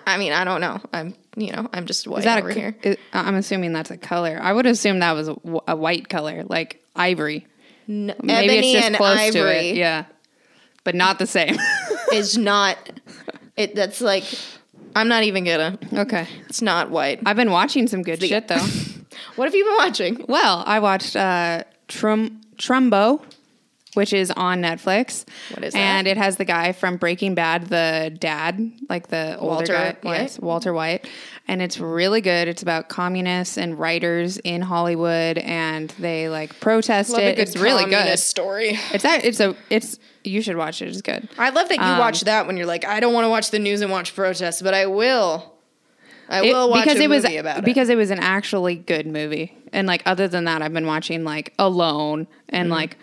I 0.05 0.17
mean, 0.17 0.33
I 0.33 0.43
don't 0.43 0.59
know. 0.59 0.81
I'm, 0.91 1.13
you 1.37 1.53
know, 1.53 1.69
I'm 1.71 1.85
just 1.85 2.07
white 2.07 2.19
Is 2.19 2.25
that 2.25 2.39
over 2.39 2.49
a? 2.49 2.53
here. 2.53 2.75
is- 2.83 2.97
I'm 3.13 3.35
assuming 3.35 3.71
that's 3.71 3.89
a 3.91 3.97
color. 3.97 4.37
I 4.41 4.51
would 4.51 4.65
assume 4.65 4.99
that 4.99 5.13
was 5.13 5.29
a, 5.29 5.35
a 5.67 5.75
white 5.75 6.09
color, 6.09 6.43
like 6.43 6.81
ivory. 6.95 7.47
N- 7.87 8.13
Maybe 8.21 8.53
Ebony 8.55 8.57
it's 8.57 8.71
just 8.73 8.85
and 8.87 8.95
close 8.97 9.17
ivory 9.17 9.39
to 9.41 9.65
it. 9.69 9.75
Yeah, 9.77 10.05
but 10.83 10.93
not 10.95 11.19
the 11.19 11.27
same. 11.27 11.55
is 12.13 12.37
not. 12.37 12.77
It. 13.55 13.75
That's 13.75 14.01
like. 14.01 14.25
I'm 14.95 15.07
not 15.09 15.23
even 15.23 15.43
gonna. 15.43 15.77
okay. 15.93 16.27
It's 16.49 16.61
not 16.61 16.89
white. 16.89 17.19
I've 17.25 17.35
been 17.35 17.51
watching 17.51 17.87
some 17.87 18.01
good 18.03 18.21
shit 18.21 18.47
though. 18.47 18.65
What 19.35 19.45
have 19.45 19.55
you 19.55 19.63
been 19.65 19.77
watching? 19.77 20.25
well, 20.27 20.63
I 20.65 20.79
watched 20.79 21.15
uh, 21.15 21.63
Trum 21.87 22.41
Trumbo, 22.57 23.23
which 23.93 24.13
is 24.13 24.29
on 24.31 24.61
Netflix. 24.61 25.25
What 25.53 25.63
is 25.63 25.73
that? 25.73 25.79
And 25.79 26.07
it 26.07 26.17
has 26.17 26.37
the 26.37 26.45
guy 26.45 26.71
from 26.71 26.97
Breaking 26.97 27.33
Bad, 27.35 27.67
the 27.67 28.15
dad, 28.19 28.71
like 28.89 29.07
the 29.07 29.37
older 29.39 29.45
Walter 29.47 29.73
guy. 29.73 29.97
White? 30.01 30.17
Yes, 30.21 30.39
Walter 30.39 30.73
White. 30.73 31.07
And 31.47 31.61
it's 31.61 31.79
really 31.79 32.19
good. 32.21 32.47
It's 32.47 32.61
about 32.61 32.89
communists 32.89 33.57
and 33.57 33.79
writers 33.79 34.37
in 34.37 34.61
Hollywood, 34.61 35.37
and 35.37 35.89
they 35.97 36.27
like 36.29 36.59
protest 36.59 37.11
Love 37.11 37.21
it. 37.21 37.35
good 37.37 37.41
It's 37.41 37.55
really 37.57 37.89
good. 37.89 38.19
story. 38.19 38.77
It's 38.93 39.05
a, 39.05 39.25
it's 39.27 39.39
a 39.39 39.55
it's 39.69 39.97
you 40.23 40.41
should 40.41 40.57
watch 40.57 40.81
it. 40.81 40.89
It's 40.89 41.01
good. 41.01 41.29
I 41.37 41.49
love 41.51 41.69
that 41.69 41.77
you 41.77 41.83
Um, 41.83 41.99
watch 41.99 42.21
that 42.21 42.47
when 42.47 42.57
you're 42.57 42.65
like, 42.65 42.85
I 42.85 42.99
don't 42.99 43.13
want 43.13 43.23
to 43.25 43.29
watch 43.29 43.49
the 43.51 43.59
news 43.59 43.79
and 43.81 43.89
watch 43.91 44.13
protests, 44.13 44.61
but 44.61 44.73
I 44.73 44.87
will. 44.87 45.53
I 46.29 46.43
It- 46.45 46.53
will 46.53 46.69
watch 46.69 46.83
because 46.85 46.99
it 46.99 47.09
was 47.09 47.25
about 47.25 47.63
because 47.63 47.89
it 47.89 47.97
was 47.97 48.11
an 48.11 48.19
actually 48.19 48.75
good 48.75 49.07
movie. 49.07 49.53
And 49.73 49.87
like 49.87 50.01
other 50.05 50.27
than 50.27 50.45
that, 50.45 50.61
I've 50.61 50.73
been 50.73 50.87
watching 50.87 51.23
like 51.23 51.53
Alone 51.59 52.25
Mm-hmm. 52.25 52.55
and 52.55 52.69
like 52.69 52.97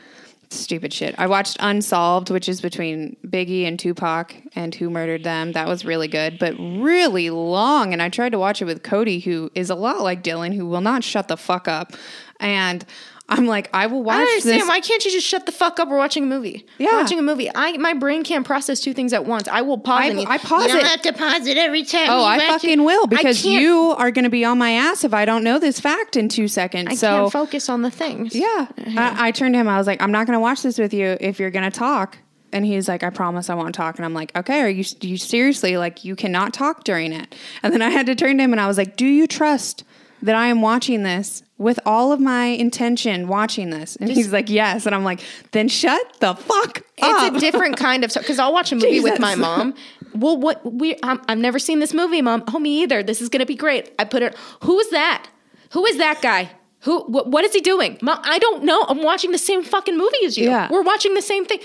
stupid 0.51 0.93
shit. 0.93 1.15
I 1.19 1.27
watched 1.27 1.57
Unsolved, 1.59 2.31
which 2.31 2.49
is 2.49 2.61
between 2.61 3.17
Biggie 3.27 3.67
and 3.67 3.79
Tupac 3.79 4.35
and 4.55 4.73
who 4.75 4.89
murdered 4.89 5.25
them. 5.25 5.53
That 5.53 5.67
was 5.67 5.85
really 5.85 6.07
good, 6.07 6.39
but 6.39 6.55
really 6.59 7.29
long. 7.31 7.93
And 7.93 8.01
I 8.01 8.09
tried 8.09 8.31
to 8.33 8.39
watch 8.39 8.63
it 8.63 8.67
with 8.67 8.83
Cody, 8.85 9.19
who 9.21 9.51
is 9.55 9.69
a 9.71 9.75
lot 9.75 10.03
like 10.03 10.23
Dylan, 10.23 10.55
who 10.55 10.67
will 10.67 10.81
not 10.81 11.03
shut 11.03 11.27
the 11.29 11.37
fuck 11.37 11.67
up. 11.67 11.93
And 12.39 12.85
I'm 13.27 13.47
like, 13.47 13.71
I 13.73 13.87
will 13.87 14.03
watch 14.03 14.19
I 14.19 14.21
understand. 14.21 14.61
this. 14.61 14.69
Why 14.69 14.81
can't 14.81 15.03
you 15.03 15.11
just 15.11 15.27
shut 15.27 15.47
the 15.47 15.53
fuck 15.53 15.81
up? 15.81 15.89
We're 15.89 15.97
watching 15.97 16.25
a 16.25 16.27
movie. 16.27 16.67
Yeah. 16.77 16.93
We're 16.93 17.01
watching 17.01 17.19
a 17.19 17.23
movie. 17.23 17.51
I 17.55 17.79
my 17.79 17.95
brain 17.95 18.23
can't 18.23 18.45
process 18.45 18.81
two 18.81 18.93
things 18.93 19.15
at 19.15 19.25
once. 19.25 19.49
I 19.49 19.63
will 19.63 19.79
pause. 19.79 20.13
I- 20.15 20.35
I 20.35 20.39
pause 20.39 20.67
you 20.67 20.75
don't 20.75 20.85
have 20.87 21.03
to 21.03 21.13
pause 21.15 21.47
it 21.47 21.57
every 21.57 21.85
time. 21.85 22.09
Oh, 22.11 22.23
I 22.25 22.39
fucking 22.39 22.81
it. 22.81 22.85
will 22.85 23.07
because 23.07 23.45
you 23.45 23.95
are 23.97 24.11
going 24.11 24.25
to 24.25 24.31
be 24.31 24.45
on 24.45 24.59
my 24.59 24.73
ass 24.73 25.05
if 25.05 25.15
I 25.15 25.25
don't 25.25 25.43
know 25.43 25.59
this 25.59 25.81
fact 25.81 26.17
in 26.17 26.29
two 26.29 26.49
seconds. 26.49 26.89
I 26.91 26.95
so 26.97 27.07
can't 27.23 27.33
focus 27.33 27.69
on 27.71 27.81
the 27.83 27.91
things. 27.91 28.35
Yeah. 28.35 28.67
I, 28.97 29.29
I 29.29 29.31
turned 29.31 29.55
to 29.55 29.59
him. 29.59 29.69
I 29.69 29.79
was 29.79 29.87
like, 29.87 30.03
I'm 30.03 30.13
not 30.13 30.27
going 30.27 30.37
to 30.37 30.41
watch 30.41 30.63
this 30.63 30.79
with 30.79 30.93
you 30.93 31.17
if 31.21 31.41
you're 31.41 31.51
going 31.51 31.71
to 31.71 31.77
talk. 31.77 32.19
And 32.53 32.65
he's 32.65 32.89
like, 32.89 33.03
I 33.03 33.11
promise 33.11 33.49
I 33.49 33.55
won't 33.55 33.75
talk. 33.75 33.97
And 33.97 34.05
I'm 34.05 34.15
like, 34.15 34.37
okay, 34.37 34.61
are 34.61 34.69
you, 34.69 34.85
you 35.01 35.17
seriously 35.17 35.77
like 35.77 36.05
you 36.05 36.15
cannot 36.15 36.53
talk 36.53 36.85
during 36.85 37.13
it? 37.13 37.35
And 37.63 37.73
then 37.73 37.81
I 37.83 37.89
had 37.91 38.07
to 38.07 38.15
turn 38.15 38.37
to 38.37 38.45
him 38.45 38.53
and 38.53 38.61
I 38.61 38.67
was 38.67 38.77
like, 38.79 38.97
do 38.97 39.07
you 39.07 39.27
trust 39.27 39.83
that 40.23 40.37
I 40.37 40.47
am 40.49 40.61
watching 40.63 41.03
this 41.05 41.43
with 41.59 41.79
all 41.87 42.13
of 42.13 42.21
my 42.21 42.47
intention 42.47 43.29
watching 43.29 43.71
this? 43.71 43.97
And 43.97 44.11
he's 44.11 44.33
like, 44.33 44.51
yes. 44.51 44.87
And 44.87 44.95
I'm 44.95 45.05
like, 45.05 45.21
then 45.53 45.69
shut 45.69 46.01
the 46.21 46.35
fuck 46.35 46.79
up. 47.03 47.33
It's 47.33 47.37
a 47.37 47.41
different 47.41 47.77
kind 47.77 48.05
of 48.05 48.13
because 48.13 48.39
I'll 48.39 48.53
watch 48.53 48.73
a 48.73 48.77
movie 48.77 49.01
with 49.01 49.21
my 49.21 49.35
mom. 49.35 49.75
Well, 50.15 50.37
what 50.37 50.73
we 50.73 50.97
um, 50.97 51.23
I've 51.29 51.39
never 51.39 51.59
seen 51.59 51.81
this 51.81 51.93
movie, 51.93 52.23
mom. 52.23 52.45
Oh, 52.53 52.59
me 52.59 52.83
either. 52.83 53.03
This 53.03 53.21
is 53.21 53.29
gonna 53.29 53.47
be 53.47 53.57
great. 53.57 53.93
I 53.99 54.05
put 54.05 54.23
it. 54.23 54.37
Who's 54.63 54.89
that? 54.91 55.29
Who 55.71 55.85
is 55.87 55.99
that 55.99 56.23
guy? 56.23 56.51
Who? 56.85 57.01
What, 57.05 57.29
what 57.29 57.45
is 57.45 57.53
he 57.53 57.61
doing? 57.61 57.99
Mom, 58.03 58.19
I 58.23 58.39
don't 58.39 58.63
know. 58.65 58.85
I'm 58.89 59.03
watching 59.03 59.33
the 59.33 59.39
same 59.39 59.63
fucking 59.65 59.97
movie 59.97 60.25
as 60.25 60.37
you. 60.39 60.49
Yeah. 60.51 60.69
We're 60.71 60.83
watching 60.83 61.15
the 61.15 61.23
same 61.23 61.45
thing. 61.47 61.61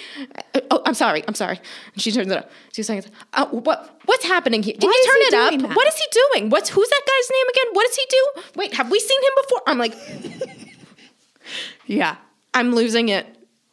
Uh, 0.56 0.62
Oh, 0.72 0.82
I'm 0.86 0.94
sorry. 0.94 1.24
I'm 1.28 1.34
sorry. 1.34 1.60
And 1.94 2.02
she 2.04 2.12
turns 2.12 2.32
it 2.32 2.38
up. 2.38 2.52
She's 2.74 2.86
saying, 2.88 3.04
uh, 3.34 3.48
"What? 3.48 4.00
What's 4.06 4.26
happening 4.26 4.62
here? 4.64 4.76
Can 4.80 4.88
Why 4.90 4.94
you 5.04 5.12
turn 5.12 5.22
it 5.22 5.34
up? 5.64 5.68
that? 5.70 5.76
What 5.76 5.88
is 5.88 5.96
he 5.96 6.06
doing? 6.34 6.50
What's 6.50 6.70
who's 6.70 6.88
that 6.90 7.02
guy's 7.06 7.30
name 7.32 7.48
again? 7.54 7.74
What 7.74 7.88
does 7.88 7.96
he 7.96 8.06
do? 8.10 8.28
Wait, 8.60 8.74
have 8.76 8.90
we 8.92 9.00
seen 9.00 9.22
him 9.22 9.32
before? 9.44 9.62
I'm 9.68 9.78
like, 9.78 9.96
yeah. 11.86 12.16
I'm 12.54 12.74
losing 12.74 13.10
it. 13.10 13.26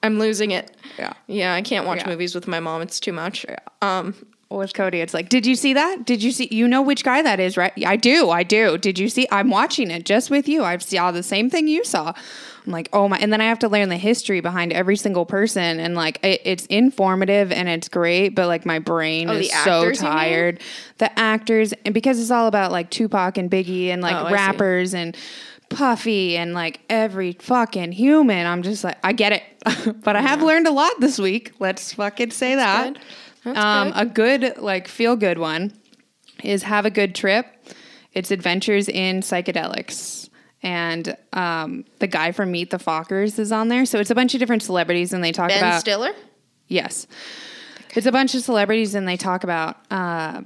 I'm 0.03 0.19
losing 0.19 0.51
it. 0.53 0.77
Yeah. 0.99 1.13
Yeah, 1.27 1.55
I 1.55 1.63
can't 1.63 1.87
watch 1.87 1.99
Yeah. 2.01 2.09
movies 2.09 2.35
with 2.35 2.47
my 2.47 2.61
mom. 2.61 2.83
It's 2.83 3.01
too 3.01 3.13
much. 3.13 3.45
Um, 3.83 4.15
With 4.49 4.75
Cody, 4.75 5.01
it's 5.01 5.13
like, 5.13 5.29
did 5.29 5.45
you 5.45 5.57
see 5.57 5.75
that? 5.75 6.07
Did 6.07 6.23
you 6.23 6.31
see? 6.31 6.47
You 6.53 6.69
know 6.69 6.81
which 6.81 7.03
guy 7.03 7.21
that 7.21 7.41
is, 7.41 7.57
right? 7.57 7.73
I 7.85 7.97
do. 7.97 8.31
I 8.31 8.45
do. 8.45 8.79
Did 8.79 8.97
you 8.97 9.09
see? 9.09 9.27
I'm 9.33 9.51
watching 9.51 9.91
it 9.91 10.05
just 10.07 10.31
with 10.31 10.47
you. 10.49 10.63
I 10.63 10.77
saw 10.79 11.11
the 11.11 11.25
same 11.25 11.51
thing 11.51 11.67
you 11.67 11.85
saw. 11.85 12.13
I'm 12.65 12.73
like, 12.73 12.89
oh 12.93 13.09
my! 13.09 13.19
And 13.19 13.33
then 13.33 13.41
I 13.41 13.47
have 13.47 13.59
to 13.61 13.69
learn 13.69 13.89
the 13.89 13.97
history 13.97 14.41
behind 14.41 14.73
every 14.73 14.95
single 14.97 15.27
person, 15.27 15.81
and 15.81 15.97
like, 15.97 16.21
it, 16.25 16.43
it's 16.45 16.65
informative 16.67 17.51
and 17.51 17.69
it's 17.69 17.89
great, 17.89 18.31
but 18.31 18.47
like, 18.47 18.65
my 18.65 18.79
brain 18.79 19.29
Oh, 19.29 19.33
is 19.33 19.51
so 19.51 19.57
actors, 19.57 20.01
you 20.01 20.07
mean? 20.09 20.17
tired. 20.17 20.61
The 20.99 21.19
actors, 21.19 21.75
and 21.85 21.93
because 21.93 22.21
it's 22.21 22.31
all 22.31 22.47
about 22.47 22.71
like 22.71 22.89
Tupac 22.91 23.39
and 23.39 23.51
Biggie 23.51 23.89
and 23.89 24.01
like 24.01 24.15
Oh, 24.15 24.33
rappers 24.33 24.95
and. 24.95 25.17
Puffy 25.69 26.37
and 26.37 26.55
like 26.55 26.79
every 26.89 27.33
fucking 27.33 27.91
human. 27.91 28.47
I'm 28.47 28.63
just 28.63 28.85
like, 28.85 28.99
I 29.03 29.13
get 29.13 29.33
it. 29.33 30.01
but 30.05 30.15
I 30.15 30.21
have 30.21 30.41
learned 30.41 30.69
a 30.69 30.71
lot 30.71 30.93
this 31.01 31.19
week. 31.19 31.55
Let's 31.59 31.93
fucking 31.95 32.31
say 32.31 32.55
that. 32.55 32.95
good. 32.95 33.03
Um, 33.55 33.91
good. 33.91 33.97
A 33.97 34.07
good, 34.07 34.59
like, 34.59 34.89
feel 34.89 35.17
good 35.17 35.39
one 35.39 35.73
is 36.43 36.63
Have 36.65 36.87
a 36.87 36.91
Good 36.91 37.15
Trip. 37.15 37.47
It's 38.13 38.31
Adventures 38.31 38.89
in 38.89 39.21
Psychedelics. 39.21 40.29
And 40.63 41.17
um, 41.33 41.85
the 41.99 42.07
guy 42.07 42.33
from 42.33 42.51
Meet 42.51 42.71
the 42.71 42.79
Fockers 42.79 43.39
is 43.39 43.53
on 43.53 43.69
there. 43.69 43.87
So 43.87 44.01
it's 44.01 44.11
a 44.11 44.15
bunch 44.15 44.35
of 44.35 44.41
different 44.41 44.63
celebrities 44.63 45.13
and 45.13 45.23
they 45.23 45.33
talk 45.33 45.51
about 45.51 45.61
Ben 45.61 45.69
about. 45.69 45.81
Stiller. 45.81 46.13
Yes. 46.67 47.07
It's 47.95 48.07
a 48.07 48.13
bunch 48.13 48.35
of 48.35 48.43
celebrities 48.43 48.95
and 48.95 49.07
they 49.07 49.17
talk 49.17 49.45
about 49.45 49.77
uh, 49.91 50.43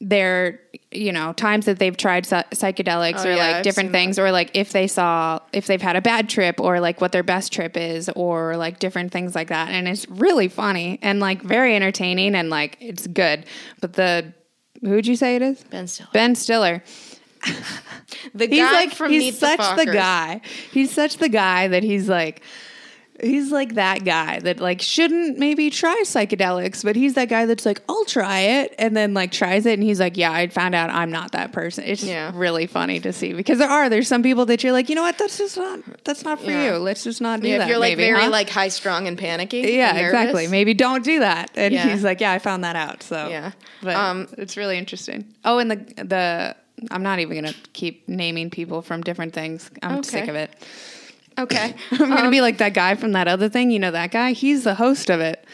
their, 0.00 0.60
you 0.90 1.10
know, 1.10 1.32
times 1.32 1.64
that 1.64 1.78
they've 1.78 1.96
tried 1.96 2.24
psychedelics 2.24 3.24
Oh, 3.24 3.28
or 3.28 3.32
yeah, 3.32 3.36
like 3.36 3.56
I've 3.56 3.62
different 3.64 3.86
seen 3.86 3.92
that. 3.92 3.98
things 3.98 4.18
or 4.18 4.30
like 4.30 4.50
if 4.54 4.72
they 4.72 4.86
saw, 4.86 5.40
if 5.52 5.66
they've 5.66 5.80
had 5.80 5.96
a 5.96 6.02
bad 6.02 6.28
trip 6.28 6.60
or 6.60 6.80
like 6.80 7.00
what 7.00 7.12
their 7.12 7.22
best 7.22 7.52
trip 7.52 7.76
is 7.76 8.10
or 8.10 8.56
like 8.56 8.78
different 8.78 9.10
things 9.12 9.34
like 9.34 9.48
that. 9.48 9.70
And 9.70 9.88
it's 9.88 10.06
really 10.08 10.48
funny 10.48 10.98
and 11.00 11.18
like 11.20 11.40
very 11.42 11.74
entertaining 11.74 12.34
and 12.34 12.50
like 12.50 12.76
it's 12.80 13.06
good. 13.06 13.46
But 13.80 13.94
the, 13.94 14.32
who'd 14.82 15.06
you 15.06 15.16
say 15.16 15.36
it 15.36 15.42
is? 15.42 15.64
Ben 15.64 15.86
Stiller. 15.86 16.10
Ben 16.12 16.34
Stiller. 16.34 16.82
The 18.34 18.46
guy 18.46 18.54
He's 18.54 18.72
like 18.72 18.92
from 18.92 19.10
he's 19.10 19.22
Meet 19.22 19.34
such 19.34 19.76
the, 19.76 19.84
the, 19.86 19.92
guy. 19.92 20.40
He's 20.72 20.90
such 20.92 21.16
the 21.16 21.28
guy 21.28 21.68
that 21.68 21.82
he's 21.82 22.08
like 22.08 22.42
he's 23.20 23.50
like 23.52 23.74
that 23.74 24.04
guy 24.04 24.40
that 24.40 24.60
like 24.60 24.80
shouldn't 24.82 25.38
maybe 25.38 25.70
try 25.70 26.02
psychedelics, 26.04 26.84
but 26.84 26.96
he's 26.96 27.14
that 27.14 27.28
guy 27.28 27.46
that's 27.46 27.64
like 27.66 27.80
I'll 27.88 28.04
try 28.04 28.40
it 28.40 28.74
and 28.78 28.96
then 28.96 29.14
like 29.14 29.32
tries 29.32 29.66
it 29.66 29.74
and 29.74 29.82
he's 29.82 30.00
like 30.00 30.16
yeah, 30.16 30.32
I 30.32 30.48
found 30.48 30.74
out 30.74 30.90
I'm 30.90 31.10
not 31.10 31.32
that 31.32 31.52
person. 31.52 31.84
It's 31.84 32.02
Yeah. 32.02 32.32
really 32.34 32.66
funny 32.66 33.00
to 33.00 33.12
see 33.12 33.32
because 33.32 33.58
there 33.58 33.68
are 33.70 33.88
there's 33.88 34.08
some 34.08 34.22
people 34.22 34.46
that 34.46 34.62
you're 34.62 34.72
like, 34.72 34.88
you 34.88 34.94
know 34.94 35.02
what? 35.02 35.18
That's 35.18 35.38
just 35.38 35.56
not 35.56 35.80
that's 36.04 36.24
not 36.24 36.40
for 36.40 36.50
Yeah. 36.50 36.72
you. 36.74 36.78
Let's 36.78 37.04
just 37.04 37.20
not 37.20 37.40
do 37.40 37.48
Yeah, 37.48 37.58
that. 37.58 37.64
if 37.64 37.68
you're 37.70 37.78
like 37.78 37.96
maybe, 37.96 38.10
very 38.10 38.24
huh? 38.24 38.30
like 38.30 38.48
high 38.50 38.68
strung 38.68 39.06
and 39.08 39.16
panicky. 39.18 39.58
yeah, 39.60 39.90
and 39.96 39.98
exactly. 39.98 40.46
Maybe 40.48 40.74
don't 40.74 41.04
do 41.04 41.20
that. 41.20 41.50
And 41.56 41.72
he's 41.74 42.04
like, 42.04 42.20
yeah, 42.20 42.32
I 42.32 42.38
found 42.38 42.64
that 42.64 42.76
out. 42.76 43.02
So 43.02 43.28
Yeah. 43.28 43.52
but 43.82 43.96
Um, 43.96 44.28
it's 44.38 44.56
really 44.56 44.78
interesting. 44.78 45.24
Oh, 45.44 45.58
and 45.58 45.70
the 45.70 45.76
the 46.04 46.56
I'm 46.90 47.02
not 47.02 47.20
even 47.20 47.36
gonna 47.36 47.54
keep 47.72 48.06
naming 48.06 48.50
people 48.50 48.82
from 48.82 49.00
different 49.02 49.32
things. 49.32 49.70
I'm 49.82 50.02
sick 50.02 50.28
of 50.28 50.34
it. 50.34 50.50
Okay. 51.38 51.74
I'm 51.92 52.08
gonna 52.08 52.30
be 52.30 52.40
like 52.40 52.58
that 52.58 52.74
guy 52.74 52.94
from 52.94 53.12
that 53.12 53.28
other 53.28 53.48
thing. 53.48 53.70
You 53.70 53.78
know 53.78 53.90
that 53.90 54.10
guy? 54.10 54.32
He's 54.32 54.64
the 54.64 54.74
host 54.74 55.10
of 55.10 55.20
it. 55.20 55.44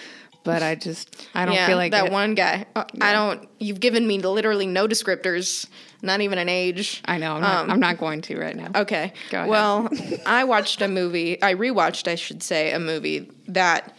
But 0.45 0.63
I 0.63 0.75
just 0.75 1.29
I 1.35 1.45
don't 1.45 1.55
yeah, 1.55 1.69
feel 1.69 1.77
like 1.77 1.93
that 1.93 2.07
it. 2.07 2.13
one 2.13 2.35
guy. 2.35 2.67
Uh, 2.75 2.85
I 3.01 3.13
don't. 3.13 3.49
You've 3.61 3.79
given 3.79 4.07
me 4.07 4.19
literally 4.19 4.67
no 4.67 4.89
descriptors, 4.89 5.69
not 6.03 6.21
even 6.21 6.39
an 6.39 6.49
age. 6.49 7.01
I 7.05 7.19
know. 7.19 7.35
I'm 7.35 7.43
not, 7.43 7.65
Um, 7.65 7.71
I'm 7.71 7.81
not 7.81 7.99
going 7.99 8.23
to 8.23 8.41
right 8.41 8.57
now. 8.57 8.71
Okay. 8.75 9.13
Well, 9.33 9.89
I 10.27 10.43
watched 10.43 10.83
a 10.83 10.89
movie. 10.89 11.41
I 11.41 11.55
rewatched, 11.55 12.09
I 12.09 12.17
should 12.17 12.43
say, 12.43 12.73
a 12.73 12.81
movie 12.81 13.31
that 13.47 13.95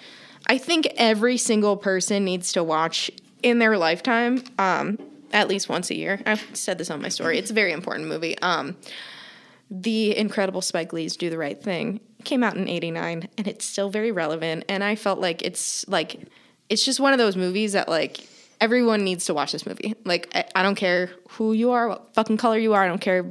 I 0.47 0.57
think 0.57 0.89
every 0.97 1.37
single 1.37 1.77
person 1.77 2.25
needs 2.25 2.51
to 2.53 2.63
watch 2.63 3.09
in 3.41 3.59
their 3.59 3.77
lifetime, 3.77 4.43
um, 4.59 4.99
at 5.31 5.47
least 5.47 5.69
once 5.69 5.89
a 5.91 5.95
year. 5.95 6.21
I've 6.25 6.43
said 6.53 6.77
this 6.77 6.91
on 6.91 7.01
my 7.01 7.09
story. 7.09 7.37
It's 7.37 7.51
a 7.51 7.53
very 7.53 7.71
important 7.71 8.09
movie. 8.09 8.37
Um, 8.39 8.75
the 9.69 10.15
incredible 10.15 10.61
Spike 10.61 10.93
Lee's 10.93 11.17
"Do 11.17 11.29
the 11.29 11.37
Right 11.37 11.61
Thing" 11.61 11.99
came 12.23 12.43
out 12.43 12.55
in 12.55 12.67
'89, 12.67 13.29
and 13.37 13.47
it's 13.47 13.65
still 13.65 13.89
very 13.89 14.11
relevant. 14.11 14.65
And 14.69 14.83
I 14.83 14.95
felt 14.95 15.19
like 15.19 15.41
it's 15.41 15.87
like 15.87 16.27
it's 16.69 16.85
just 16.85 16.99
one 16.99 17.13
of 17.13 17.19
those 17.19 17.35
movies 17.35 17.73
that 17.73 17.89
like 17.89 18.27
everyone 18.61 19.03
needs 19.03 19.25
to 19.25 19.33
watch 19.33 19.51
this 19.51 19.65
movie. 19.65 19.93
Like 20.05 20.29
I, 20.33 20.45
I 20.55 20.63
don't 20.63 20.75
care 20.75 21.11
who 21.31 21.53
you 21.53 21.71
are, 21.71 21.89
what 21.89 22.13
fucking 22.13 22.37
color 22.37 22.57
you 22.57 22.73
are. 22.73 22.83
I 22.83 22.87
don't 22.87 23.01
care 23.01 23.29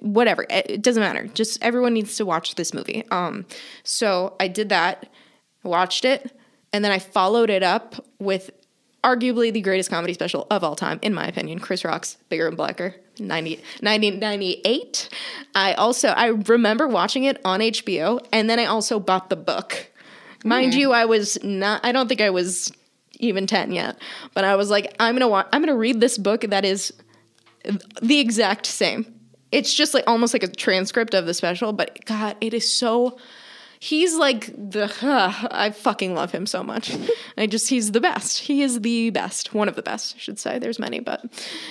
whatever. 0.00 0.44
It, 0.50 0.66
it 0.68 0.82
doesn't 0.82 1.02
matter. 1.02 1.28
Just 1.28 1.62
everyone 1.62 1.94
needs 1.94 2.16
to 2.16 2.26
watch 2.26 2.56
this 2.56 2.74
movie. 2.74 3.04
Um, 3.10 3.46
so 3.84 4.36
I 4.40 4.48
did 4.48 4.70
that, 4.70 5.08
watched 5.62 6.04
it, 6.04 6.36
and 6.72 6.84
then 6.84 6.92
I 6.92 6.98
followed 6.98 7.50
it 7.50 7.62
up 7.62 8.04
with 8.18 8.50
arguably 9.04 9.52
the 9.52 9.60
greatest 9.60 9.90
comedy 9.90 10.14
special 10.14 10.46
of 10.50 10.64
all 10.64 10.76
time, 10.76 10.98
in 11.02 11.14
my 11.14 11.26
opinion. 11.26 11.58
Chris 11.58 11.84
Rock's 11.84 12.16
Bigger 12.28 12.48
and 12.48 12.56
Blacker. 12.56 12.94
90, 13.18 13.56
1998. 13.80 15.08
I 15.54 15.74
also 15.74 16.08
I 16.08 16.26
remember 16.28 16.88
watching 16.88 17.24
it 17.24 17.40
on 17.44 17.60
HBO, 17.60 18.24
and 18.32 18.48
then 18.48 18.58
I 18.58 18.64
also 18.66 18.98
bought 19.00 19.30
the 19.30 19.36
book. 19.36 19.88
Mind 20.44 20.74
you, 20.74 20.92
I 20.92 21.04
was 21.04 21.42
not. 21.44 21.84
I 21.84 21.92
don't 21.92 22.08
think 22.08 22.20
I 22.20 22.30
was 22.30 22.72
even 23.20 23.46
ten 23.46 23.70
yet, 23.72 23.96
but 24.34 24.44
I 24.44 24.56
was 24.56 24.70
like, 24.70 24.94
I'm 24.98 25.14
gonna 25.14 25.28
wa- 25.28 25.46
I'm 25.52 25.62
gonna 25.62 25.76
read 25.76 26.00
this 26.00 26.18
book 26.18 26.42
that 26.42 26.64
is 26.64 26.92
the 28.02 28.18
exact 28.18 28.66
same. 28.66 29.06
It's 29.52 29.72
just 29.72 29.94
like 29.94 30.04
almost 30.06 30.32
like 30.32 30.42
a 30.42 30.48
transcript 30.48 31.14
of 31.14 31.26
the 31.26 31.34
special, 31.34 31.72
but 31.72 32.04
God, 32.06 32.36
it 32.40 32.54
is 32.54 32.70
so. 32.70 33.18
He's 33.84 34.14
like 34.14 34.46
the. 34.46 34.88
I 35.50 35.72
fucking 35.72 36.14
love 36.14 36.30
him 36.30 36.46
so 36.46 36.62
much. 36.62 36.96
I 37.36 37.48
just 37.48 37.68
he's 37.68 37.90
the 37.90 38.00
best. 38.00 38.38
He 38.38 38.62
is 38.62 38.80
the 38.80 39.10
best. 39.10 39.54
One 39.54 39.68
of 39.68 39.74
the 39.74 39.82
best, 39.82 40.14
I 40.14 40.18
should 40.20 40.38
say. 40.38 40.60
There's 40.60 40.78
many, 40.78 41.00
but 41.00 41.24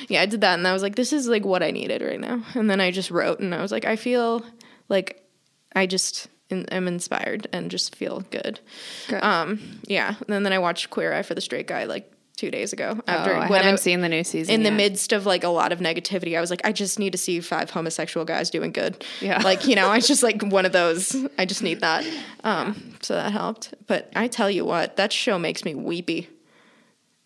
yeah, 0.09 0.21
I 0.21 0.25
did 0.25 0.41
that, 0.41 0.59
and 0.59 0.67
I 0.67 0.73
was 0.73 0.81
like, 0.81 0.95
this 0.95 1.13
is 1.13 1.29
like 1.29 1.45
what 1.45 1.63
I 1.63 1.71
needed 1.71 2.01
right 2.01 2.19
now. 2.19 2.43
And 2.53 2.69
then 2.69 2.81
I 2.81 2.91
just 2.91 3.11
wrote, 3.11 3.39
and 3.39 3.55
I 3.55 3.61
was 3.61 3.71
like, 3.71 3.85
I 3.85 3.95
feel 3.95 4.45
like 4.89 5.25
I 5.73 5.85
just 5.85 6.27
in- 6.49 6.65
am 6.65 6.85
inspired 6.85 7.47
and 7.53 7.71
just 7.71 7.95
feel 7.95 8.25
good. 8.29 8.59
Good. 9.07 9.23
Um, 9.23 9.79
yeah. 9.85 10.15
And 10.27 10.45
then 10.45 10.51
I 10.51 10.59
watched 10.59 10.89
Queer 10.89 11.13
Eye 11.13 11.23
for 11.23 11.33
the 11.33 11.39
Straight 11.39 11.67
Guy 11.67 11.85
like 11.85 12.11
two 12.41 12.49
days 12.49 12.73
ago. 12.73 12.99
After 13.07 13.35
oh, 13.35 13.39
I 13.39 13.57
haven't 13.57 13.77
seen 13.77 14.01
the 14.01 14.09
new 14.09 14.23
season. 14.23 14.55
in 14.55 14.63
the 14.63 14.71
midst 14.71 15.13
of 15.13 15.27
like 15.27 15.43
a 15.43 15.49
lot 15.49 15.71
of 15.71 15.77
negativity, 15.77 16.35
I 16.35 16.41
was 16.41 16.49
like, 16.49 16.61
I 16.63 16.71
just 16.71 16.97
need 16.97 17.11
to 17.11 17.17
see 17.19 17.39
five 17.39 17.69
homosexual 17.69 18.25
guys 18.25 18.49
doing 18.49 18.71
good. 18.71 19.05
Yeah. 19.21 19.39
Like, 19.51 19.67
you 19.67 19.75
know, 19.75 19.89
I 19.89 19.99
just 19.99 20.23
like 20.23 20.41
one 20.43 20.65
of 20.65 20.71
those. 20.71 21.15
I 21.37 21.45
just 21.45 21.61
need 21.61 21.81
that. 21.81 22.05
Um, 22.43 22.95
so 23.01 23.15
that 23.15 23.31
helped. 23.31 23.73
But 23.85 24.09
I 24.15 24.27
tell 24.27 24.49
you 24.49 24.63
what, 24.63 24.95
that 24.95 25.11
show 25.11 25.37
makes 25.37 25.65
me 25.65 25.75
weepy. 25.75 26.29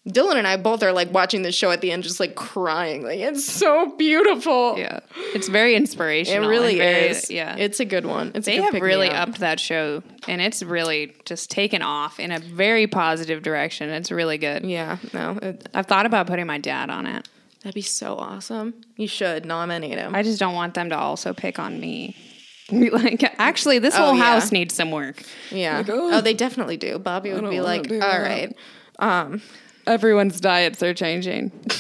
Dylan 0.08 0.36
and 0.36 0.46
I 0.48 0.56
both 0.58 0.84
are 0.84 0.92
like 0.92 1.12
watching 1.12 1.42
this 1.42 1.56
show 1.56 1.72
at 1.72 1.82
the 1.82 1.92
end, 1.92 2.04
just 2.04 2.20
like 2.20 2.36
crying. 2.36 3.04
Like, 3.04 3.20
it's 3.20 3.44
so 3.44 3.96
beautiful. 3.98 4.78
Yeah, 4.78 5.00
it's 5.34 5.48
very 5.48 5.76
inspirational. 5.76 6.44
It 6.44 6.48
really 6.48 6.78
very- 6.78 7.08
is. 7.08 7.32
Yeah, 7.32 7.56
It's 7.58 7.80
a 7.80 7.86
good 7.86 8.06
one. 8.06 8.32
It's 8.36 8.48
a 8.48 8.52
they 8.52 8.58
good 8.58 8.74
have 8.76 8.82
really 8.84 9.10
up. 9.10 9.30
upped 9.30 9.40
that 9.40 9.60
show, 9.60 10.04
and 10.28 10.42
it's 10.42 10.62
really 10.62 11.16
just 11.26 11.50
taken 11.50 11.82
off 11.82 12.20
in 12.20 12.32
a 12.32 12.38
very 12.40 12.86
positive 12.86 13.42
direction. 13.42 13.90
It's 13.90 14.12
really 14.12 14.38
good. 14.38 14.64
Yeah, 14.64 14.98
no, 15.12 15.40
it, 15.42 15.68
I've 15.74 15.88
thought 15.88 16.06
about 16.06 16.28
putting 16.28 16.46
my 16.46 16.60
dad 16.60 16.92
on 16.92 17.08
it. 17.08 17.28
that'd 17.64 17.74
be 17.74 17.82
so 17.82 18.16
awesome. 18.16 18.76
You 18.98 19.08
should 19.08 19.44
nominate 19.46 19.98
him. 19.98 20.14
I 20.14 20.22
just 20.22 20.40
don't 20.40 20.54
want 20.54 20.76
them 20.76 20.90
to 20.92 20.98
also 20.98 21.34
pick 21.34 21.58
on 21.58 21.80
me. 21.80 22.16
Be 22.70 22.90
like, 22.90 23.24
actually, 23.40 23.78
this 23.78 23.94
Oh, 23.96 24.06
whole 24.06 24.18
yeah. 24.18 24.24
house 24.24 24.52
needs 24.52 24.74
some 24.74 24.90
work. 24.90 25.22
yeah. 25.52 25.84
oh. 25.88 26.16
oh, 26.18 26.22
they 26.22 26.34
definitely 26.34 26.78
do. 26.78 26.98
Bobby 26.98 27.32
would 27.32 27.48
be 27.50 27.62
like, 27.62 27.92
"All 27.92 27.98
right." 28.00 28.02
all 28.02 28.12
that." 28.12 28.22
right. 29.00 29.22
Um, 29.22 29.42
Everyone's 29.88 30.40
diets 30.40 30.82
are 30.84 30.94
changing. 30.94 31.52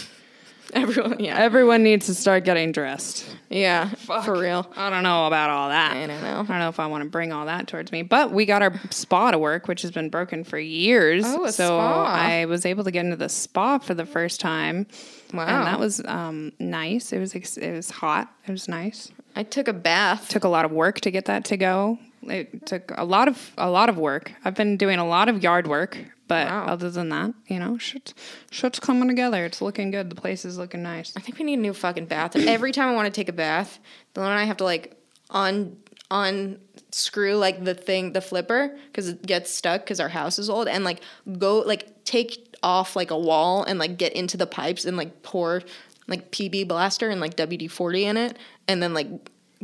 Everyone, 0.73 1.19
yeah. 1.19 1.37
Everyone 1.37 1.83
needs 1.83 2.07
to 2.07 2.13
start 2.13 2.43
getting 2.43 2.73
dressed. 2.73 3.25
Yeah, 3.49 3.89
for 3.89 4.37
real. 4.37 4.69
I 4.75 4.89
don't 4.89 5.03
know 5.03 5.25
about 5.25 5.49
all 5.49 5.69
that. 5.69 5.95
I 5.95 6.05
don't 6.05 6.21
know. 6.21 6.41
I 6.41 6.43
don't 6.43 6.59
know 6.59 6.67
if 6.67 6.81
I 6.81 6.87
want 6.87 7.03
to 7.03 7.09
bring 7.09 7.31
all 7.31 7.45
that 7.45 7.67
towards 7.67 7.93
me. 7.93 8.01
But 8.01 8.31
we 8.31 8.45
got 8.45 8.61
our 8.61 8.73
spa 8.89 9.31
to 9.31 9.37
work, 9.37 9.69
which 9.69 9.83
has 9.83 9.91
been 9.91 10.09
broken 10.09 10.43
for 10.43 10.59
years. 10.59 11.23
Oh, 11.25 11.45
a 11.45 11.51
so 11.53 11.77
spa. 11.77 12.03
I 12.03 12.45
was 12.45 12.65
able 12.65 12.83
to 12.83 12.91
get 12.91 13.05
into 13.05 13.15
the 13.15 13.29
spa 13.29 13.77
for 13.77 13.93
the 13.93 14.05
first 14.05 14.41
time. 14.41 14.85
Wow. 15.33 15.45
And 15.45 15.67
that 15.67 15.79
was 15.79 16.03
um, 16.05 16.51
nice. 16.59 17.13
It 17.13 17.19
was 17.19 17.35
ex- 17.35 17.57
it 17.57 17.73
was 17.73 17.89
hot. 17.89 18.29
It 18.45 18.51
was 18.51 18.67
nice. 18.67 19.11
I 19.35 19.43
took 19.43 19.69
a 19.69 19.73
bath. 19.73 20.27
Took 20.27 20.43
a 20.43 20.49
lot 20.49 20.65
of 20.65 20.71
work 20.71 20.99
to 21.01 21.11
get 21.11 21.25
that 21.25 21.45
to 21.45 21.57
go. 21.57 21.99
It 22.23 22.65
took 22.65 22.91
a 22.97 23.05
lot 23.05 23.27
of 23.29 23.53
a 23.57 23.69
lot 23.69 23.87
of 23.87 23.97
work. 23.97 24.33
I've 24.43 24.55
been 24.55 24.75
doing 24.75 24.99
a 24.99 25.07
lot 25.07 25.29
of 25.29 25.43
yard 25.43 25.67
work, 25.67 25.97
but 26.27 26.47
Wow. 26.47 26.65
other 26.65 26.89
than 26.89 27.09
that, 27.09 27.33
you 27.47 27.59
know, 27.59 27.77
shit's 27.77 28.13
shit's 28.51 28.79
coming 28.79 29.07
together. 29.07 29.45
It's 29.45 29.61
looking 29.61 29.91
good. 29.91 30.09
The 30.09 30.15
place 30.15 30.45
is 30.45 30.57
looking 30.57 30.81
nice. 30.83 31.13
I 31.15 31.19
think 31.19 31.37
we 31.37 31.45
need 31.45 31.59
a 31.59 31.61
new 31.61 31.73
fucking 31.73 32.05
bath. 32.05 32.35
Every 32.35 32.71
time 32.71 32.89
I 32.89 32.93
want 32.93 33.05
to 33.05 33.11
take 33.11 33.29
a 33.29 33.33
bath, 33.33 33.79
Dylan 34.13 34.25
and 34.29 34.39
I 34.39 34.43
have 34.45 34.57
to 34.57 34.63
like 34.63 34.97
un 35.29 35.77
unscrew 36.11 37.35
like 37.35 37.63
the 37.63 37.73
thing, 37.73 38.13
the 38.13 38.21
flipper, 38.21 38.77
because 38.87 39.09
it 39.09 39.25
gets 39.25 39.51
stuck 39.51 39.81
because 39.81 39.99
our 39.99 40.09
house 40.09 40.39
is 40.39 40.49
old, 40.49 40.67
and 40.67 40.83
like 40.83 41.01
go 41.37 41.59
like 41.59 42.03
take 42.05 42.55
off 42.63 42.95
like 42.95 43.11
a 43.11 43.17
wall 43.17 43.63
and 43.63 43.79
like 43.79 43.97
get 43.97 44.13
into 44.13 44.37
the 44.37 44.47
pipes 44.47 44.85
and 44.85 44.97
like 44.97 45.21
pour 45.23 45.61
like 46.07 46.31
PB 46.31 46.67
blaster 46.67 47.09
and 47.09 47.19
like 47.21 47.35
WD 47.35 47.69
forty 47.69 48.05
in 48.05 48.17
it, 48.17 48.37
and 48.67 48.81
then 48.81 48.93
like 48.93 49.07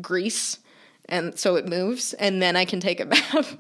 grease, 0.02 0.60
and 1.10 1.38
so 1.38 1.56
it 1.56 1.68
moves, 1.68 2.14
and 2.14 2.42
then 2.42 2.56
I 2.56 2.66
can 2.66 2.80
take 2.80 3.00
a 3.00 3.06
bath. 3.14 3.58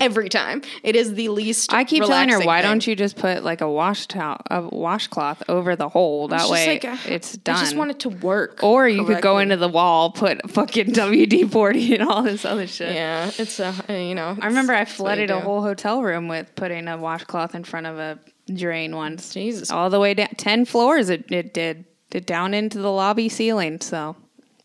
Every 0.00 0.28
time, 0.28 0.62
it 0.82 0.96
is 0.96 1.14
the 1.14 1.28
least. 1.28 1.72
I 1.72 1.84
keep 1.84 2.04
telling 2.04 2.28
her, 2.28 2.40
why 2.40 2.60
thing. 2.60 2.70
don't 2.70 2.86
you 2.86 2.96
just 2.96 3.16
put 3.16 3.42
like 3.44 3.60
a 3.60 3.70
wash 3.70 4.06
towel, 4.06 4.40
a 4.50 4.62
washcloth 4.62 5.42
over 5.48 5.76
the 5.76 5.88
hole? 5.88 6.28
That 6.28 6.42
It's 6.42 6.50
way, 6.50 6.66
like, 6.66 6.84
uh, 6.84 6.96
it's 7.06 7.36
done. 7.36 7.56
I 7.56 7.60
just 7.60 7.76
want 7.76 7.90
it 7.92 8.00
to 8.00 8.08
work. 8.08 8.60
or 8.62 8.88
you 8.88 9.04
could 9.04 9.22
go 9.22 9.38
into 9.38 9.56
the 9.56 9.68
wall, 9.68 10.10
put 10.10 10.50
fucking 10.50 10.86
WD 10.92 11.50
forty 11.50 11.94
and 11.94 12.02
all 12.08 12.22
this 12.22 12.44
other 12.44 12.66
shit. 12.66 12.94
Yeah, 12.94 13.30
it's 13.38 13.60
a 13.60 13.74
uh, 13.88 13.92
you 13.92 14.14
know. 14.14 14.36
I 14.40 14.46
remember 14.46 14.72
I 14.72 14.82
it's 14.82 14.98
what 14.98 15.18
you 15.18 15.26
flooded 15.26 15.30
a 15.30 15.40
whole 15.40 15.62
hotel 15.62 16.02
room 16.02 16.28
with 16.28 16.54
putting 16.54 16.88
a 16.88 16.96
washcloth 16.98 17.54
in 17.54 17.64
front 17.64 17.86
of 17.86 17.98
a 17.98 18.18
drain 18.52 18.94
once. 18.96 19.32
Jesus. 19.32 19.70
all 19.70 19.90
the 19.90 20.00
way 20.00 20.14
down 20.14 20.28
ten 20.36 20.64
floors. 20.64 21.08
It 21.08 21.30
it 21.30 21.54
did 21.54 21.84
it 22.10 22.26
down 22.26 22.52
into 22.54 22.78
the 22.78 22.90
lobby 22.90 23.28
ceiling. 23.28 23.80
So 23.80 24.16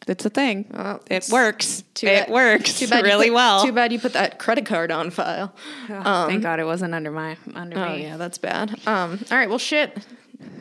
it's 0.09 0.25
a 0.25 0.29
thing. 0.29 0.65
Well, 0.71 1.01
it 1.09 1.27
works. 1.31 1.83
Too 1.93 2.07
it 2.07 2.27
bad- 2.27 2.29
works 2.29 2.79
too 2.79 2.87
bad 2.87 3.03
really 3.03 3.27
put- 3.29 3.35
well. 3.35 3.63
Too 3.65 3.71
bad 3.71 3.91
you 3.91 3.99
put 3.99 4.13
that 4.13 4.39
credit 4.39 4.65
card 4.65 4.91
on 4.91 5.09
file. 5.09 5.53
oh 5.89 6.27
Thank 6.27 6.43
God 6.43 6.59
it 6.59 6.65
wasn't 6.65 6.93
under 6.93 7.11
my 7.11 7.37
under 7.55 7.77
Oh 7.79 7.89
me. 7.95 8.03
yeah, 8.03 8.17
that's 8.17 8.37
bad. 8.37 8.79
Um, 8.87 9.19
all 9.31 9.37
right, 9.37 9.49
well, 9.49 9.57
shit. 9.59 9.97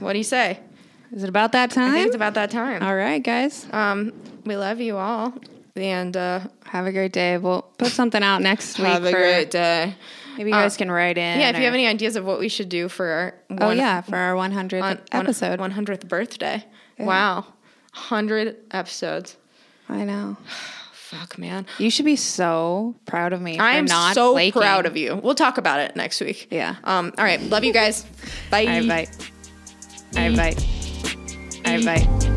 What 0.00 0.12
do 0.12 0.18
you 0.18 0.24
say? 0.24 0.58
Is 1.12 1.22
it 1.22 1.28
about 1.28 1.52
that 1.52 1.70
I 1.72 1.74
time? 1.74 1.92
think 1.92 2.06
it's 2.08 2.16
about 2.16 2.34
that 2.34 2.50
time. 2.50 2.82
all 2.82 2.94
right, 2.96 3.22
guys. 3.22 3.66
Um, 3.72 4.12
we 4.44 4.56
love 4.56 4.80
you 4.80 4.96
all, 4.96 5.34
and 5.76 6.16
uh, 6.16 6.40
Have 6.64 6.86
a 6.86 6.92
great 6.92 7.12
day. 7.12 7.38
We'll 7.38 7.62
put 7.78 7.88
something 7.92 8.22
out 8.22 8.42
next 8.42 8.78
week. 8.78 8.88
have 8.88 9.04
a 9.04 9.10
for, 9.10 9.16
great 9.16 9.50
day. 9.50 9.94
Maybe 10.36 10.50
you 10.50 10.56
guys 10.56 10.76
can 10.76 10.90
write 10.90 11.16
in. 11.16 11.40
Yeah, 11.40 11.50
if 11.50 11.56
you 11.58 11.64
have 11.64 11.72
any 11.74 11.86
ideas 11.86 12.16
of 12.16 12.24
what 12.26 12.38
we 12.38 12.48
should 12.48 12.68
do 12.68 12.88
for 12.88 13.06
our 13.06 13.34
Oh 13.58 13.66
one- 13.68 13.78
yeah, 13.78 14.00
for 14.02 14.16
our 14.16 14.34
100th 14.34 14.82
on- 14.82 14.98
episode. 15.12 15.60
one 15.60 15.70
hundredth 15.70 16.06
birthday. 16.08 16.62
Wow, 16.98 17.46
hundred 17.96 18.56
episodes. 18.70 19.36
I 19.88 20.04
know. 20.04 20.36
Fuck, 20.92 21.38
man. 21.38 21.66
You 21.78 21.90
should 21.90 22.04
be 22.04 22.16
so 22.16 22.94
proud 23.06 23.32
of 23.32 23.40
me. 23.40 23.58
I 23.58 23.76
am 23.76 23.84
not 23.84 24.14
so 24.14 24.32
flaking. 24.32 24.60
proud 24.60 24.86
of 24.86 24.96
you. 24.96 25.16
We'll 25.16 25.34
talk 25.36 25.56
about 25.56 25.80
it 25.80 25.96
next 25.96 26.20
week. 26.20 26.48
Yeah. 26.50 26.76
Um. 26.84 27.12
All 27.16 27.24
right. 27.24 27.40
Love 27.40 27.64
you 27.64 27.72
guys. 27.72 28.04
Bye. 28.50 28.66
I 28.66 28.86
bite. 28.86 29.30
I 30.16 30.34
bite. 30.34 30.66
I 31.64 31.84
bite. 31.84 32.35